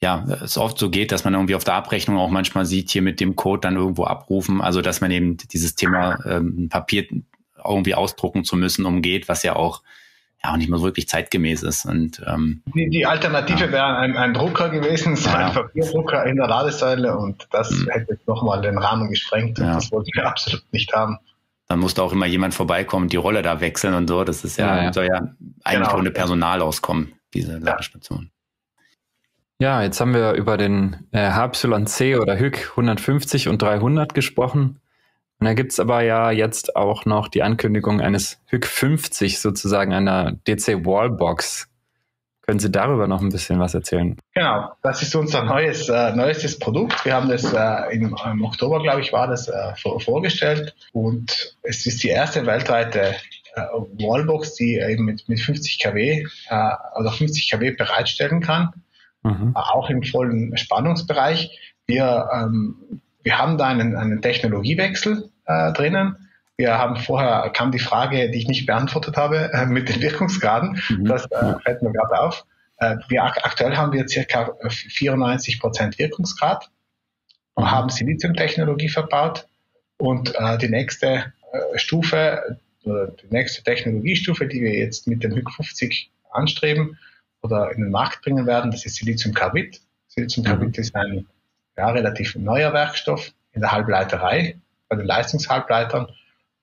ja, 0.00 0.24
es 0.44 0.56
oft 0.56 0.78
so 0.78 0.90
geht, 0.90 1.10
dass 1.10 1.24
man 1.24 1.34
irgendwie 1.34 1.56
auf 1.56 1.64
der 1.64 1.74
Abrechnung 1.74 2.18
auch 2.18 2.30
manchmal 2.30 2.64
sieht, 2.64 2.90
hier 2.90 3.02
mit 3.02 3.20
dem 3.20 3.34
Code 3.34 3.60
dann 3.60 3.76
irgendwo 3.76 4.04
abrufen, 4.04 4.60
also 4.60 4.80
dass 4.80 5.00
man 5.00 5.10
eben 5.10 5.36
dieses 5.36 5.74
Thema 5.74 6.18
ähm, 6.24 6.68
Papier 6.68 7.06
irgendwie 7.64 7.94
ausdrucken 7.94 8.44
zu 8.44 8.56
müssen 8.56 8.86
umgeht, 8.86 9.28
was 9.28 9.42
ja 9.42 9.56
auch 9.56 9.82
ja 10.42 10.52
auch 10.52 10.56
nicht 10.56 10.68
mehr 10.68 10.78
so 10.78 10.84
wirklich 10.84 11.08
zeitgemäß 11.08 11.62
ist. 11.64 11.84
Und, 11.84 12.22
ähm, 12.26 12.62
die, 12.72 12.88
die 12.88 13.06
Alternative 13.06 13.64
ja. 13.64 13.72
wäre 13.72 13.96
ein, 13.96 14.16
ein, 14.16 14.34
Drucker 14.34 14.68
gewesen, 14.68 15.16
so 15.16 15.28
ja. 15.30 15.48
ein 15.48 15.52
Papierdrucker 15.52 16.26
in 16.26 16.36
der 16.36 16.46
Ladesäule 16.46 17.16
und 17.16 17.48
das 17.50 17.70
mhm. 17.70 17.88
hätte 17.90 18.18
nochmal 18.26 18.60
den 18.60 18.78
Rahmen 18.78 19.10
gesprengt 19.10 19.58
und 19.58 19.66
ja. 19.66 19.74
das 19.74 19.90
wollten 19.90 20.10
wir 20.14 20.26
absolut 20.26 20.64
nicht 20.72 20.92
haben. 20.92 21.18
Dann 21.66 21.80
musste 21.80 22.02
auch 22.02 22.12
immer 22.12 22.26
jemand 22.26 22.54
vorbeikommen, 22.54 23.08
die 23.08 23.16
Rolle 23.16 23.42
da 23.42 23.60
wechseln 23.60 23.94
und 23.94 24.08
so. 24.08 24.24
Das 24.24 24.44
ist 24.44 24.56
ja, 24.56 24.84
ja 24.84 24.92
soll 24.92 25.06
ja 25.06 25.34
eigentlich 25.64 25.88
genau. 25.88 25.98
ohne 25.98 26.10
Personal 26.10 26.62
auskommen, 26.62 27.12
diese 27.34 27.58
Ladestation. 27.58 28.30
Ja, 29.60 29.82
jetzt 29.82 30.00
haben 30.00 30.14
wir 30.14 30.34
über 30.34 30.56
den 30.56 31.08
äh, 31.10 31.32
HYC 31.32 32.20
oder 32.20 32.36
HYC 32.36 32.70
150 32.70 33.48
und 33.48 33.60
300 33.60 34.14
gesprochen. 34.14 34.80
Und 35.40 35.46
da 35.46 35.54
gibt's 35.54 35.80
aber 35.80 36.02
ja 36.02 36.30
jetzt 36.30 36.76
auch 36.76 37.06
noch 37.06 37.26
die 37.26 37.42
Ankündigung 37.42 38.00
eines 38.00 38.40
HYC 38.46 38.66
50 38.66 39.40
sozusagen 39.40 39.92
einer 39.92 40.32
DC 40.46 40.86
Wallbox. 40.86 41.68
Können 42.42 42.60
Sie 42.60 42.70
darüber 42.70 43.08
noch 43.08 43.20
ein 43.20 43.30
bisschen 43.30 43.58
was 43.58 43.74
erzählen? 43.74 44.16
Genau, 44.32 44.70
das 44.82 45.02
ist 45.02 45.14
unser 45.16 45.42
neues, 45.42 45.88
äh, 45.88 46.14
neuestes 46.14 46.58
Produkt. 46.58 47.04
Wir 47.04 47.14
haben 47.14 47.28
das 47.28 47.52
äh, 47.52 47.94
im, 47.94 48.16
im, 48.24 48.44
Oktober, 48.44 48.80
glaube 48.80 49.00
ich, 49.00 49.12
war 49.12 49.26
das 49.26 49.48
äh, 49.48 49.74
vor, 49.76 50.00
vorgestellt 50.00 50.74
und 50.92 51.56
es 51.62 51.84
ist 51.84 52.02
die 52.04 52.08
erste 52.08 52.46
weltweite 52.46 53.16
äh, 53.54 53.60
Wallbox, 53.98 54.54
die 54.54 54.76
eben 54.76 55.04
mit, 55.04 55.28
mit 55.28 55.40
50 55.40 55.80
kW 55.80 56.26
äh, 56.48 56.70
oder 56.98 57.10
50 57.10 57.50
kW 57.50 57.72
bereitstellen 57.72 58.40
kann, 58.40 58.72
mhm. 59.22 59.52
auch 59.54 59.90
im 59.90 60.02
vollen 60.02 60.56
Spannungsbereich. 60.56 61.76
Wir 61.86 62.28
ähm, 62.32 63.00
wir 63.28 63.38
haben 63.38 63.58
da 63.58 63.66
einen, 63.66 63.94
einen 63.94 64.22
Technologiewechsel 64.22 65.30
äh, 65.44 65.72
drinnen. 65.74 66.16
Wir 66.56 66.78
haben 66.78 66.96
vorher 66.96 67.50
kam 67.50 67.72
die 67.72 67.78
Frage, 67.78 68.30
die 68.30 68.38
ich 68.38 68.48
nicht 68.48 68.64
beantwortet 68.64 69.18
habe, 69.18 69.52
äh, 69.52 69.66
mit 69.66 69.90
den 69.90 70.00
Wirkungsgraden. 70.00 70.80
Mhm. 70.88 71.04
Das 71.04 71.30
äh, 71.30 71.54
fällt 71.62 71.82
mir 71.82 71.92
gerade 71.92 72.20
auf. 72.20 72.46
Äh, 72.78 72.96
wir, 73.08 73.24
aktuell 73.24 73.76
haben 73.76 73.92
wir 73.92 74.08
circa 74.08 74.54
94 74.70 75.60
Prozent 75.60 75.98
Wirkungsgrad 75.98 76.70
und 77.52 77.64
mhm. 77.64 77.70
haben 77.70 77.90
Siliziumtechnologie 77.90 78.88
verbaut 78.88 79.46
und 79.98 80.34
äh, 80.34 80.56
die 80.56 80.70
nächste 80.70 81.32
äh, 81.52 81.78
Stufe, 81.78 82.58
die 82.84 83.26
nächste 83.28 83.62
Technologiestufe, 83.62 84.46
die 84.46 84.62
wir 84.62 84.74
jetzt 84.74 85.06
mit 85.06 85.22
dem 85.22 85.34
HYC 85.34 85.50
50 85.50 86.10
anstreben 86.30 86.96
oder 87.42 87.72
in 87.72 87.82
den 87.82 87.90
Markt 87.90 88.22
bringen 88.22 88.46
werden, 88.46 88.70
das 88.70 88.84
ist 88.84 88.96
Siliziumcarbid. 88.96 89.80
Siliziumcarbid 90.08 90.76
mhm. 90.76 90.82
ist 90.82 90.94
ein 90.94 91.26
ja, 91.76 91.90
relativ 91.90 92.34
neuer 92.36 92.72
Werkstoff 92.72 93.32
in 93.52 93.60
der 93.60 93.72
Halbleiterei, 93.72 94.58
bei 94.88 94.96
den 94.96 95.06
Leistungshalbleitern. 95.06 96.08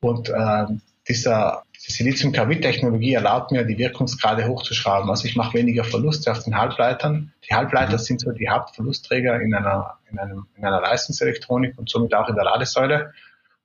Und 0.01 0.29
äh, 0.29 0.65
dieser, 1.07 1.63
diese 1.75 1.91
Siliziumcarbid-Technologie 1.91 3.13
erlaubt 3.13 3.51
mir, 3.51 3.63
die 3.63 3.77
Wirkungsgrade 3.77 4.47
hochzuschrauben. 4.47 5.09
Also 5.09 5.25
ich 5.25 5.35
mache 5.35 5.53
weniger 5.53 5.83
Verluste 5.83 6.31
auf 6.31 6.43
den 6.43 6.57
Halbleitern. 6.57 7.31
Die 7.47 7.53
Halbleiter 7.53 7.93
mhm. 7.93 7.99
sind 7.99 8.21
so 8.21 8.31
die 8.31 8.49
Hauptverlustträger 8.49 9.39
in 9.41 9.53
einer, 9.53 9.97
in, 10.11 10.19
einem, 10.19 10.47
in 10.55 10.65
einer 10.65 10.81
Leistungselektronik 10.81 11.77
und 11.77 11.89
somit 11.89 12.13
auch 12.13 12.27
in 12.27 12.35
der 12.35 12.45
Ladesäule. 12.45 13.13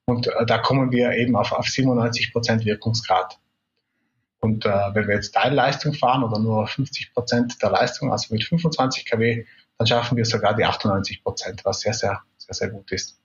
Und 0.04 0.26
äh, 0.26 0.46
da 0.46 0.58
kommen 0.58 0.92
wir 0.92 1.12
eben 1.12 1.36
auf, 1.36 1.52
auf 1.52 1.66
97 1.66 2.32
Prozent 2.32 2.64
Wirkungsgrad. 2.64 3.38
Und 4.41 4.64
äh, 4.64 4.95
wenn 4.95 5.07
wir 5.07 5.16
jetzt 5.16 5.34
Teilleistung 5.34 5.93
fahren 5.93 6.24
oder 6.24 6.38
nur 6.38 6.66
50 6.66 7.12
Prozent 7.12 7.62
der 7.62 7.70
Leistung, 7.70 8.11
also 8.11 8.32
mit 8.32 8.43
25 8.43 9.05
kW, 9.05 9.45
dann 9.76 9.86
schaffen 9.86 10.16
wir 10.16 10.24
sogar 10.24 10.55
die 10.57 10.64
98 10.64 11.22
Prozent, 11.22 11.64
was 11.64 11.80
sehr, 11.80 11.93
sehr, 11.93 12.20
sehr, 12.38 12.55
sehr 12.55 12.68
gut 12.70 12.91
ist. 12.91 13.18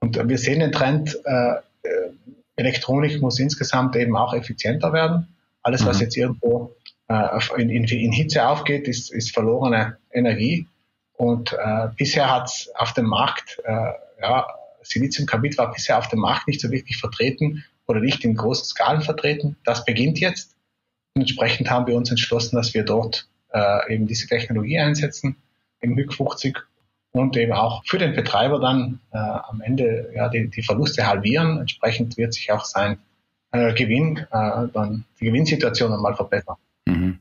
Und 0.00 0.16
äh, 0.16 0.28
wir 0.28 0.38
sehen 0.38 0.60
den 0.60 0.72
Trend, 0.72 1.18
äh, 1.24 1.54
äh, 1.82 2.10
Elektronik 2.56 3.20
muss 3.20 3.38
insgesamt 3.38 3.96
eben 3.96 4.16
auch 4.16 4.34
effizienter 4.34 4.92
werden. 4.92 5.28
Alles, 5.62 5.86
was 5.86 5.96
mhm. 5.96 6.02
jetzt 6.02 6.16
irgendwo 6.16 6.74
äh, 7.08 7.38
in, 7.56 7.70
in, 7.70 7.84
in, 7.84 8.12
Hitze 8.12 8.46
aufgeht, 8.46 8.88
ist, 8.88 9.12
ist 9.12 9.32
verlorene 9.32 9.98
Energie. 10.12 10.66
Und 11.14 11.52
äh, 11.52 11.88
bisher 11.96 12.30
hat 12.30 12.46
es 12.46 12.70
auf 12.74 12.92
dem 12.92 13.06
Markt, 13.06 13.60
äh, 13.64 13.92
ja, 14.20 14.46
Siliziumkarbid 14.82 15.56
war 15.58 15.72
bisher 15.72 15.96
auf 15.98 16.08
dem 16.08 16.18
Markt 16.18 16.48
nicht 16.48 16.60
so 16.60 16.70
wirklich 16.70 16.98
vertreten 16.98 17.64
oder 17.86 18.00
nicht 18.00 18.24
in 18.24 18.34
großen 18.34 18.66
Skalen 18.66 19.02
vertreten. 19.02 19.56
Das 19.64 19.84
beginnt 19.84 20.18
jetzt. 20.18 20.56
Und 21.14 21.22
entsprechend 21.22 21.70
haben 21.70 21.86
wir 21.86 21.96
uns 21.96 22.10
entschlossen, 22.10 22.56
dass 22.56 22.74
wir 22.74 22.84
dort 22.84 23.28
äh, 23.52 23.94
eben 23.94 24.06
diese 24.06 24.26
Technologie 24.26 24.78
einsetzen 24.78 25.36
im 25.80 25.96
HÜG 25.96 26.12
50 26.12 26.58
und 27.12 27.36
eben 27.36 27.52
auch 27.52 27.84
für 27.86 27.98
den 27.98 28.14
Betreiber 28.14 28.58
dann 28.58 29.00
äh, 29.12 29.18
am 29.18 29.60
Ende 29.60 30.10
ja, 30.14 30.28
die, 30.28 30.48
die 30.48 30.62
Verluste 30.62 31.06
halbieren. 31.06 31.58
Entsprechend 31.58 32.16
wird 32.16 32.34
sich 32.34 32.50
auch 32.50 32.64
sein 32.64 32.98
äh, 33.52 33.72
Gewinn, 33.72 34.18
äh, 34.18 34.68
dann 34.72 35.04
die 35.20 35.26
Gewinnsituation 35.26 35.92
einmal 35.92 36.14
verbessern. 36.14 36.56
Mhm. 36.86 37.20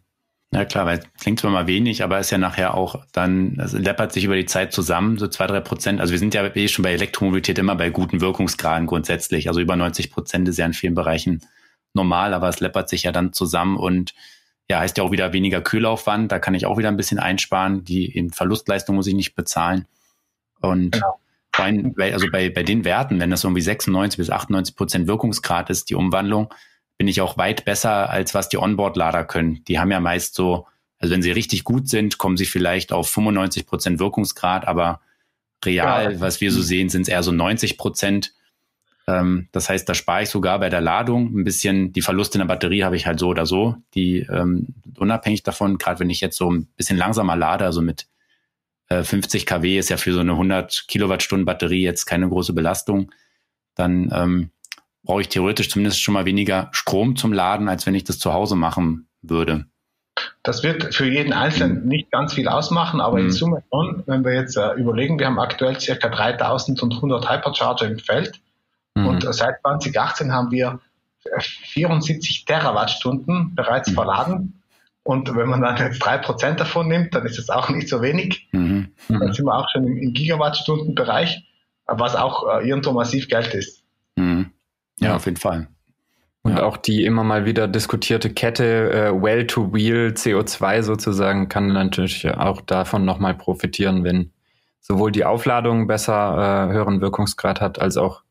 Ja 0.53 0.65
klar, 0.65 0.85
weil 0.85 1.03
klingt 1.19 1.39
zwar 1.39 1.51
mal 1.51 1.67
wenig, 1.67 2.03
aber 2.03 2.19
ist 2.19 2.29
ja 2.29 2.37
nachher 2.37 2.75
auch 2.75 3.03
dann, 3.11 3.55
also 3.59 3.77
läppert 3.77 4.13
sich 4.13 4.25
über 4.25 4.35
die 4.35 4.45
Zeit 4.45 4.71
zusammen, 4.71 5.17
so 5.17 5.27
zwei, 5.27 5.47
drei 5.47 5.61
Prozent. 5.61 5.99
Also 5.99 6.11
wir 6.11 6.19
sind 6.19 6.33
ja 6.33 6.45
eh 6.45 6.67
schon 6.67 6.83
bei 6.83 6.93
Elektromobilität 6.93 7.57
immer 7.57 7.75
bei 7.75 7.89
guten 7.89 8.21
Wirkungsgraden 8.21 8.85
grundsätzlich. 8.85 9.47
Also 9.47 9.61
über 9.61 9.75
90 9.75 10.11
Prozent 10.11 10.47
ist 10.47 10.57
ja 10.57 10.65
in 10.65 10.73
vielen 10.73 10.93
Bereichen 10.93 11.41
normal, 11.93 12.33
aber 12.33 12.49
es 12.49 12.59
läppert 12.59 12.89
sich 12.89 13.03
ja 13.03 13.11
dann 13.11 13.33
zusammen 13.33 13.77
und 13.77 14.13
ja, 14.69 14.79
heißt 14.79 14.97
ja 14.97 15.03
auch 15.03 15.11
wieder 15.11 15.33
weniger 15.33 15.61
Kühlaufwand. 15.61 16.31
Da 16.31 16.39
kann 16.39 16.53
ich 16.53 16.65
auch 16.65 16.77
wieder 16.77 16.89
ein 16.89 16.97
bisschen 16.97 17.19
einsparen. 17.19 17.83
Die 17.83 18.29
Verlustleistung 18.31 18.95
muss 18.95 19.07
ich 19.07 19.15
nicht 19.15 19.35
bezahlen. 19.35 19.85
Und 20.61 20.91
genau. 20.93 21.19
allem, 21.51 21.93
also 21.97 22.27
bei, 22.31 22.49
bei 22.49 22.63
den 22.63 22.85
Werten, 22.85 23.19
wenn 23.19 23.29
das 23.29 23.43
irgendwie 23.43 23.61
96 23.61 24.17
bis 24.17 24.29
98 24.29 24.75
Prozent 24.75 25.07
Wirkungsgrad 25.07 25.69
ist, 25.69 25.89
die 25.89 25.95
Umwandlung, 25.95 26.53
bin 26.97 27.07
ich 27.07 27.21
auch 27.21 27.37
weit 27.37 27.65
besser, 27.65 28.09
als 28.09 28.33
was 28.33 28.49
die 28.49 28.57
Onboard-Lader 28.57 29.23
können. 29.25 29.63
Die 29.65 29.79
haben 29.79 29.91
ja 29.91 29.99
meist 29.99 30.35
so, 30.35 30.67
also 30.99 31.13
wenn 31.13 31.21
sie 31.21 31.31
richtig 31.31 31.63
gut 31.63 31.89
sind, 31.89 32.17
kommen 32.17 32.37
sie 32.37 32.45
vielleicht 32.45 32.91
auf 32.91 33.09
95 33.09 33.65
Prozent 33.65 33.99
Wirkungsgrad, 33.99 34.67
aber 34.67 35.01
real, 35.65 36.13
ja. 36.13 36.19
was 36.19 36.41
wir 36.41 36.51
so 36.51 36.61
sehen, 36.61 36.89
sind 36.89 37.03
es 37.03 37.07
eher 37.07 37.23
so 37.23 37.31
90 37.31 37.77
Prozent. 37.77 38.33
Ähm, 39.07 39.47
das 39.51 39.69
heißt, 39.69 39.87
da 39.87 39.93
spare 39.93 40.23
ich 40.23 40.29
sogar 40.29 40.59
bei 40.59 40.69
der 40.69 40.81
Ladung 40.81 41.37
ein 41.37 41.43
bisschen. 41.43 41.93
Die 41.93 42.01
Verluste 42.01 42.37
in 42.37 42.47
der 42.47 42.53
Batterie 42.53 42.83
habe 42.83 42.95
ich 42.95 43.05
halt 43.05 43.19
so 43.19 43.27
oder 43.29 43.45
so, 43.45 43.75
die 43.95 44.19
ähm, 44.29 44.67
unabhängig 44.97 45.43
davon, 45.43 45.77
gerade 45.77 45.99
wenn 45.99 46.09
ich 46.09 46.21
jetzt 46.21 46.37
so 46.37 46.51
ein 46.51 46.67
bisschen 46.77 46.97
langsamer 46.97 47.35
lade, 47.35 47.65
also 47.65 47.81
mit 47.81 48.07
äh, 48.89 49.03
50 49.03 49.45
kW 49.45 49.77
ist 49.77 49.89
ja 49.89 49.97
für 49.97 50.13
so 50.13 50.19
eine 50.19 50.33
100 50.33 50.85
Kilowattstunden 50.87 51.45
Batterie 51.45 51.81
jetzt 51.81 52.05
keine 52.05 52.29
große 52.29 52.53
Belastung, 52.53 53.11
dann 53.75 54.09
ähm, 54.13 54.49
brauche 55.03 55.21
ich 55.21 55.29
theoretisch 55.29 55.69
zumindest 55.69 56.01
schon 56.01 56.13
mal 56.13 56.25
weniger 56.25 56.69
Strom 56.71 57.15
zum 57.15 57.33
Laden, 57.33 57.67
als 57.67 57.85
wenn 57.85 57.95
ich 57.95 58.03
das 58.03 58.19
zu 58.19 58.33
Hause 58.33 58.55
machen 58.55 59.07
würde. 59.21 59.65
Das 60.43 60.63
wird 60.63 60.93
für 60.93 61.09
jeden 61.09 61.33
Einzelnen 61.33 61.83
mhm. 61.83 61.87
nicht 61.87 62.11
ganz 62.11 62.33
viel 62.33 62.47
ausmachen, 62.47 63.01
aber 63.01 63.17
mhm. 63.17 63.25
in 63.25 63.31
Summe 63.31 63.63
schon, 63.71 64.03
wenn 64.05 64.23
wir 64.23 64.33
jetzt 64.33 64.57
äh, 64.57 64.73
überlegen, 64.73 65.19
wir 65.19 65.27
haben 65.27 65.39
aktuell 65.39 65.79
circa 65.79 66.09
3100 66.09 67.29
Hypercharger 67.29 67.87
im 67.87 67.99
Feld 67.99 68.39
mhm. 68.95 69.07
und 69.07 69.25
äh, 69.25 69.33
seit 69.33 69.61
2018 69.61 70.31
haben 70.31 70.51
wir 70.51 70.79
74 71.39 72.45
Terawattstunden 72.45 73.55
bereits 73.55 73.89
mhm. 73.89 73.95
verladen. 73.95 74.59
Und 75.03 75.35
wenn 75.35 75.49
man 75.49 75.61
dann 75.61 75.77
jetzt 75.77 75.99
drei 75.99 76.17
Prozent 76.17 76.59
davon 76.59 76.87
nimmt, 76.87 77.13
dann 77.13 77.25
ist 77.25 77.37
es 77.37 77.49
auch 77.49 77.69
nicht 77.69 77.89
so 77.89 78.01
wenig. 78.01 78.47
Mhm. 78.51 78.93
Dann 79.09 79.33
sind 79.33 79.45
wir 79.45 79.55
auch 79.55 79.67
schon 79.71 79.85
im, 79.85 79.97
im 79.97 80.13
Gigawattstundenbereich, 80.13 81.43
was 81.87 82.15
auch 82.15 82.47
äh, 82.47 82.67
irgendwo 82.67 82.91
massiv 82.91 83.27
Geld 83.27 83.53
ist. 83.53 83.82
Ja, 84.99 85.15
auf 85.15 85.25
jeden 85.25 85.37
Fall. 85.37 85.67
Und 86.43 86.57
ja. 86.57 86.63
auch 86.63 86.77
die 86.77 87.05
immer 87.05 87.23
mal 87.23 87.45
wieder 87.45 87.69
diskutierte 87.69 88.29
Kette 88.29 88.91
äh, 88.91 89.13
Well-to-Wheel 89.13 90.09
CO2 90.09 90.83
sozusagen 90.83 91.47
kann 91.47 91.67
natürlich 91.67 92.29
auch 92.29 92.59
davon 92.61 93.05
nochmal 93.05 93.33
profitieren, 93.33 94.03
wenn 94.03 94.33
sowohl 94.81 95.13
die 95.13 95.23
Aufladung 95.23 95.87
besser 95.87 96.67
äh, 96.69 96.73
höheren 96.73 96.99
Wirkungsgrad 96.99 97.61
hat, 97.61 97.79
als 97.79 97.95
auch, 97.95 98.23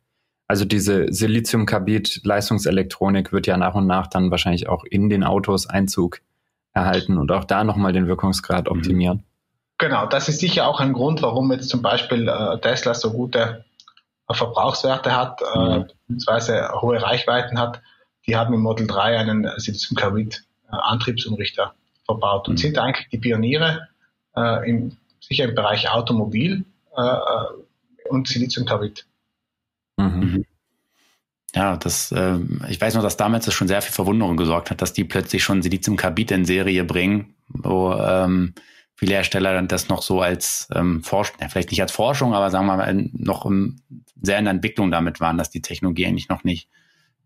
also 0.46 0.66
diese 0.66 1.10
Siliziumkarbid-Leistungselektronik 1.10 3.32
wird 3.32 3.46
ja 3.46 3.56
nach 3.56 3.74
und 3.74 3.86
nach 3.86 4.08
dann 4.08 4.30
wahrscheinlich 4.30 4.68
auch 4.68 4.84
in 4.84 5.08
den 5.08 5.24
Autos 5.24 5.66
Einzug 5.66 6.20
erhalten 6.74 7.16
und 7.16 7.32
auch 7.32 7.44
da 7.44 7.64
nochmal 7.64 7.94
den 7.94 8.06
Wirkungsgrad 8.06 8.66
mhm. 8.66 8.72
optimieren. 8.76 9.24
Genau, 9.78 10.04
das 10.06 10.28
ist 10.28 10.40
sicher 10.40 10.68
auch 10.68 10.80
ein 10.80 10.92
Grund, 10.92 11.22
warum 11.22 11.50
jetzt 11.50 11.70
zum 11.70 11.80
Beispiel 11.80 12.28
äh, 12.28 12.60
Tesla 12.60 12.92
so 12.92 13.12
gute 13.12 13.64
Verbrauchswerte 14.34 15.14
hat, 15.14 15.40
äh, 15.42 15.58
mhm. 15.58 15.86
beziehungsweise 16.08 16.70
hohe 16.80 17.02
Reichweiten 17.02 17.58
hat, 17.58 17.80
die 18.26 18.36
haben 18.36 18.54
im 18.54 18.60
Model 18.60 18.86
3 18.86 19.18
einen 19.18 19.50
Siliziumcarbid 19.56 20.44
äh, 20.70 20.76
Antriebsumrichter 20.76 21.74
verbaut 22.04 22.48
und 22.48 22.54
mhm. 22.54 22.58
sind 22.58 22.78
eigentlich 22.78 23.08
die 23.10 23.18
Pioniere 23.18 23.88
äh, 24.36 24.68
im, 24.68 24.96
sicher 25.20 25.44
im 25.44 25.54
Bereich 25.54 25.90
Automobil 25.90 26.64
äh, 26.96 27.16
und 28.08 28.28
Siliziumcarbid. 28.28 29.06
Mhm. 29.96 30.04
mhm. 30.06 30.44
Ja, 31.54 31.76
das, 31.76 32.12
äh, 32.12 32.38
ich 32.70 32.80
weiß 32.80 32.94
noch, 32.94 33.02
dass 33.02 33.18
damals 33.18 33.44
das 33.44 33.52
schon 33.52 33.68
sehr 33.68 33.82
viel 33.82 33.92
Verwunderung 33.92 34.38
gesorgt 34.38 34.70
hat, 34.70 34.80
dass 34.80 34.94
die 34.94 35.04
plötzlich 35.04 35.44
schon 35.44 35.60
Siliziumcarbid 35.60 36.30
in 36.30 36.46
Serie 36.46 36.82
bringen, 36.84 37.34
wo 37.48 37.92
ähm, 37.92 38.54
viele 39.02 39.16
Hersteller 39.16 39.52
dann 39.52 39.66
das 39.66 39.88
noch 39.88 40.00
so 40.00 40.20
als 40.20 40.68
ähm, 40.72 41.02
Forschung, 41.02 41.34
ja, 41.40 41.48
vielleicht 41.48 41.72
nicht 41.72 41.82
als 41.82 41.90
Forschung, 41.90 42.34
aber 42.34 42.52
sagen 42.52 42.66
wir 42.66 42.76
mal, 42.76 43.10
noch 43.12 43.44
im, 43.44 43.80
sehr 44.22 44.38
in 44.38 44.44
der 44.44 44.54
Entwicklung 44.54 44.92
damit 44.92 45.18
waren, 45.18 45.38
dass 45.38 45.50
die 45.50 45.60
Technologie 45.60 46.06
eigentlich 46.06 46.28
noch 46.28 46.44
nicht 46.44 46.68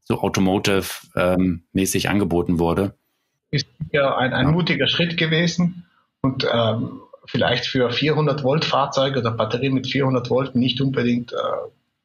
so 0.02 0.22
automotive-mäßig 0.22 2.04
ähm, 2.06 2.10
angeboten 2.10 2.58
wurde. 2.58 2.94
Ist 3.50 3.66
ja 3.92 4.16
ein, 4.16 4.32
ein 4.32 4.46
ja. 4.46 4.52
mutiger 4.52 4.88
Schritt 4.88 5.18
gewesen 5.18 5.84
und 6.22 6.46
ähm, 6.50 7.00
vielleicht 7.26 7.66
für 7.66 7.90
400 7.90 8.42
Volt 8.42 8.64
Fahrzeuge 8.64 9.20
oder 9.20 9.32
Batterien 9.32 9.74
mit 9.74 9.86
400 9.86 10.30
Volt 10.30 10.54
nicht 10.54 10.80
unbedingt 10.80 11.34
äh, 11.34 11.36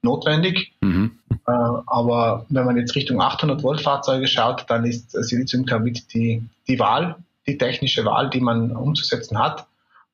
notwendig. 0.02 0.74
Mhm. 0.82 1.12
Äh, 1.48 1.52
aber 1.88 2.46
wenn 2.50 2.66
man 2.66 2.76
jetzt 2.76 2.94
Richtung 2.96 3.22
800 3.22 3.64
Volt 3.64 3.80
Fahrzeuge 3.80 4.28
schaut, 4.28 4.66
dann 4.68 4.84
ist 4.84 5.12
Siliziumcarbid 5.12 6.14
die, 6.14 6.44
die 6.68 6.78
Wahl 6.78 7.16
die 7.48 7.58
technische 7.58 8.06
Wahl, 8.06 8.30
die 8.30 8.42
man 8.42 8.76
umzusetzen 8.76 9.40
hat. 9.40 9.68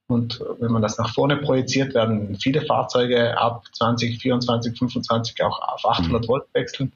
Und 0.07 0.41
wenn 0.59 0.71
man 0.71 0.81
das 0.81 0.97
nach 0.97 1.13
vorne 1.13 1.37
projiziert, 1.37 1.93
werden 1.93 2.37
viele 2.39 2.61
Fahrzeuge 2.61 3.37
ab 3.37 3.63
2024, 3.73 4.77
25 4.77 5.43
auch 5.43 5.59
auf 5.59 5.85
800 5.85 6.23
mhm. 6.23 6.27
Volt 6.27 6.45
wechseln. 6.53 6.93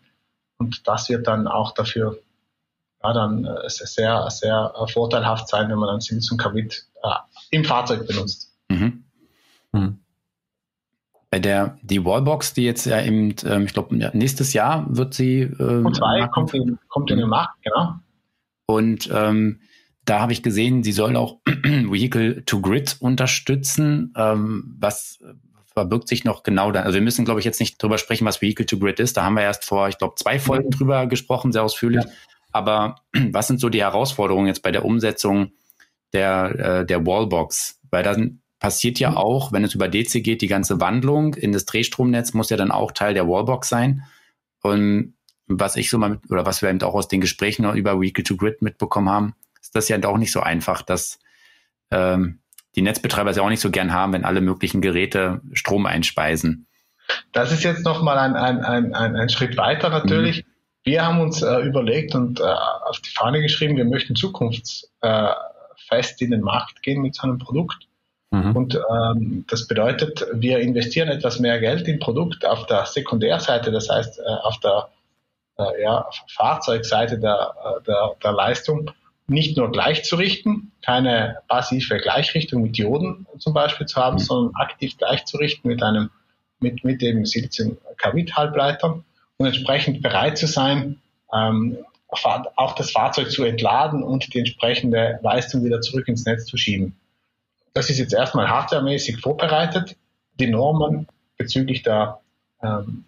Und 0.58 0.88
das 0.88 1.10
wird 1.10 1.28
dann 1.28 1.48
auch 1.48 1.74
dafür 1.74 2.18
ja, 3.04 3.14
dann 3.14 3.46
äh, 3.46 3.68
sehr, 3.68 4.30
sehr 4.30 4.74
vorteilhaft 4.94 5.48
sein, 5.50 5.70
wenn 5.70 5.78
man 5.78 5.88
dann 5.88 6.02
Siliziumkarbid 6.02 6.86
äh, 7.04 7.16
im 7.50 7.66
Fahrzeug 7.66 8.08
benutzt. 8.08 8.56
Mhm. 8.70 9.04
Mhm. 9.72 10.00
Bei 11.30 11.40
der 11.40 11.78
die 11.82 12.04
Wallbox, 12.04 12.54
die 12.54 12.64
jetzt 12.64 12.86
ja 12.86 13.02
eben, 13.02 13.34
ähm, 13.46 13.66
ich 13.66 13.74
glaube, 13.74 13.96
nächstes 13.96 14.54
Jahr 14.54 14.86
wird 14.90 15.14
sie. 15.14 15.42
Ähm, 15.42 15.88
Q2 15.88 16.30
kommt 16.30 16.54
in, 16.54 16.78
kommt 16.90 17.10
in 17.10 17.18
den 17.18 17.30
Markt, 17.30 17.62
genau. 17.64 17.96
Und 18.68 19.10
ähm, 19.14 19.62
da 20.06 20.20
habe 20.20 20.34
ich 20.34 20.44
gesehen, 20.44 20.84
sie 20.84 20.92
soll 20.92 21.16
auch 21.16 21.40
Vehicle 21.46 22.44
to 22.46 22.62
Grid 22.62 22.98
unterstützen. 23.00 24.14
Ähm, 24.18 24.76
was 24.80 25.20
verbirgt 25.74 26.08
sich 26.08 26.24
noch 26.24 26.44
genau 26.44 26.72
da? 26.72 26.82
Also 26.82 26.96
wir 26.96 27.02
müssen, 27.02 27.26
glaube 27.26 27.40
ich, 27.40 27.46
jetzt 27.46 27.60
nicht 27.60 27.82
drüber 27.82 27.98
sprechen, 27.98 28.26
was 28.26 28.42
Vehicle 28.42 28.66
to 28.66 28.78
Grid 28.78 29.00
ist. 29.00 29.18
Da 29.18 29.24
haben 29.24 29.36
wir 29.36 29.44
erst 29.44 29.66
vor, 29.66 29.88
ich 29.88 29.98
glaube, 29.98 30.16
zwei 30.16 30.40
Folgen 30.40 30.68
mhm. 30.68 30.72
drüber 30.72 31.08
gesprochen, 31.08 31.52
sehr 31.52 31.64
ausführlich. 31.64 32.04
Ja. 32.04 32.12
Aber 32.52 32.96
was 33.32 33.48
sind 33.48 33.60
so 33.60 33.70
die 33.70 33.82
Herausforderungen 33.82 34.48
jetzt 34.48 34.64
bei 34.64 34.72
der 34.72 34.86
Umsetzung 34.86 35.52
der, 36.14 36.82
äh, 36.82 36.86
der 36.86 37.06
Wallbox, 37.06 37.80
weil 37.90 38.04
dann 38.04 38.42
passiert 38.60 39.00
ja 39.00 39.16
auch, 39.16 39.52
wenn 39.52 39.64
es 39.64 39.74
über 39.74 39.88
DC 39.88 40.24
geht, 40.24 40.42
die 40.42 40.48
ganze 40.48 40.80
Wandlung 40.80 41.34
in 41.34 41.52
das 41.52 41.66
Drehstromnetz 41.66 42.34
muss 42.34 42.50
ja 42.50 42.58
dann 42.58 42.72
auch 42.72 42.92
Teil 42.92 43.14
der 43.14 43.28
Wallbox 43.28 43.70
sein. 43.70 44.04
Und 44.62 45.16
was 45.48 45.76
ich 45.76 45.90
so 45.90 45.98
mal 45.98 46.10
mit, 46.10 46.30
oder 46.30 46.46
was 46.46 46.62
wir 46.62 46.70
eben 46.70 46.82
auch 46.84 46.94
aus 46.94 47.08
den 47.08 47.22
Gesprächen 47.22 47.66
über 47.76 48.00
Weekly 48.00 48.24
to 48.24 48.36
Grid 48.36 48.62
mitbekommen 48.62 49.10
haben, 49.10 49.36
ist 49.72 49.76
das 49.76 49.88
ja 49.90 50.04
auch 50.04 50.18
nicht 50.18 50.34
so 50.34 50.42
einfach, 50.42 50.82
dass 50.82 51.20
ähm, 51.92 52.40
die 52.76 52.82
Netzbetreiber 52.82 53.32
es 53.32 53.38
ja 53.38 53.44
auch 53.44 53.50
nicht 53.50 53.62
so 53.62 53.72
gern 53.72 53.94
haben, 53.94 54.14
wenn 54.14 54.26
alle 54.26 54.42
möglichen 54.42 54.82
Geräte 54.82 55.42
Strom 55.54 55.86
einspeisen. 55.86 56.68
Das 57.32 57.52
ist 57.52 57.64
jetzt 57.64 57.86
nochmal 57.86 58.18
ein, 58.18 58.36
ein, 58.36 58.60
ein, 58.60 58.94
ein, 58.94 59.16
ein 59.16 59.30
Schritt 59.30 59.58
weiter 59.58 59.90
natürlich. 59.90 60.46
Mhm. 60.46 60.52
Wir 60.84 61.06
haben 61.06 61.22
uns 61.22 61.42
äh, 61.42 61.60
überlegt 61.60 62.16
und 62.16 62.40
äh, 62.40 62.44
auf 62.44 63.00
die 63.00 63.10
Fahne 63.10 63.42
geschrieben, 63.42 63.78
wir 63.78 63.86
möchten 63.86 64.16
zukunftsfest 64.16 64.92
äh, 65.02 66.26
in 66.26 66.32
den 66.32 66.42
Markt 66.42 66.82
gehen 66.84 67.02
mit 67.02 67.16
so 67.16 67.24
einem 67.24 67.38
Produkt. 67.38 67.88
Mhm. 68.32 68.56
Und 68.56 68.76
ähm, 68.76 69.46
das 69.50 69.68
bedeutet, 69.68 70.26
wir 70.34 70.60
investieren 70.60 71.10
etwas 71.10 71.40
mehr 71.40 71.60
Geld 71.60 71.88
im 71.88 72.00
Produkt 72.00 72.46
auf 72.46 72.66
der 72.66 72.86
Sekundärseite, 72.86 73.72
das 73.72 73.90
heißt 73.90 74.20
äh, 74.20 74.24
auf 74.24 74.60
der 74.60 74.90
äh, 75.60 75.84
ja, 75.84 76.10
Fahrzeugseite 76.36 77.20
der, 77.20 77.54
äh, 77.64 77.84
der, 77.84 78.16
der 78.24 78.32
Leistung 78.32 78.92
nicht 79.32 79.58
nur 79.58 79.72
gleichzurichten, 79.72 80.72
keine 80.86 81.38
passive 81.48 81.98
Gleichrichtung 81.98 82.62
mit 82.64 82.78
Dioden 82.78 83.26
zum 83.40 83.54
Beispiel 83.54 83.88
zu 83.88 84.00
haben, 84.00 84.16
mhm. 84.16 84.20
sondern 84.20 84.56
aktiv 84.56 84.98
gleichzurichten 84.98 85.70
mit 85.70 85.82
einem 85.82 86.10
mit, 86.60 86.84
mit 86.84 87.02
dem 87.02 87.26
Silizium-Carbid-Halbleiter 87.26 89.04
und 89.38 89.46
entsprechend 89.46 90.04
bereit 90.04 90.38
zu 90.38 90.46
sein, 90.46 91.02
ähm, 91.34 91.78
auch 92.08 92.76
das 92.76 92.92
Fahrzeug 92.92 93.32
zu 93.32 93.44
entladen 93.44 94.04
und 94.04 94.34
die 94.34 94.40
entsprechende 94.40 95.20
Leistung 95.24 95.64
wieder 95.64 95.82
zurück 95.82 96.08
ins 96.08 96.26
Netz 96.26 96.46
zu 96.46 96.58
schieben. 96.58 96.98
Das 97.74 97.90
ist 97.90 98.00
jetzt 98.00 98.14
erstmal 98.14 98.50
hardwaremäßig 98.50 99.22
vorbereitet. 99.22 99.96
Die 100.40 100.48
Normen 100.48 101.08
bezüglich 101.38 101.84
der 101.84 102.20
ähm, 102.62 103.06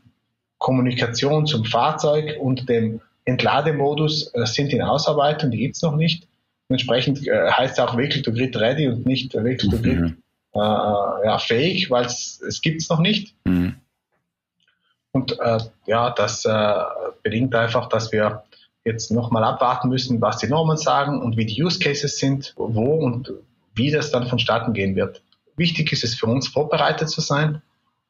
Kommunikation 0.57 1.45
zum 1.45 1.65
Fahrzeug 1.65 2.39
und 2.39 2.69
dem 2.69 3.01
Entlademodus 3.25 4.33
äh, 4.33 4.45
sind 4.45 4.73
in 4.73 4.81
Ausarbeitung, 4.81 5.51
die 5.51 5.57
gibt's 5.57 5.81
noch 5.81 5.95
nicht. 5.95 6.27
Entsprechend 6.69 7.25
äh, 7.27 7.51
heißt 7.51 7.73
es 7.73 7.79
auch 7.79 7.97
Vehicle 7.97 8.21
to 8.21 8.31
Grid 8.31 8.55
ready 8.55 8.87
und 8.87 9.05
nicht 9.05 9.33
Vehicle 9.33 9.69
to 9.69 9.77
Grid 9.77 9.99
mhm. 9.99 10.17
äh, 10.53 10.59
ja, 10.59 11.37
fähig, 11.39 11.89
weil 11.89 12.05
es 12.05 12.59
gibt's 12.61 12.89
noch 12.89 12.99
nicht. 12.99 13.35
Mhm. 13.45 13.75
Und 15.11 15.39
äh, 15.39 15.59
ja, 15.85 16.09
das 16.09 16.43
äh, 16.45 16.73
bedingt 17.21 17.53
einfach, 17.55 17.87
dass 17.87 18.11
wir 18.11 18.43
jetzt 18.83 19.11
nochmal 19.11 19.43
abwarten 19.43 19.89
müssen, 19.89 20.19
was 20.21 20.37
die 20.37 20.47
Normen 20.47 20.77
sagen 20.77 21.21
und 21.21 21.37
wie 21.37 21.45
die 21.45 21.63
Use 21.63 21.79
Cases 21.79 22.17
sind, 22.17 22.53
wo 22.57 22.95
und 22.95 23.31
wie 23.75 23.91
das 23.91 24.11
dann 24.11 24.27
vonstatten 24.27 24.73
gehen 24.73 24.95
wird. 24.95 25.21
Wichtig 25.55 25.91
ist 25.93 26.03
es 26.03 26.15
für 26.15 26.25
uns, 26.25 26.47
vorbereitet 26.47 27.09
zu 27.09 27.21
sein 27.21 27.61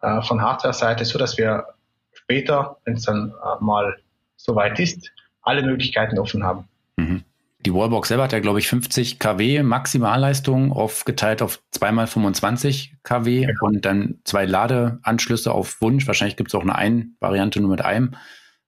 äh, 0.02 0.22
von 0.22 0.42
Hardware-Seite, 0.42 1.06
so 1.06 1.20
dass 1.20 1.38
wir 1.38 1.68
später, 2.14 2.78
wenn 2.86 2.96
es 2.96 3.04
dann 3.04 3.32
äh, 3.32 3.64
mal 3.64 3.98
soweit 4.44 4.80
ist, 4.80 5.12
alle 5.42 5.64
Möglichkeiten 5.64 6.20
offen 6.20 6.44
haben. 6.44 6.68
Mhm. 6.98 7.24
Die 7.66 7.74
Wallbox 7.74 8.10
selber 8.10 8.26
hat 8.26 8.34
ja, 8.34 8.40
glaube 8.40 8.60
ich, 8.60 8.68
50 8.68 9.20
kW 9.20 9.64
Maximalleistung 9.64 10.74
aufgeteilt 10.74 11.42
auf 11.42 11.62
zweimal 11.72 12.08
25 12.08 12.96
kW 13.04 13.44
ja. 13.44 13.50
und 13.62 13.86
dann 13.86 14.20
zwei 14.26 14.46
Ladeanschlüsse 14.46 15.52
auf 15.52 15.80
Wunsch. 15.82 16.06
Wahrscheinlich 16.06 16.36
gibt 16.36 16.50
es 16.50 16.56
auch 16.56 16.62
eine 16.62 16.76
Ein-Variante 16.76 17.62
nur 17.62 17.70
mit 17.70 17.82
einem 17.82 18.16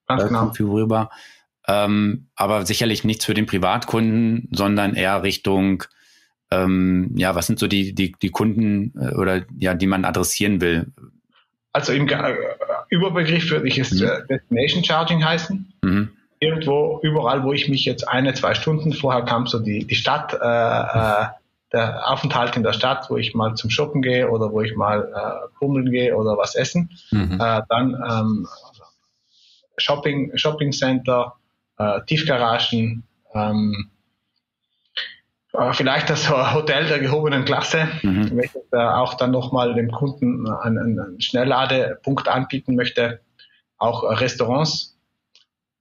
Ganz 0.08 0.24
äh, 0.24 0.28
genau. 0.28 0.46
konfigurierbar. 0.46 1.12
Ähm, 1.68 2.28
aber 2.36 2.66
sicherlich 2.66 3.04
nichts 3.04 3.26
für 3.26 3.34
den 3.34 3.48
Privatkunden, 3.48 4.48
sondern 4.52 4.94
eher 4.94 5.24
Richtung, 5.24 5.84
ähm, 6.52 7.12
ja, 7.16 7.36
was 7.36 7.48
sind 7.48 7.60
so 7.60 7.68
die, 7.68 7.94
die, 7.94 8.14
die 8.14 8.30
Kunden 8.30 8.94
äh, 8.98 9.14
oder 9.16 9.44
ja, 9.58 9.74
die 9.74 9.88
man 9.88 10.06
adressieren 10.06 10.62
will? 10.62 10.94
Also 11.76 11.92
im 11.92 12.08
Überbegriff 12.88 13.52
würde 13.52 13.68
ich 13.68 13.78
es 13.78 13.92
mhm. 13.92 14.08
Äh, 14.08 14.26
Destination 14.30 14.82
Charging 14.82 15.26
heißen. 15.26 15.74
Mhm. 15.82 16.10
Irgendwo, 16.40 17.02
überall, 17.04 17.44
wo 17.44 17.52
ich 17.52 17.68
mich 17.68 17.84
jetzt 17.84 18.08
eine, 18.08 18.34
zwei 18.34 18.54
Stunden 18.54 18.94
vorher 18.94 19.24
kam, 19.24 19.46
so 19.46 19.60
die, 19.60 19.86
die 19.86 19.96
Stadt, 19.96 20.32
äh, 20.32 20.38
äh, 20.38 21.26
der 21.74 22.10
Aufenthalt 22.10 22.56
in 22.56 22.64
der 22.64 22.72
Stadt, 22.72 23.10
wo 23.10 23.18
ich 23.18 23.36
mal 23.36 23.56
zum 23.56 23.70
Shoppen 23.70 24.02
gehe 24.02 24.30
oder 24.30 24.54
wo 24.54 24.62
ich 24.62 24.74
mal 24.78 25.12
äh, 25.14 25.48
bummeln 25.60 25.92
gehe 25.92 26.16
oder 26.16 26.38
was 26.38 26.56
essen. 26.56 26.92
Mhm. 27.12 27.42
Äh, 27.42 27.62
dann 27.68 28.02
ähm, 28.10 28.48
Shopping, 29.76 30.32
Shopping 30.38 30.72
Center, 30.72 31.34
äh, 31.78 32.00
Tiefgaragen, 32.08 33.04
ähm, 33.34 33.90
äh, 33.92 33.95
vielleicht 35.74 36.10
das 36.10 36.30
Hotel 36.54 36.88
der 36.88 37.00
gehobenen 37.00 37.46
Klasse, 37.46 37.88
mhm. 38.02 38.38
welches 38.38 38.62
äh, 38.72 38.78
auch 38.78 39.16
dann 39.16 39.32
nochmal 39.32 39.74
dem 39.74 39.92
Kunden 39.92 40.50
einen, 40.50 41.20
Schnellladepunkt 41.20 42.28
anbieten 42.28 42.76
möchte, 42.76 43.22
auch 43.78 44.04
äh, 44.04 44.14
Restaurants, 44.16 44.98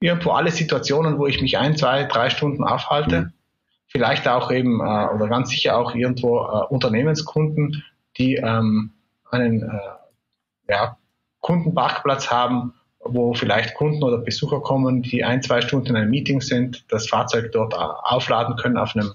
irgendwo 0.00 0.30
alle 0.30 0.50
Situationen, 0.50 1.18
wo 1.18 1.26
ich 1.26 1.40
mich 1.40 1.58
ein, 1.58 1.76
zwei, 1.76 2.04
drei 2.04 2.30
Stunden 2.30 2.64
aufhalte, 2.64 3.20
mhm. 3.20 3.32
vielleicht 3.86 4.28
auch 4.28 4.50
eben 4.50 4.80
oder 4.80 5.28
ganz 5.28 5.50
sicher 5.50 5.78
auch 5.78 5.94
irgendwo 5.94 6.40
Unternehmenskunden, 6.68 7.84
die 8.18 8.34
ähm, 8.36 8.92
einen 9.30 9.70
ja, 10.68 10.98
Kundenparkplatz 11.40 12.30
haben, 12.30 12.74
wo 13.00 13.34
vielleicht 13.34 13.74
Kunden 13.74 14.02
oder 14.02 14.18
Besucher 14.18 14.60
kommen, 14.60 15.02
die 15.02 15.24
ein, 15.24 15.42
zwei 15.42 15.60
Stunden 15.60 15.88
in 15.88 15.96
einem 15.96 16.10
Meeting 16.10 16.40
sind, 16.40 16.84
das 16.90 17.08
Fahrzeug 17.08 17.52
dort 17.52 17.74
aufladen 17.74 18.56
können 18.56 18.76
auf 18.76 18.94
einem 18.94 19.12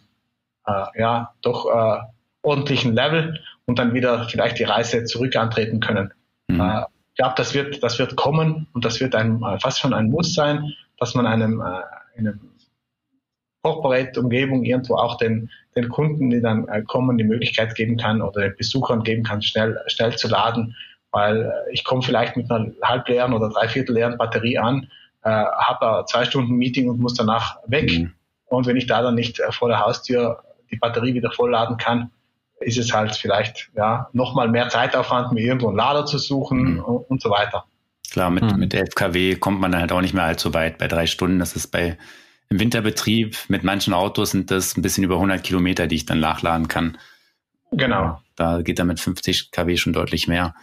äh, 0.70 1.00
ja, 1.00 1.34
doch 1.42 1.66
äh, 1.66 2.00
ordentlichen 2.42 2.94
Level 2.94 3.40
und 3.66 3.80
dann 3.80 3.94
wieder 3.94 4.28
vielleicht 4.30 4.60
die 4.60 4.64
Reise 4.64 5.04
zurück 5.06 5.36
antreten 5.36 5.80
können. 5.80 6.14
Mhm. 6.48 6.62
Äh, 6.62 6.82
ich 7.10 7.16
glaube, 7.16 7.36
das 7.38 7.54
wird, 7.54 7.84
das 7.84 8.00
wird 8.00 8.16
kommen 8.16 8.68
und 8.74 8.86
das 8.86 9.00
wird 9.00 9.16
ein, 9.16 9.42
äh, 9.44 9.60
fast 9.60 9.80
schon 9.80 9.94
ein 9.94 10.10
Muss 10.10 10.34
sein, 10.34 10.74
dass 10.98 11.16
man 11.16 11.26
einem, 11.28 11.62
äh, 11.62 11.82
in 12.18 12.28
einem 12.28 12.40
Corporate-Umgebung 13.64 14.64
irgendwo 14.64 14.96
auch 14.96 15.18
den, 15.18 15.50
den 15.76 15.90
Kunden, 15.90 16.30
die 16.30 16.42
dann 16.42 16.68
äh, 16.70 16.82
kommen, 16.84 17.18
die 17.18 17.26
Möglichkeit 17.26 17.76
geben 17.76 17.98
kann 17.98 18.22
oder 18.22 18.42
den 18.42 18.56
Besuchern 18.56 19.04
geben 19.04 19.24
kann, 19.24 19.42
schnell, 19.42 19.78
schnell 19.88 20.16
zu 20.16 20.30
laden, 20.30 20.76
weil 21.12 21.52
ich 21.72 21.84
komme 21.84 22.02
vielleicht 22.02 22.38
mit 22.38 22.50
einer 22.50 22.72
halbleeren 22.82 23.34
oder 23.34 23.50
dreiviertelleeren 23.50 24.18
Batterie 24.18 24.58
an, 24.58 24.90
äh, 25.24 25.30
habe 25.30 26.06
zwei 26.06 26.24
Stunden 26.24 26.56
Meeting 26.56 26.90
und 26.90 27.00
muss 27.00 27.16
danach 27.16 27.58
weg. 27.68 27.92
Mhm. 27.92 28.14
Und 28.46 28.66
wenn 28.66 28.78
ich 28.78 28.88
da 28.88 29.02
dann 29.02 29.16
nicht 29.16 29.42
vor 29.52 29.68
der 29.68 29.80
Haustür 29.80 30.42
die 30.72 30.78
Batterie 30.78 31.14
wieder 31.14 31.32
vollladen 31.32 31.78
kann, 31.78 32.12
ist 32.60 32.78
es 32.78 32.94
halt 32.94 33.16
vielleicht 33.16 33.70
ja 33.76 34.10
nochmal 34.14 34.50
mehr 34.50 34.70
Zeitaufwand, 34.70 35.32
mir 35.32 35.42
irgendwo 35.42 35.70
einen 35.70 35.78
Lader 35.78 36.06
zu 36.06 36.18
suchen 36.18 36.76
mhm. 36.76 36.80
und, 36.80 37.10
und, 37.10 37.22
so 37.22 37.30
weiter. 37.30 37.66
Klar, 38.12 38.30
mit, 38.30 38.44
mhm. 38.44 38.60
mit 38.60 38.74
11 38.74 38.96
kW 38.96 39.36
kommt 39.36 39.62
man 39.62 39.72
dann 39.72 39.82
halt 39.82 39.92
auch 39.92 40.02
nicht 40.02 40.14
mehr 40.14 40.24
allzu 40.24 40.54
weit 40.54 40.78
bei 40.78 40.88
drei 40.88 41.06
Stunden. 41.06 41.40
Das 41.40 41.56
ist 41.56 41.68
bei 41.68 41.98
im 42.50 42.60
Winterbetrieb 42.60 43.38
mit 43.48 43.64
manchen 43.64 43.94
Autos 43.94 44.32
sind 44.32 44.50
das 44.50 44.76
ein 44.76 44.82
bisschen 44.82 45.04
über 45.04 45.16
100 45.16 45.44
Kilometer, 45.44 45.86
die 45.86 45.98
ich 45.98 46.06
dann 46.08 46.20
nachladen 46.20 46.68
kann. 46.68 46.98
Genau. 47.72 48.20
Da 48.36 48.62
geht 48.64 48.80
dann 48.80 48.88
mit 48.88 49.00
50 49.00 49.52
kW 49.52 49.78
schon 49.78 49.94
deutlich 49.94 50.28
mehr. 50.28 50.56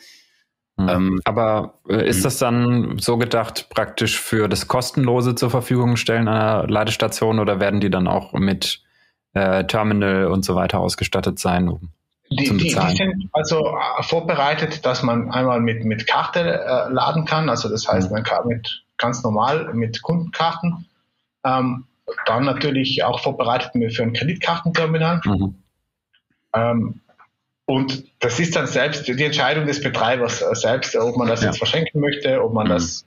Mhm. 0.77 0.89
Ähm, 0.89 1.21
Aber 1.25 1.79
äh, 1.89 2.09
ist 2.09 2.19
mhm. 2.19 2.23
das 2.25 2.39
dann 2.39 2.99
so 2.99 3.17
gedacht, 3.19 3.69
praktisch 3.71 4.21
für 4.21 4.49
das 4.49 4.67
kostenlose 4.67 5.37
zur 5.37 5.51
Verfügung 5.51 5.97
stellen 5.97 6.27
einer 6.29 6.67
Ladestation 6.67 7.39
oder 7.39 7.61
werden 7.61 7.81
die 7.81 7.91
dann 7.91 8.09
auch 8.09 8.33
mit 8.33 8.83
äh, 9.37 9.67
Terminal 9.67 10.27
und 10.27 10.45
so 10.45 10.55
weiter 10.55 10.81
ausgestattet 10.81 11.39
sein, 11.39 11.69
um 11.69 11.91
die, 12.31 12.37
die, 12.37 12.57
die, 12.57 12.71
sind 12.71 13.29
also 13.33 13.77
äh, 13.77 14.03
vorbereitet, 14.03 14.85
dass 14.85 15.03
man 15.03 15.31
einmal 15.31 15.61
mit, 15.61 15.85
mit 15.85 16.09
Karte 16.09 16.41
äh, 16.41 16.93
laden 16.93 17.25
kann. 17.25 17.49
Also 17.49 17.69
das 17.69 17.87
heißt, 17.87 18.11
mhm. 18.11 18.17
man 18.17 18.25
kann 18.25 18.49
mit 18.49 18.85
ganz 18.97 19.23
normal 19.23 19.73
mit 19.75 20.03
Kundenkarten. 20.03 20.87
Ähm, 21.45 21.85
dann 22.25 22.45
natürlich 22.45 23.05
auch 23.05 23.21
vorbereitet 23.21 23.73
für 23.95 24.03
ein 24.03 24.13
Kreditkartenterminal. 24.13 25.21
Mhm. 25.25 25.55
Ähm, 26.53 27.01
und 27.65 28.05
das 28.21 28.39
ist 28.41 28.57
dann 28.57 28.67
selbst 28.67 29.07
die 29.07 29.25
Entscheidung 29.25 29.67
des 29.67 29.81
Betreibers 29.81 30.39
selbst, 30.53 30.97
ob 30.97 31.17
man 31.17 31.29
das 31.29 31.43
ja. 31.43 31.49
jetzt 31.49 31.59
verschenken 31.59 32.01
möchte, 32.01 32.43
ob 32.43 32.53
man 32.53 32.67
mhm. 32.67 32.71
das 32.71 33.05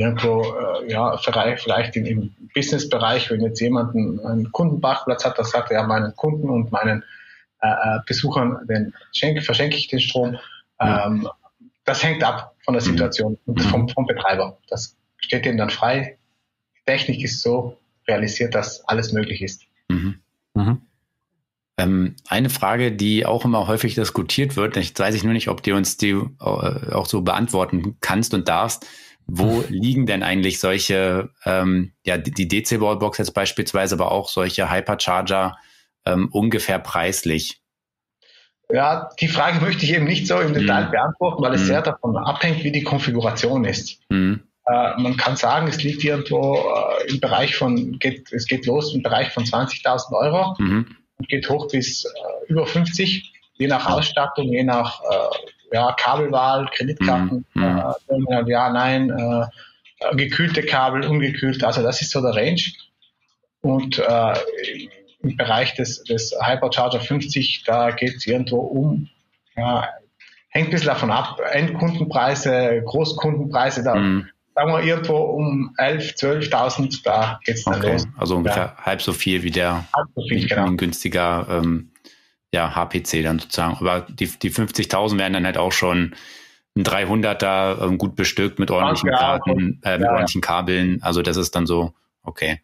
irgendwo, 0.00 0.42
äh, 0.42 0.90
ja, 0.90 1.16
vielleicht 1.18 1.96
im, 1.96 2.06
im 2.06 2.34
Businessbereich, 2.54 3.30
wenn 3.30 3.42
jetzt 3.42 3.60
jemand 3.60 3.94
einen, 3.94 4.50
Kundenparkplatz 4.50 5.24
hat, 5.24 5.38
das 5.38 5.50
sagt 5.50 5.70
er 5.70 5.80
ja 5.80 5.86
meinen 5.86 6.16
Kunden 6.16 6.48
und 6.48 6.72
meinen 6.72 7.04
äh, 7.60 7.68
äh, 7.68 7.98
Besuchern, 8.06 8.66
den 8.66 8.94
schenke, 9.12 9.42
verschenke 9.42 9.76
ich 9.76 9.88
den 9.88 10.00
Strom. 10.00 10.38
Ähm. 10.80 11.28
Das 11.84 12.02
hängt 12.02 12.22
ab 12.22 12.54
von 12.64 12.74
der 12.74 12.82
mhm. 12.82 12.86
Situation 12.86 13.32
mhm. 13.32 13.38
und 13.52 13.62
vom, 13.62 13.88
vom 13.88 14.06
Betreiber. 14.06 14.58
Das 14.68 14.96
steht 15.18 15.44
denen 15.44 15.58
dann 15.58 15.70
frei. 15.70 16.18
Die 16.76 16.84
Technik 16.86 17.22
ist 17.22 17.42
so 17.42 17.76
realisiert, 18.06 18.54
dass 18.54 18.86
alles 18.88 19.12
möglich 19.12 19.42
ist. 19.42 19.62
Mhm. 19.88 20.20
Mhm. 20.54 20.82
Ähm, 21.78 22.16
eine 22.28 22.50
Frage, 22.50 22.92
die 22.92 23.26
auch 23.26 23.44
immer 23.44 23.66
häufig 23.66 23.94
diskutiert 23.94 24.56
wird, 24.56 24.76
ich 24.76 24.98
weiß 24.98 25.14
ich 25.14 25.24
nur 25.24 25.32
nicht, 25.32 25.48
ob 25.48 25.62
du 25.62 25.74
uns 25.74 25.96
die 25.96 26.10
äh, 26.10 26.22
auch 26.40 27.06
so 27.06 27.22
beantworten 27.22 27.96
kannst 28.00 28.34
und 28.34 28.48
darfst, 28.48 28.86
wo 29.32 29.64
liegen 29.68 30.06
denn 30.06 30.22
eigentlich 30.22 30.60
solche, 30.60 31.30
ähm, 31.44 31.92
ja, 32.04 32.18
die 32.18 32.48
DC-Wallbox 32.48 33.18
jetzt 33.18 33.34
beispielsweise, 33.34 33.94
aber 33.94 34.12
auch 34.12 34.28
solche 34.28 34.70
Hypercharger, 34.70 35.56
äh, 35.56 35.70
ähm, 36.06 36.28
ungefähr 36.32 36.78
preislich? 36.78 37.60
Ja, 38.72 39.10
die 39.20 39.28
Frage 39.28 39.60
möchte 39.60 39.84
ich 39.84 39.92
eben 39.94 40.04
nicht 40.04 40.26
so 40.26 40.38
im 40.38 40.54
Detail 40.54 40.86
mhm. 40.86 40.90
beantworten, 40.92 41.42
weil 41.42 41.54
es 41.54 41.62
mhm. 41.62 41.66
sehr 41.66 41.82
davon 41.82 42.16
abhängt, 42.16 42.62
wie 42.62 42.72
die 42.72 42.84
Konfiguration 42.84 43.64
ist. 43.64 44.00
Mhm. 44.10 44.42
Äh, 44.66 45.00
man 45.00 45.16
kann 45.16 45.36
sagen, 45.36 45.66
es 45.66 45.82
liegt 45.82 46.04
irgendwo 46.04 46.56
äh, 46.56 47.10
im 47.10 47.20
Bereich 47.20 47.56
von, 47.56 47.98
geht, 47.98 48.32
es 48.32 48.46
geht 48.46 48.66
los 48.66 48.94
im 48.94 49.02
Bereich 49.02 49.30
von 49.30 49.44
20.000 49.44 50.12
Euro 50.12 50.54
mhm. 50.58 50.96
und 51.18 51.28
geht 51.28 51.48
hoch 51.48 51.68
bis 51.68 52.04
äh, 52.04 52.08
über 52.52 52.66
50, 52.66 53.32
je 53.58 53.66
nach 53.66 53.86
Ausstattung, 53.86 54.52
je 54.52 54.62
nach 54.62 55.00
äh, 55.00 55.36
ja, 55.72 55.92
Kabelwahl, 55.92 56.68
Kreditkarten, 56.72 57.44
mhm. 57.54 57.82
mhm. 58.08 58.46
ja, 58.46 58.70
nein, 58.70 59.10
äh, 59.10 60.16
gekühlte 60.16 60.62
Kabel, 60.62 61.06
ungekühlt, 61.06 61.62
also 61.64 61.82
das 61.82 62.00
ist 62.02 62.10
so 62.10 62.20
der 62.20 62.34
Range. 62.34 62.62
Und 63.62 63.98
äh, 63.98 64.34
im 65.22 65.36
Bereich 65.36 65.74
des, 65.74 66.02
des 66.04 66.34
Hypercharger 66.40 67.00
50, 67.00 67.64
da 67.66 67.90
geht 67.90 68.16
es 68.16 68.26
irgendwo 68.26 68.58
um, 68.60 69.08
ja, 69.56 69.88
hängt 70.48 70.68
ein 70.68 70.70
bisschen 70.70 70.88
davon 70.88 71.10
ab, 71.10 71.40
Endkundenpreise, 71.52 72.82
Großkundenpreise, 72.84 73.82
da 73.82 73.94
mhm. 73.94 74.28
sagen 74.54 74.72
wir 74.72 74.82
irgendwo 74.82 75.16
um 75.16 75.74
11, 75.76 76.14
12.000, 76.14 77.02
da 77.04 77.38
geht 77.44 77.56
es 77.56 77.64
dann 77.64 77.76
okay. 77.76 77.92
los. 77.92 78.08
Also 78.16 78.36
ungefähr 78.36 78.74
ja. 78.76 78.84
halb 78.84 79.02
so 79.02 79.12
viel 79.12 79.42
wie 79.42 79.50
der 79.50 79.84
so 80.14 80.22
viel, 80.26 80.46
genau. 80.46 80.72
günstiger 80.72 81.46
ähm, 81.50 81.89
ja, 82.52 82.74
HPC 82.74 83.22
dann 83.22 83.38
sozusagen. 83.38 83.76
Aber 83.76 84.02
die, 84.02 84.26
die 84.26 84.50
50.000 84.50 85.18
wären 85.18 85.32
dann 85.32 85.44
halt 85.44 85.58
auch 85.58 85.72
schon 85.72 86.14
ein 86.76 86.84
300er 86.84 87.84
ähm, 87.84 87.98
gut 87.98 88.16
bestückt 88.16 88.58
mit 88.58 88.70
ordentlichen 88.70 89.10
Karten, 89.10 89.80
äh, 89.82 89.98
mit 89.98 90.06
ja, 90.06 90.12
ordentlichen 90.12 90.40
Kabeln. 90.40 91.02
Also 91.02 91.22
das 91.22 91.36
ist 91.36 91.54
dann 91.54 91.66
so, 91.66 91.94
okay. 92.22 92.60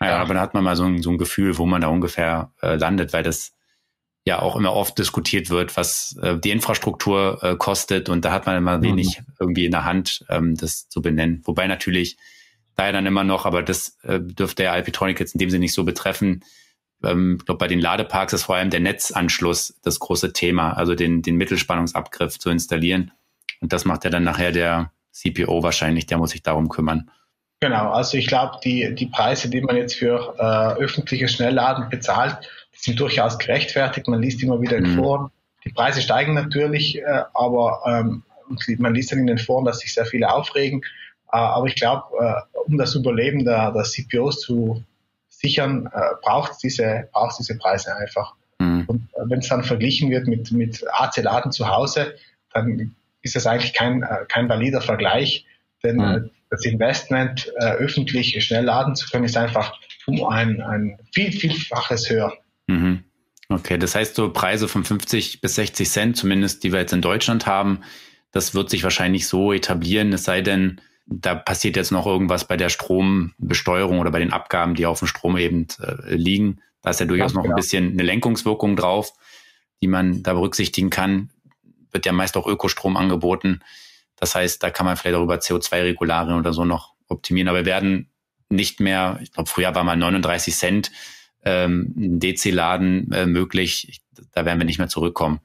Ja, 0.00 0.18
aber 0.18 0.34
da 0.34 0.40
hat 0.40 0.54
man 0.54 0.64
mal 0.64 0.76
so 0.76 0.84
ein, 0.84 1.02
so 1.02 1.10
ein 1.10 1.18
Gefühl, 1.18 1.58
wo 1.58 1.66
man 1.66 1.80
da 1.80 1.88
ungefähr 1.88 2.52
äh, 2.62 2.76
landet, 2.76 3.12
weil 3.12 3.22
das 3.22 3.52
ja 4.24 4.40
auch 4.40 4.56
immer 4.56 4.74
oft 4.74 4.98
diskutiert 4.98 5.50
wird, 5.50 5.76
was 5.76 6.16
äh, 6.22 6.38
die 6.38 6.50
Infrastruktur 6.50 7.38
äh, 7.42 7.56
kostet 7.56 8.08
und 8.08 8.24
da 8.24 8.32
hat 8.32 8.46
man 8.46 8.56
immer 8.56 8.78
mhm. 8.78 8.82
wenig 8.82 9.22
irgendwie 9.40 9.64
in 9.64 9.72
der 9.72 9.84
Hand, 9.84 10.24
ähm, 10.28 10.54
das 10.54 10.88
zu 10.88 11.00
benennen. 11.02 11.42
Wobei 11.44 11.66
natürlich 11.66 12.18
da 12.76 12.86
ja 12.86 12.92
dann 12.92 13.06
immer 13.06 13.24
noch, 13.24 13.46
aber 13.46 13.62
das 13.62 13.98
äh, 14.04 14.20
dürfte 14.20 14.64
ja 14.64 14.72
Alpitronic 14.72 15.18
jetzt 15.18 15.34
in 15.34 15.38
dem 15.38 15.50
Sinne 15.50 15.62
nicht 15.62 15.74
so 15.74 15.84
betreffen. 15.84 16.44
Ähm, 17.02 17.36
ich 17.38 17.46
glaube, 17.46 17.58
bei 17.58 17.68
den 17.68 17.80
Ladeparks 17.80 18.32
ist 18.32 18.44
vor 18.44 18.56
allem 18.56 18.70
der 18.70 18.80
Netzanschluss 18.80 19.78
das 19.82 19.98
große 19.98 20.32
Thema, 20.32 20.72
also 20.72 20.94
den, 20.94 21.22
den 21.22 21.36
Mittelspannungsabgriff 21.36 22.38
zu 22.38 22.50
installieren. 22.50 23.12
Und 23.60 23.72
das 23.72 23.84
macht 23.84 24.04
ja 24.04 24.10
dann 24.10 24.24
nachher 24.24 24.52
der 24.52 24.92
CPO 25.12 25.62
wahrscheinlich, 25.62 26.06
der 26.06 26.18
muss 26.18 26.30
sich 26.30 26.42
darum 26.42 26.68
kümmern. 26.68 27.10
Genau, 27.60 27.90
also 27.90 28.16
ich 28.16 28.28
glaube, 28.28 28.58
die, 28.62 28.94
die 28.94 29.06
Preise, 29.06 29.50
die 29.50 29.60
man 29.60 29.76
jetzt 29.76 29.96
für 29.96 30.34
äh, 30.38 30.80
öffentliche 30.80 31.26
Schnellladen 31.26 31.88
bezahlt, 31.88 32.38
die 32.74 32.78
sind 32.78 33.00
durchaus 33.00 33.38
gerechtfertigt. 33.38 34.06
Man 34.06 34.22
liest 34.22 34.42
immer 34.42 34.60
wieder 34.60 34.76
in 34.76 34.92
mhm. 34.92 34.96
Foren. 34.96 35.30
Die 35.64 35.72
Preise 35.72 36.00
steigen 36.00 36.34
natürlich, 36.34 36.98
äh, 36.98 37.24
aber 37.34 37.82
ähm, 37.84 38.22
man 38.78 38.94
liest 38.94 39.10
dann 39.10 39.18
in 39.18 39.26
den 39.26 39.38
Foren, 39.38 39.64
dass 39.64 39.80
sich 39.80 39.92
sehr 39.92 40.06
viele 40.06 40.32
aufregen. 40.32 40.82
Äh, 41.32 41.38
aber 41.38 41.66
ich 41.66 41.74
glaube, 41.74 42.04
äh, 42.20 42.58
um 42.66 42.78
das 42.78 42.94
Überleben 42.94 43.44
der, 43.44 43.72
der 43.72 43.82
CPOs 43.82 44.40
zu 44.40 44.84
sichern, 45.40 45.88
äh, 45.92 46.00
braucht 46.22 46.52
es 46.52 46.58
diese, 46.58 47.08
braucht's 47.12 47.38
diese 47.38 47.56
Preise 47.56 47.94
einfach. 47.96 48.34
Mhm. 48.58 48.84
Und 48.86 49.02
äh, 49.14 49.20
wenn 49.26 49.38
es 49.40 49.48
dann 49.48 49.64
verglichen 49.64 50.10
wird 50.10 50.26
mit, 50.26 50.52
mit 50.52 50.84
AC-Laden 50.92 51.52
zu 51.52 51.68
Hause, 51.68 52.14
dann 52.52 52.94
ist 53.22 53.36
das 53.36 53.46
eigentlich 53.46 53.74
kein, 53.74 54.02
äh, 54.02 54.24
kein 54.28 54.48
valider 54.48 54.80
Vergleich, 54.80 55.46
denn 55.82 55.96
mhm 55.96 56.30
das 56.50 56.64
Investment 56.64 57.52
äh, 57.56 57.72
öffentlich 57.72 58.42
schnell 58.44 58.64
laden 58.64 58.96
zu 58.96 59.08
können, 59.08 59.24
ist 59.24 59.36
einfach 59.36 59.78
um 60.06 60.24
ein, 60.24 60.60
ein 60.60 60.98
viel, 61.12 61.32
vielfaches 61.32 62.08
höher. 62.08 62.32
Mhm. 62.66 63.04
Okay, 63.48 63.78
das 63.78 63.94
heißt 63.94 64.14
so 64.14 64.30
Preise 64.30 64.68
von 64.68 64.84
50 64.84 65.40
bis 65.40 65.54
60 65.54 65.88
Cent, 65.88 66.16
zumindest 66.16 66.64
die 66.64 66.72
wir 66.72 66.80
jetzt 66.80 66.92
in 66.92 67.02
Deutschland 67.02 67.46
haben, 67.46 67.80
das 68.30 68.54
wird 68.54 68.68
sich 68.68 68.82
wahrscheinlich 68.82 69.26
so 69.26 69.52
etablieren, 69.52 70.12
es 70.12 70.24
sei 70.24 70.42
denn, 70.42 70.80
da 71.10 71.34
passiert 71.34 71.76
jetzt 71.76 71.90
noch 71.90 72.06
irgendwas 72.06 72.46
bei 72.46 72.56
der 72.56 72.68
Strombesteuerung 72.68 73.98
oder 73.98 74.10
bei 74.10 74.18
den 74.18 74.32
Abgaben, 74.32 74.74
die 74.74 74.86
auf 74.86 74.98
dem 74.98 75.08
Strom 75.08 75.36
eben 75.38 75.66
äh, 75.80 76.14
liegen. 76.14 76.60
Da 76.82 76.90
ist 76.90 77.00
ja 77.00 77.06
durchaus 77.06 77.34
noch 77.34 77.42
genau. 77.42 77.54
ein 77.54 77.56
bisschen 77.56 77.92
eine 77.92 78.02
Lenkungswirkung 78.02 78.76
drauf, 78.76 79.12
die 79.82 79.88
man 79.88 80.22
da 80.22 80.34
berücksichtigen 80.34 80.90
kann. 80.90 81.30
Wird 81.90 82.04
ja 82.04 82.12
meist 82.12 82.36
auch 82.36 82.46
Ökostrom 82.46 82.96
angeboten. 82.96 83.60
Das 84.16 84.34
heißt, 84.34 84.62
da 84.62 84.70
kann 84.70 84.84
man 84.84 84.96
vielleicht 84.96 85.16
auch 85.16 85.22
über 85.22 85.36
CO2-Regularien 85.36 86.38
oder 86.38 86.52
so 86.52 86.64
noch 86.64 86.94
optimieren. 87.08 87.48
Aber 87.48 87.58
wir 87.58 87.66
werden 87.66 88.10
nicht 88.50 88.80
mehr, 88.80 89.18
ich 89.22 89.32
glaube, 89.32 89.48
früher 89.48 89.74
war 89.74 89.84
mal 89.84 89.96
39 89.96 90.54
Cent 90.54 90.92
ähm, 91.44 91.92
DC-Laden 91.96 93.12
äh, 93.12 93.26
möglich. 93.26 93.88
Ich, 93.88 94.00
da 94.32 94.44
werden 94.44 94.58
wir 94.58 94.66
nicht 94.66 94.78
mehr 94.78 94.88
zurückkommen. 94.88 95.40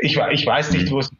Ich, 0.00 0.18
ich 0.30 0.46
weiß 0.46 0.72
nicht, 0.72 0.86
mhm. 0.86 0.90
wo 0.90 0.98
es, 1.00 1.10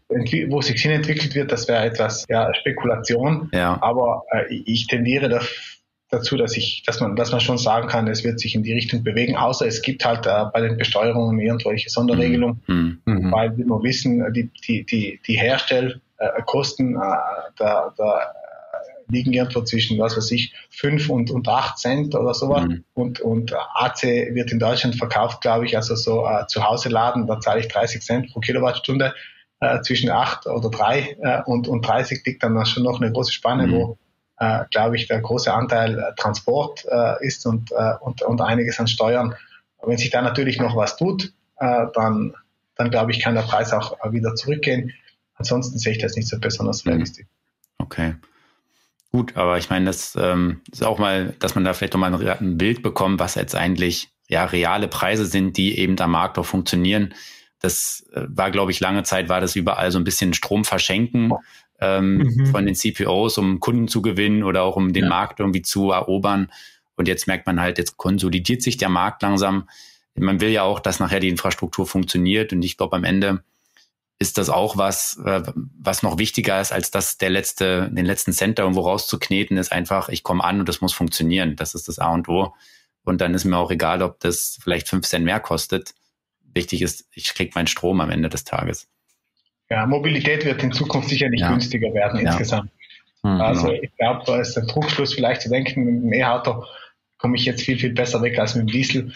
wo 0.49 0.59
es 0.61 0.67
sich 0.67 0.81
hin 0.81 0.93
entwickelt 0.93 1.35
wird. 1.35 1.53
Das 1.53 1.69
wäre 1.69 1.85
etwas 1.85 2.27
ja, 2.29 2.53
Spekulation. 2.55 3.49
Ja. 3.53 3.79
Aber 3.81 4.25
äh, 4.33 4.55
ich 4.67 4.87
tendiere 4.87 5.29
da, 5.29 5.41
dazu, 6.11 6.37
dass 6.37 6.57
ich, 6.57 6.83
dass 6.87 7.01
man, 7.01 7.17
dass 7.17 7.33
man 7.33 7.41
schon 7.41 7.59
sagen 7.59 7.89
kann, 7.89 8.09
es 8.09 8.25
wird 8.25 8.41
sich 8.41 8.55
in 8.55 8.63
die 8.63 8.73
Richtung 8.73 9.03
bewegen. 9.03 9.37
Außer 9.37 9.67
es 9.67 9.83
gibt 9.83 10.05
halt 10.05 10.27
äh, 10.27 10.45
bei 10.53 10.61
den 10.61 10.77
Besteuerungen 10.77 11.39
irgendwelche 11.39 11.91
Sonderregelungen, 11.91 12.63
mhm. 12.67 13.01
mhm. 13.05 13.33
weil 13.33 13.57
wir 13.57 13.65
nur 13.65 13.83
wissen, 13.83 14.33
die, 14.33 14.51
die, 14.67 14.85
die, 14.85 15.21
die 15.27 15.39
Herstell 15.39 16.01
äh, 16.19 16.29
da, 17.57 17.95
da 17.97 18.33
liegen 19.11 19.33
irgendwo 19.33 19.63
zwischen, 19.63 19.99
was 19.99 20.17
weiß 20.17 20.31
ich, 20.33 20.55
fünf 20.71 21.11
und, 21.11 21.31
und 21.31 21.49
acht 21.49 21.79
Cent 21.79 22.15
oder 22.15 22.35
sowas. 22.35 22.65
Mhm. 22.65 22.85
Und, 22.95 23.21
und 23.21 23.55
AC 23.75 24.03
wird 24.03 24.53
in 24.53 24.59
Deutschland 24.59 24.97
verkauft, 24.97 25.41
glaube 25.41 25.67
ich, 25.67 25.77
also 25.77 25.95
so 25.95 26.27
äh, 26.27 26.47
zu 26.47 26.65
Hause 26.65 26.89
laden, 26.89 27.27
da 27.27 27.41
zahle 27.41 27.61
ich 27.61 27.69
30 27.69 28.03
Cent 28.03 28.33
pro 28.33 28.41
Kilowattstunde. 28.41 29.15
Äh, 29.63 29.83
zwischen 29.83 30.09
acht 30.09 30.47
oder 30.47 30.71
drei 30.71 31.19
äh, 31.21 31.43
und, 31.45 31.69
und 31.69 31.87
30 31.87 32.25
liegt 32.25 32.43
dann 32.43 32.65
schon 32.65 32.83
noch 32.83 32.99
eine 32.99 33.13
große 33.13 33.31
Spanne, 33.31 33.67
mhm. 33.67 33.73
wo, 33.73 33.99
äh, 34.39 34.65
glaube 34.71 34.97
ich, 34.97 35.07
der 35.07 35.21
große 35.21 35.53
Anteil 35.53 35.99
äh, 35.99 36.15
Transport 36.17 36.87
äh, 36.91 37.27
ist 37.27 37.45
und, 37.45 37.71
äh, 37.73 37.93
und, 38.01 38.23
und 38.23 38.41
einiges 38.41 38.81
an 38.81 38.87
Steuern. 38.87 39.35
Wenn 39.83 39.99
sich 39.99 40.09
da 40.09 40.23
natürlich 40.23 40.59
noch 40.59 40.77
was 40.77 40.97
tut, 40.97 41.33
dann, 41.59 42.35
dann 42.77 42.91
glaube 42.91 43.11
ich, 43.13 43.21
kann 43.21 43.35
der 43.35 43.43
Preis 43.43 43.73
auch 43.75 43.97
wieder 44.13 44.35
zurückgehen. 44.35 44.95
Ansonsten 45.37 45.79
sehe 45.79 45.93
ich 45.93 45.99
das 45.99 46.17
nicht 46.17 46.29
so 46.29 46.39
besonders 46.39 46.85
mhm. 46.85 46.93
realistisch. 46.93 47.27
Okay. 47.79 48.15
Gut, 49.13 49.37
aber 49.37 49.59
ich 49.59 49.71
meine, 49.71 49.87
das 49.87 50.17
ähm, 50.21 50.61
ist 50.71 50.85
auch 50.85 50.99
mal, 50.99 51.35
dass 51.41 51.55
man 51.57 51.65
da 51.65 51.73
vielleicht 51.73 51.95
nochmal 51.95 52.15
ein, 52.15 52.29
ein 52.29 52.59
Bild 52.59 52.83
bekommt, 52.83 53.19
was 53.19 53.35
jetzt 53.35 53.57
eigentlich 53.57 54.09
ja 54.29 54.45
reale 54.45 54.87
Preise 54.87 55.27
sind, 55.27 55.57
die 55.57 55.79
eben 55.79 55.99
am 55.99 56.13
Markt 56.13 56.39
auch 56.39 56.47
funktionieren. 56.47 57.13
Das 57.59 58.09
äh, 58.13 58.23
war, 58.29 58.53
glaube 58.53 58.71
ich, 58.71 58.79
lange 58.79 59.03
Zeit 59.03 59.29
war 59.29 59.41
das 59.41 59.57
überall 59.57 59.91
so 59.91 59.99
ein 59.99 60.05
bisschen 60.05 60.33
Strom 60.33 60.65
verschenken 60.65 61.33
ähm, 61.81 62.19
mhm. 62.19 62.47
von 62.47 62.65
den 62.65 62.77
CPOs, 62.77 63.39
um 63.39 63.59
Kunden 63.59 63.89
zu 63.89 64.01
gewinnen 64.01 64.45
oder 64.45 64.63
auch 64.63 64.77
um 64.77 64.93
den 64.93 65.05
ja. 65.05 65.09
Markt 65.09 65.41
irgendwie 65.41 65.63
zu 65.63 65.91
erobern. 65.91 66.53
Und 66.95 67.09
jetzt 67.09 67.27
merkt 67.27 67.47
man 67.47 67.61
halt, 67.61 67.79
jetzt 67.79 67.97
konsolidiert 67.97 68.63
sich 68.63 68.77
der 68.77 68.91
Markt 68.91 69.23
langsam. 69.23 69.69
Man 70.15 70.41
will 70.41 70.51
ja 70.51 70.63
auch, 70.63 70.81
dass 70.81 71.01
nachher 71.01 71.21
die 71.21 71.29
Infrastruktur 71.31 71.87
funktioniert. 71.87 72.53
Und 72.53 72.63
ich 72.63 72.77
glaube, 72.77 72.97
am 72.97 73.05
Ende 73.05 73.43
ist 74.21 74.37
das 74.37 74.51
auch 74.51 74.77
was, 74.77 75.19
äh, 75.25 75.43
was 75.55 76.03
noch 76.03 76.19
wichtiger 76.19 76.61
ist, 76.61 76.73
als 76.73 76.91
das 76.91 77.17
der 77.17 77.31
letzte, 77.31 77.91
den 77.91 78.05
letzten 78.05 78.33
Center 78.33 78.63
irgendwo 78.65 78.83
rauszukneten, 78.83 79.57
ist 79.57 79.73
einfach, 79.73 80.11
ich 80.11 80.23
komme 80.23 80.45
an 80.45 80.61
und 80.61 80.69
das 80.69 80.83
muss 80.83 80.93
funktionieren. 80.93 81.57
Das 81.57 81.75
ist 81.75 81.89
das 81.89 81.99
A 81.99 82.13
und 82.13 82.29
O. 82.29 82.55
Und 83.03 83.23
dann 83.23 83.33
ist 83.33 83.47
mir 83.47 83.57
auch 83.57 83.71
egal, 83.71 84.03
ob 84.03 84.21
das 84.21 84.59
vielleicht 84.63 84.89
fünf 84.89 85.07
Cent 85.07 85.25
mehr 85.25 85.41
kostet. 85.41 85.95
Wichtig 86.53 86.83
ist, 86.83 87.09
ich 87.15 87.33
kriege 87.35 87.53
meinen 87.55 87.67
Strom 87.67 88.03
am 88.03 88.11
Ende 88.11 88.29
des 88.29 88.45
Tages. 88.45 88.89
Ja, 89.71 89.87
Mobilität 89.87 90.45
wird 90.45 90.63
in 90.63 90.73
Zukunft 90.73 91.09
sicherlich 91.09 91.41
ja. 91.41 91.49
günstiger 91.49 91.93
werden 91.95 92.21
ja. 92.21 92.31
insgesamt. 92.31 92.71
Mhm, 93.23 93.41
also 93.41 93.69
genau. 93.69 93.81
ich 93.83 93.97
glaube, 93.97 94.23
da 94.27 94.41
ist 94.41 94.55
der 94.55 94.67
Druckschluss 94.67 95.15
vielleicht 95.15 95.41
zu 95.41 95.49
denken, 95.49 95.85
mit 95.85 96.03
dem 96.03 96.13
E-Auto 96.13 96.65
komme 97.17 97.37
ich 97.37 97.47
jetzt 97.47 97.63
viel, 97.63 97.79
viel 97.79 97.95
besser 97.95 98.21
weg 98.21 98.39
als 98.39 98.55
mit 98.55 98.69
dem 98.69 98.73
Diesel 98.73 99.15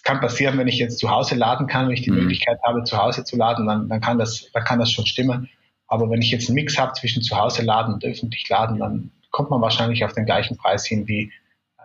es 0.00 0.04
kann 0.04 0.18
passieren, 0.18 0.56
wenn 0.56 0.66
ich 0.66 0.78
jetzt 0.78 0.98
zu 0.98 1.10
Hause 1.10 1.34
laden 1.34 1.66
kann, 1.66 1.86
wenn 1.86 1.94
ich 1.94 2.00
die 2.00 2.10
mhm. 2.10 2.20
Möglichkeit 2.20 2.58
habe, 2.64 2.84
zu 2.84 2.96
Hause 2.96 3.22
zu 3.22 3.36
laden, 3.36 3.66
dann, 3.66 3.86
dann, 3.90 4.00
kann 4.00 4.18
das, 4.18 4.50
dann 4.54 4.64
kann 4.64 4.78
das 4.78 4.90
schon 4.90 5.04
stimmen. 5.04 5.50
Aber 5.88 6.08
wenn 6.08 6.22
ich 6.22 6.30
jetzt 6.30 6.48
einen 6.48 6.54
Mix 6.54 6.78
habe 6.78 6.94
zwischen 6.94 7.22
zu 7.22 7.36
Hause 7.36 7.62
laden 7.62 7.92
und 7.92 8.02
öffentlich 8.02 8.48
laden, 8.48 8.78
dann 8.78 9.10
kommt 9.30 9.50
man 9.50 9.60
wahrscheinlich 9.60 10.02
auf 10.02 10.14
den 10.14 10.24
gleichen 10.24 10.56
Preis 10.56 10.86
hin 10.86 11.06
wie, 11.06 11.30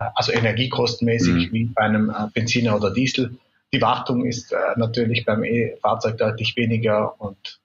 äh, 0.00 0.04
also 0.14 0.32
energiekostenmäßig 0.32 1.48
mhm. 1.48 1.52
wie 1.52 1.64
bei 1.66 1.82
einem 1.82 2.08
äh, 2.08 2.28
Benziner 2.32 2.74
oder 2.74 2.90
Diesel. 2.90 3.36
Die 3.74 3.82
Wartung 3.82 4.24
ist 4.24 4.50
äh, 4.50 4.56
natürlich 4.76 5.26
beim 5.26 5.44
E-Fahrzeug 5.44 6.16
deutlich 6.16 6.56
weniger 6.56 7.20
und 7.20 7.60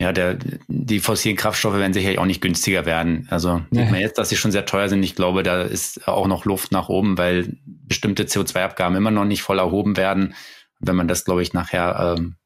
ja. 0.00 0.12
Der, 0.12 0.38
die 0.68 1.00
fossilen 1.00 1.36
Kraftstoffe 1.36 1.74
werden 1.74 1.92
sicherlich 1.92 2.18
auch 2.18 2.26
nicht 2.26 2.40
günstiger 2.40 2.86
werden. 2.86 3.28
Also 3.30 3.62
nee. 3.70 3.82
sieht 3.82 3.90
man 3.90 4.00
jetzt, 4.00 4.18
dass 4.18 4.28
sie 4.28 4.36
schon 4.36 4.52
sehr 4.52 4.66
teuer 4.66 4.88
sind. 4.88 5.02
Ich 5.02 5.14
glaube, 5.14 5.42
da 5.42 5.62
ist 5.62 6.08
auch 6.08 6.26
noch 6.26 6.44
Luft 6.44 6.72
nach 6.72 6.88
oben, 6.88 7.16
weil 7.18 7.56
bestimmte 7.64 8.24
CO2-Abgaben 8.24 8.96
immer 8.96 9.10
noch 9.10 9.24
nicht 9.24 9.42
voll 9.42 9.58
erhoben 9.58 9.96
werden. 9.96 10.34
Wenn 10.78 10.96
man 10.96 11.08
das, 11.08 11.24
glaube 11.24 11.42
ich, 11.42 11.52
nachher 11.52 12.16
ähm, 12.18 12.36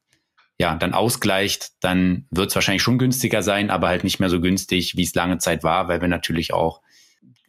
ja 0.59 0.75
dann 0.75 0.93
ausgleicht, 0.93 1.73
dann 1.81 2.27
wird 2.31 2.51
es 2.51 2.55
wahrscheinlich 2.55 2.83
schon 2.83 2.99
günstiger 2.99 3.43
sein, 3.43 3.71
aber 3.71 3.89
halt 3.89 4.05
nicht 4.05 4.21
mehr 4.21 4.31
so 4.31 4.41
günstig, 4.41 4.97
wie 4.97 5.05
es 5.05 5.15
lange 5.15 5.39
Zeit 5.39 5.63
war, 5.63 5.89
weil 5.89 6.01
wir 6.01 6.09
natürlich 6.09 6.53
auch 6.53 6.83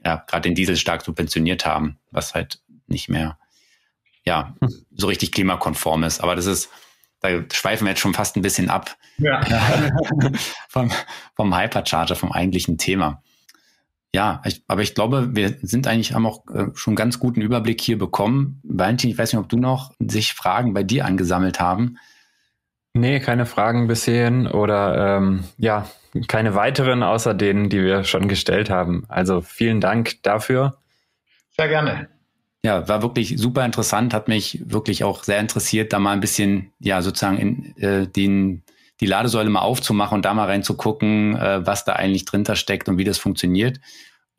ja 0.04 0.24
gerade 0.28 0.50
den 0.50 0.56
Diesel 0.56 0.78
stark 0.78 1.04
subventioniert 1.04 1.66
haben, 1.66 1.98
was 2.12 2.36
halt 2.36 2.60
nicht 2.88 3.10
mehr 3.10 3.38
ja, 4.26 4.56
so 4.96 5.08
richtig 5.08 5.32
klimakonform 5.32 6.04
ist. 6.04 6.20
Aber 6.20 6.36
das 6.36 6.48
ist, 6.48 6.70
da 7.20 7.30
schweifen 7.52 7.86
wir 7.86 7.92
jetzt 7.92 8.02
schon 8.02 8.14
fast 8.14 8.36
ein 8.36 8.42
bisschen 8.42 8.70
ab 8.70 8.96
ja. 9.18 9.42
vom, 10.70 10.92
vom 11.36 11.58
Hypercharger, 11.58 12.16
vom 12.16 12.32
eigentlichen 12.32 12.78
Thema. 12.78 13.22
Ja, 14.14 14.42
ich, 14.46 14.64
aber 14.68 14.82
ich 14.82 14.96
glaube, 14.96 15.36
wir 15.36 15.58
sind 15.62 15.88
eigentlich, 15.88 16.14
haben 16.14 16.26
auch 16.26 16.46
äh, 16.48 16.68
schon 16.74 16.92
einen 16.92 16.96
ganz 16.96 17.20
guten 17.20 17.42
Überblick 17.42 17.82
hier 17.82 17.98
bekommen. 17.98 18.62
Valentin, 18.64 19.10
ich 19.10 19.18
weiß 19.18 19.34
nicht, 19.34 19.42
ob 19.42 19.50
du 19.50 19.58
noch 19.58 19.92
sich 20.00 20.34
Fragen 20.34 20.74
bei 20.74 20.84
dir 20.84 21.06
angesammelt 21.06 21.60
haben. 21.60 21.98
Nee, 22.94 23.20
keine 23.20 23.46
Fragen 23.46 23.88
bisher 23.88 24.56
oder 24.56 25.18
ähm, 25.18 25.44
ja, 25.58 25.86
keine 26.30 26.56
weiteren 26.56 27.04
außer 27.04 27.34
denen, 27.34 27.70
die 27.70 27.82
wir 27.82 28.06
schon 28.06 28.30
gestellt 28.30 28.70
haben. 28.70 29.04
Also 29.10 29.42
vielen 29.42 29.82
Dank 29.82 30.24
dafür. 30.24 30.78
Sehr 31.52 31.68
gerne. 31.68 32.08
Ja, 32.66 32.88
war 32.88 33.04
wirklich 33.04 33.36
super 33.38 33.64
interessant, 33.64 34.12
hat 34.12 34.28
mich 34.28 34.60
wirklich 34.66 35.04
auch 35.04 35.24
sehr 35.24 35.40
interessiert, 35.40 35.94
da 35.94 36.00
mal 36.00 36.14
ein 36.14 36.20
bisschen, 36.20 36.72
ja, 36.80 37.04
sozusagen 37.04 37.38
in 37.38 37.78
äh, 37.78 38.08
den, 38.08 38.64
die 39.02 39.06
Ladesäule 39.06 39.52
mal 39.52 39.62
aufzumachen 39.62 40.16
und 40.16 40.26
da 40.26 40.34
mal 40.34 40.48
reinzugucken, 40.48 41.36
äh, 41.36 41.64
was 41.64 41.86
da 41.86 41.94
eigentlich 41.94 42.26
drinter 42.26 42.56
steckt 42.56 42.90
und 42.90 42.98
wie 42.98 43.04
das 43.04 43.20
funktioniert. 43.20 43.80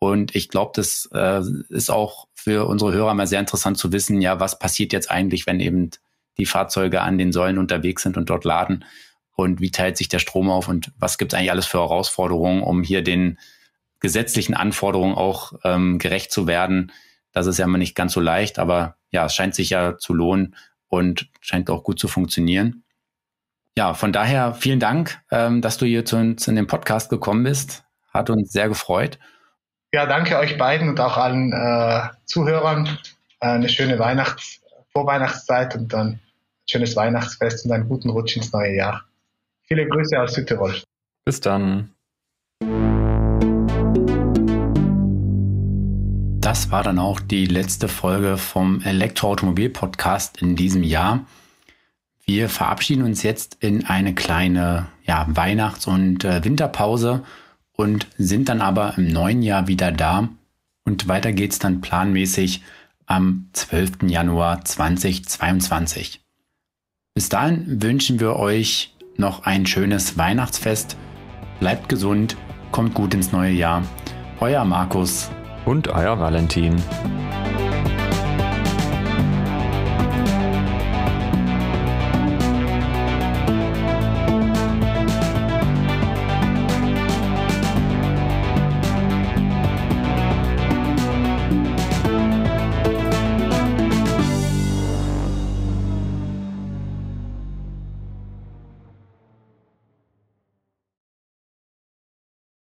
Und 0.00 0.34
ich 0.34 0.48
glaube, 0.48 0.72
das 0.74 1.08
äh, 1.14 1.40
ist 1.68 1.88
auch 1.88 2.26
für 2.34 2.66
unsere 2.66 2.92
Hörer 2.92 3.14
mal 3.14 3.28
sehr 3.28 3.38
interessant 3.38 3.78
zu 3.78 3.92
wissen, 3.92 4.20
ja, 4.20 4.40
was 4.40 4.58
passiert 4.58 4.92
jetzt 4.92 5.08
eigentlich, 5.08 5.46
wenn 5.46 5.60
eben 5.60 5.90
die 6.36 6.46
Fahrzeuge 6.46 7.02
an 7.02 7.18
den 7.18 7.30
Säulen 7.30 7.58
unterwegs 7.58 8.02
sind 8.02 8.16
und 8.16 8.28
dort 8.28 8.44
laden 8.44 8.84
und 9.36 9.60
wie 9.60 9.70
teilt 9.70 9.96
sich 9.96 10.08
der 10.08 10.18
Strom 10.18 10.50
auf 10.50 10.66
und 10.66 10.90
was 10.98 11.18
gibt 11.18 11.32
es 11.32 11.38
eigentlich 11.38 11.52
alles 11.52 11.66
für 11.66 11.78
Herausforderungen, 11.78 12.64
um 12.64 12.82
hier 12.82 13.02
den 13.02 13.38
gesetzlichen 14.00 14.54
Anforderungen 14.54 15.14
auch 15.14 15.52
ähm, 15.62 16.00
gerecht 16.00 16.32
zu 16.32 16.48
werden. 16.48 16.90
Das 17.36 17.46
ist 17.46 17.58
ja 17.58 17.66
immer 17.66 17.76
nicht 17.76 17.94
ganz 17.94 18.14
so 18.14 18.20
leicht, 18.20 18.58
aber 18.58 18.96
ja, 19.10 19.26
es 19.26 19.34
scheint 19.34 19.54
sich 19.54 19.68
ja 19.68 19.98
zu 19.98 20.14
lohnen 20.14 20.56
und 20.88 21.28
scheint 21.42 21.68
auch 21.68 21.84
gut 21.84 21.98
zu 21.98 22.08
funktionieren. 22.08 22.82
Ja, 23.76 23.92
von 23.92 24.10
daher 24.10 24.54
vielen 24.54 24.80
Dank, 24.80 25.20
ähm, 25.30 25.60
dass 25.60 25.76
du 25.76 25.84
hier 25.84 26.06
zu 26.06 26.16
uns 26.16 26.48
in 26.48 26.56
den 26.56 26.66
Podcast 26.66 27.10
gekommen 27.10 27.44
bist. 27.44 27.84
Hat 28.08 28.30
uns 28.30 28.52
sehr 28.52 28.70
gefreut. 28.70 29.18
Ja, 29.92 30.06
danke 30.06 30.38
euch 30.38 30.56
beiden 30.56 30.88
und 30.88 30.98
auch 30.98 31.18
allen 31.18 31.52
äh, 31.52 32.08
Zuhörern. 32.24 32.86
Äh, 33.40 33.48
eine 33.48 33.68
schöne 33.68 33.98
Weihnachts-, 33.98 34.62
Vorweihnachtszeit 34.94 35.76
und 35.76 35.92
dann 35.92 36.18
schönes 36.66 36.96
Weihnachtsfest 36.96 37.66
und 37.66 37.72
einen 37.72 37.86
guten 37.86 38.08
Rutsch 38.08 38.38
ins 38.38 38.50
neue 38.50 38.74
Jahr. 38.74 39.04
Viele 39.64 39.86
Grüße 39.86 40.18
aus 40.18 40.32
Südtirol. 40.32 40.74
Bis 41.26 41.38
dann. 41.42 41.92
Das 46.46 46.70
war 46.70 46.84
dann 46.84 47.00
auch 47.00 47.18
die 47.18 47.46
letzte 47.46 47.88
Folge 47.88 48.36
vom 48.36 48.80
Elektroautomobil-Podcast 48.80 50.40
in 50.40 50.54
diesem 50.54 50.84
Jahr. 50.84 51.26
Wir 52.24 52.48
verabschieden 52.48 53.02
uns 53.02 53.24
jetzt 53.24 53.56
in 53.58 53.84
eine 53.86 54.14
kleine 54.14 54.86
ja, 55.02 55.26
Weihnachts- 55.28 55.88
und 55.88 56.22
äh, 56.24 56.44
Winterpause 56.44 57.24
und 57.72 58.06
sind 58.16 58.48
dann 58.48 58.60
aber 58.60 58.96
im 58.96 59.08
neuen 59.08 59.42
Jahr 59.42 59.66
wieder 59.66 59.90
da. 59.90 60.28
Und 60.84 61.08
weiter 61.08 61.32
geht's 61.32 61.58
dann 61.58 61.80
planmäßig 61.80 62.62
am 63.06 63.48
12. 63.52 64.02
Januar 64.02 64.64
2022. 64.64 66.20
Bis 67.12 67.28
dahin 67.28 67.82
wünschen 67.82 68.20
wir 68.20 68.36
euch 68.36 68.94
noch 69.16 69.42
ein 69.42 69.66
schönes 69.66 70.16
Weihnachtsfest. 70.16 70.96
Bleibt 71.58 71.88
gesund, 71.88 72.36
kommt 72.70 72.94
gut 72.94 73.14
ins 73.14 73.32
neue 73.32 73.50
Jahr. 73.50 73.82
Euer 74.38 74.64
Markus 74.64 75.28
und 75.66 75.88
euer 75.88 76.18
Valentin. 76.18 76.82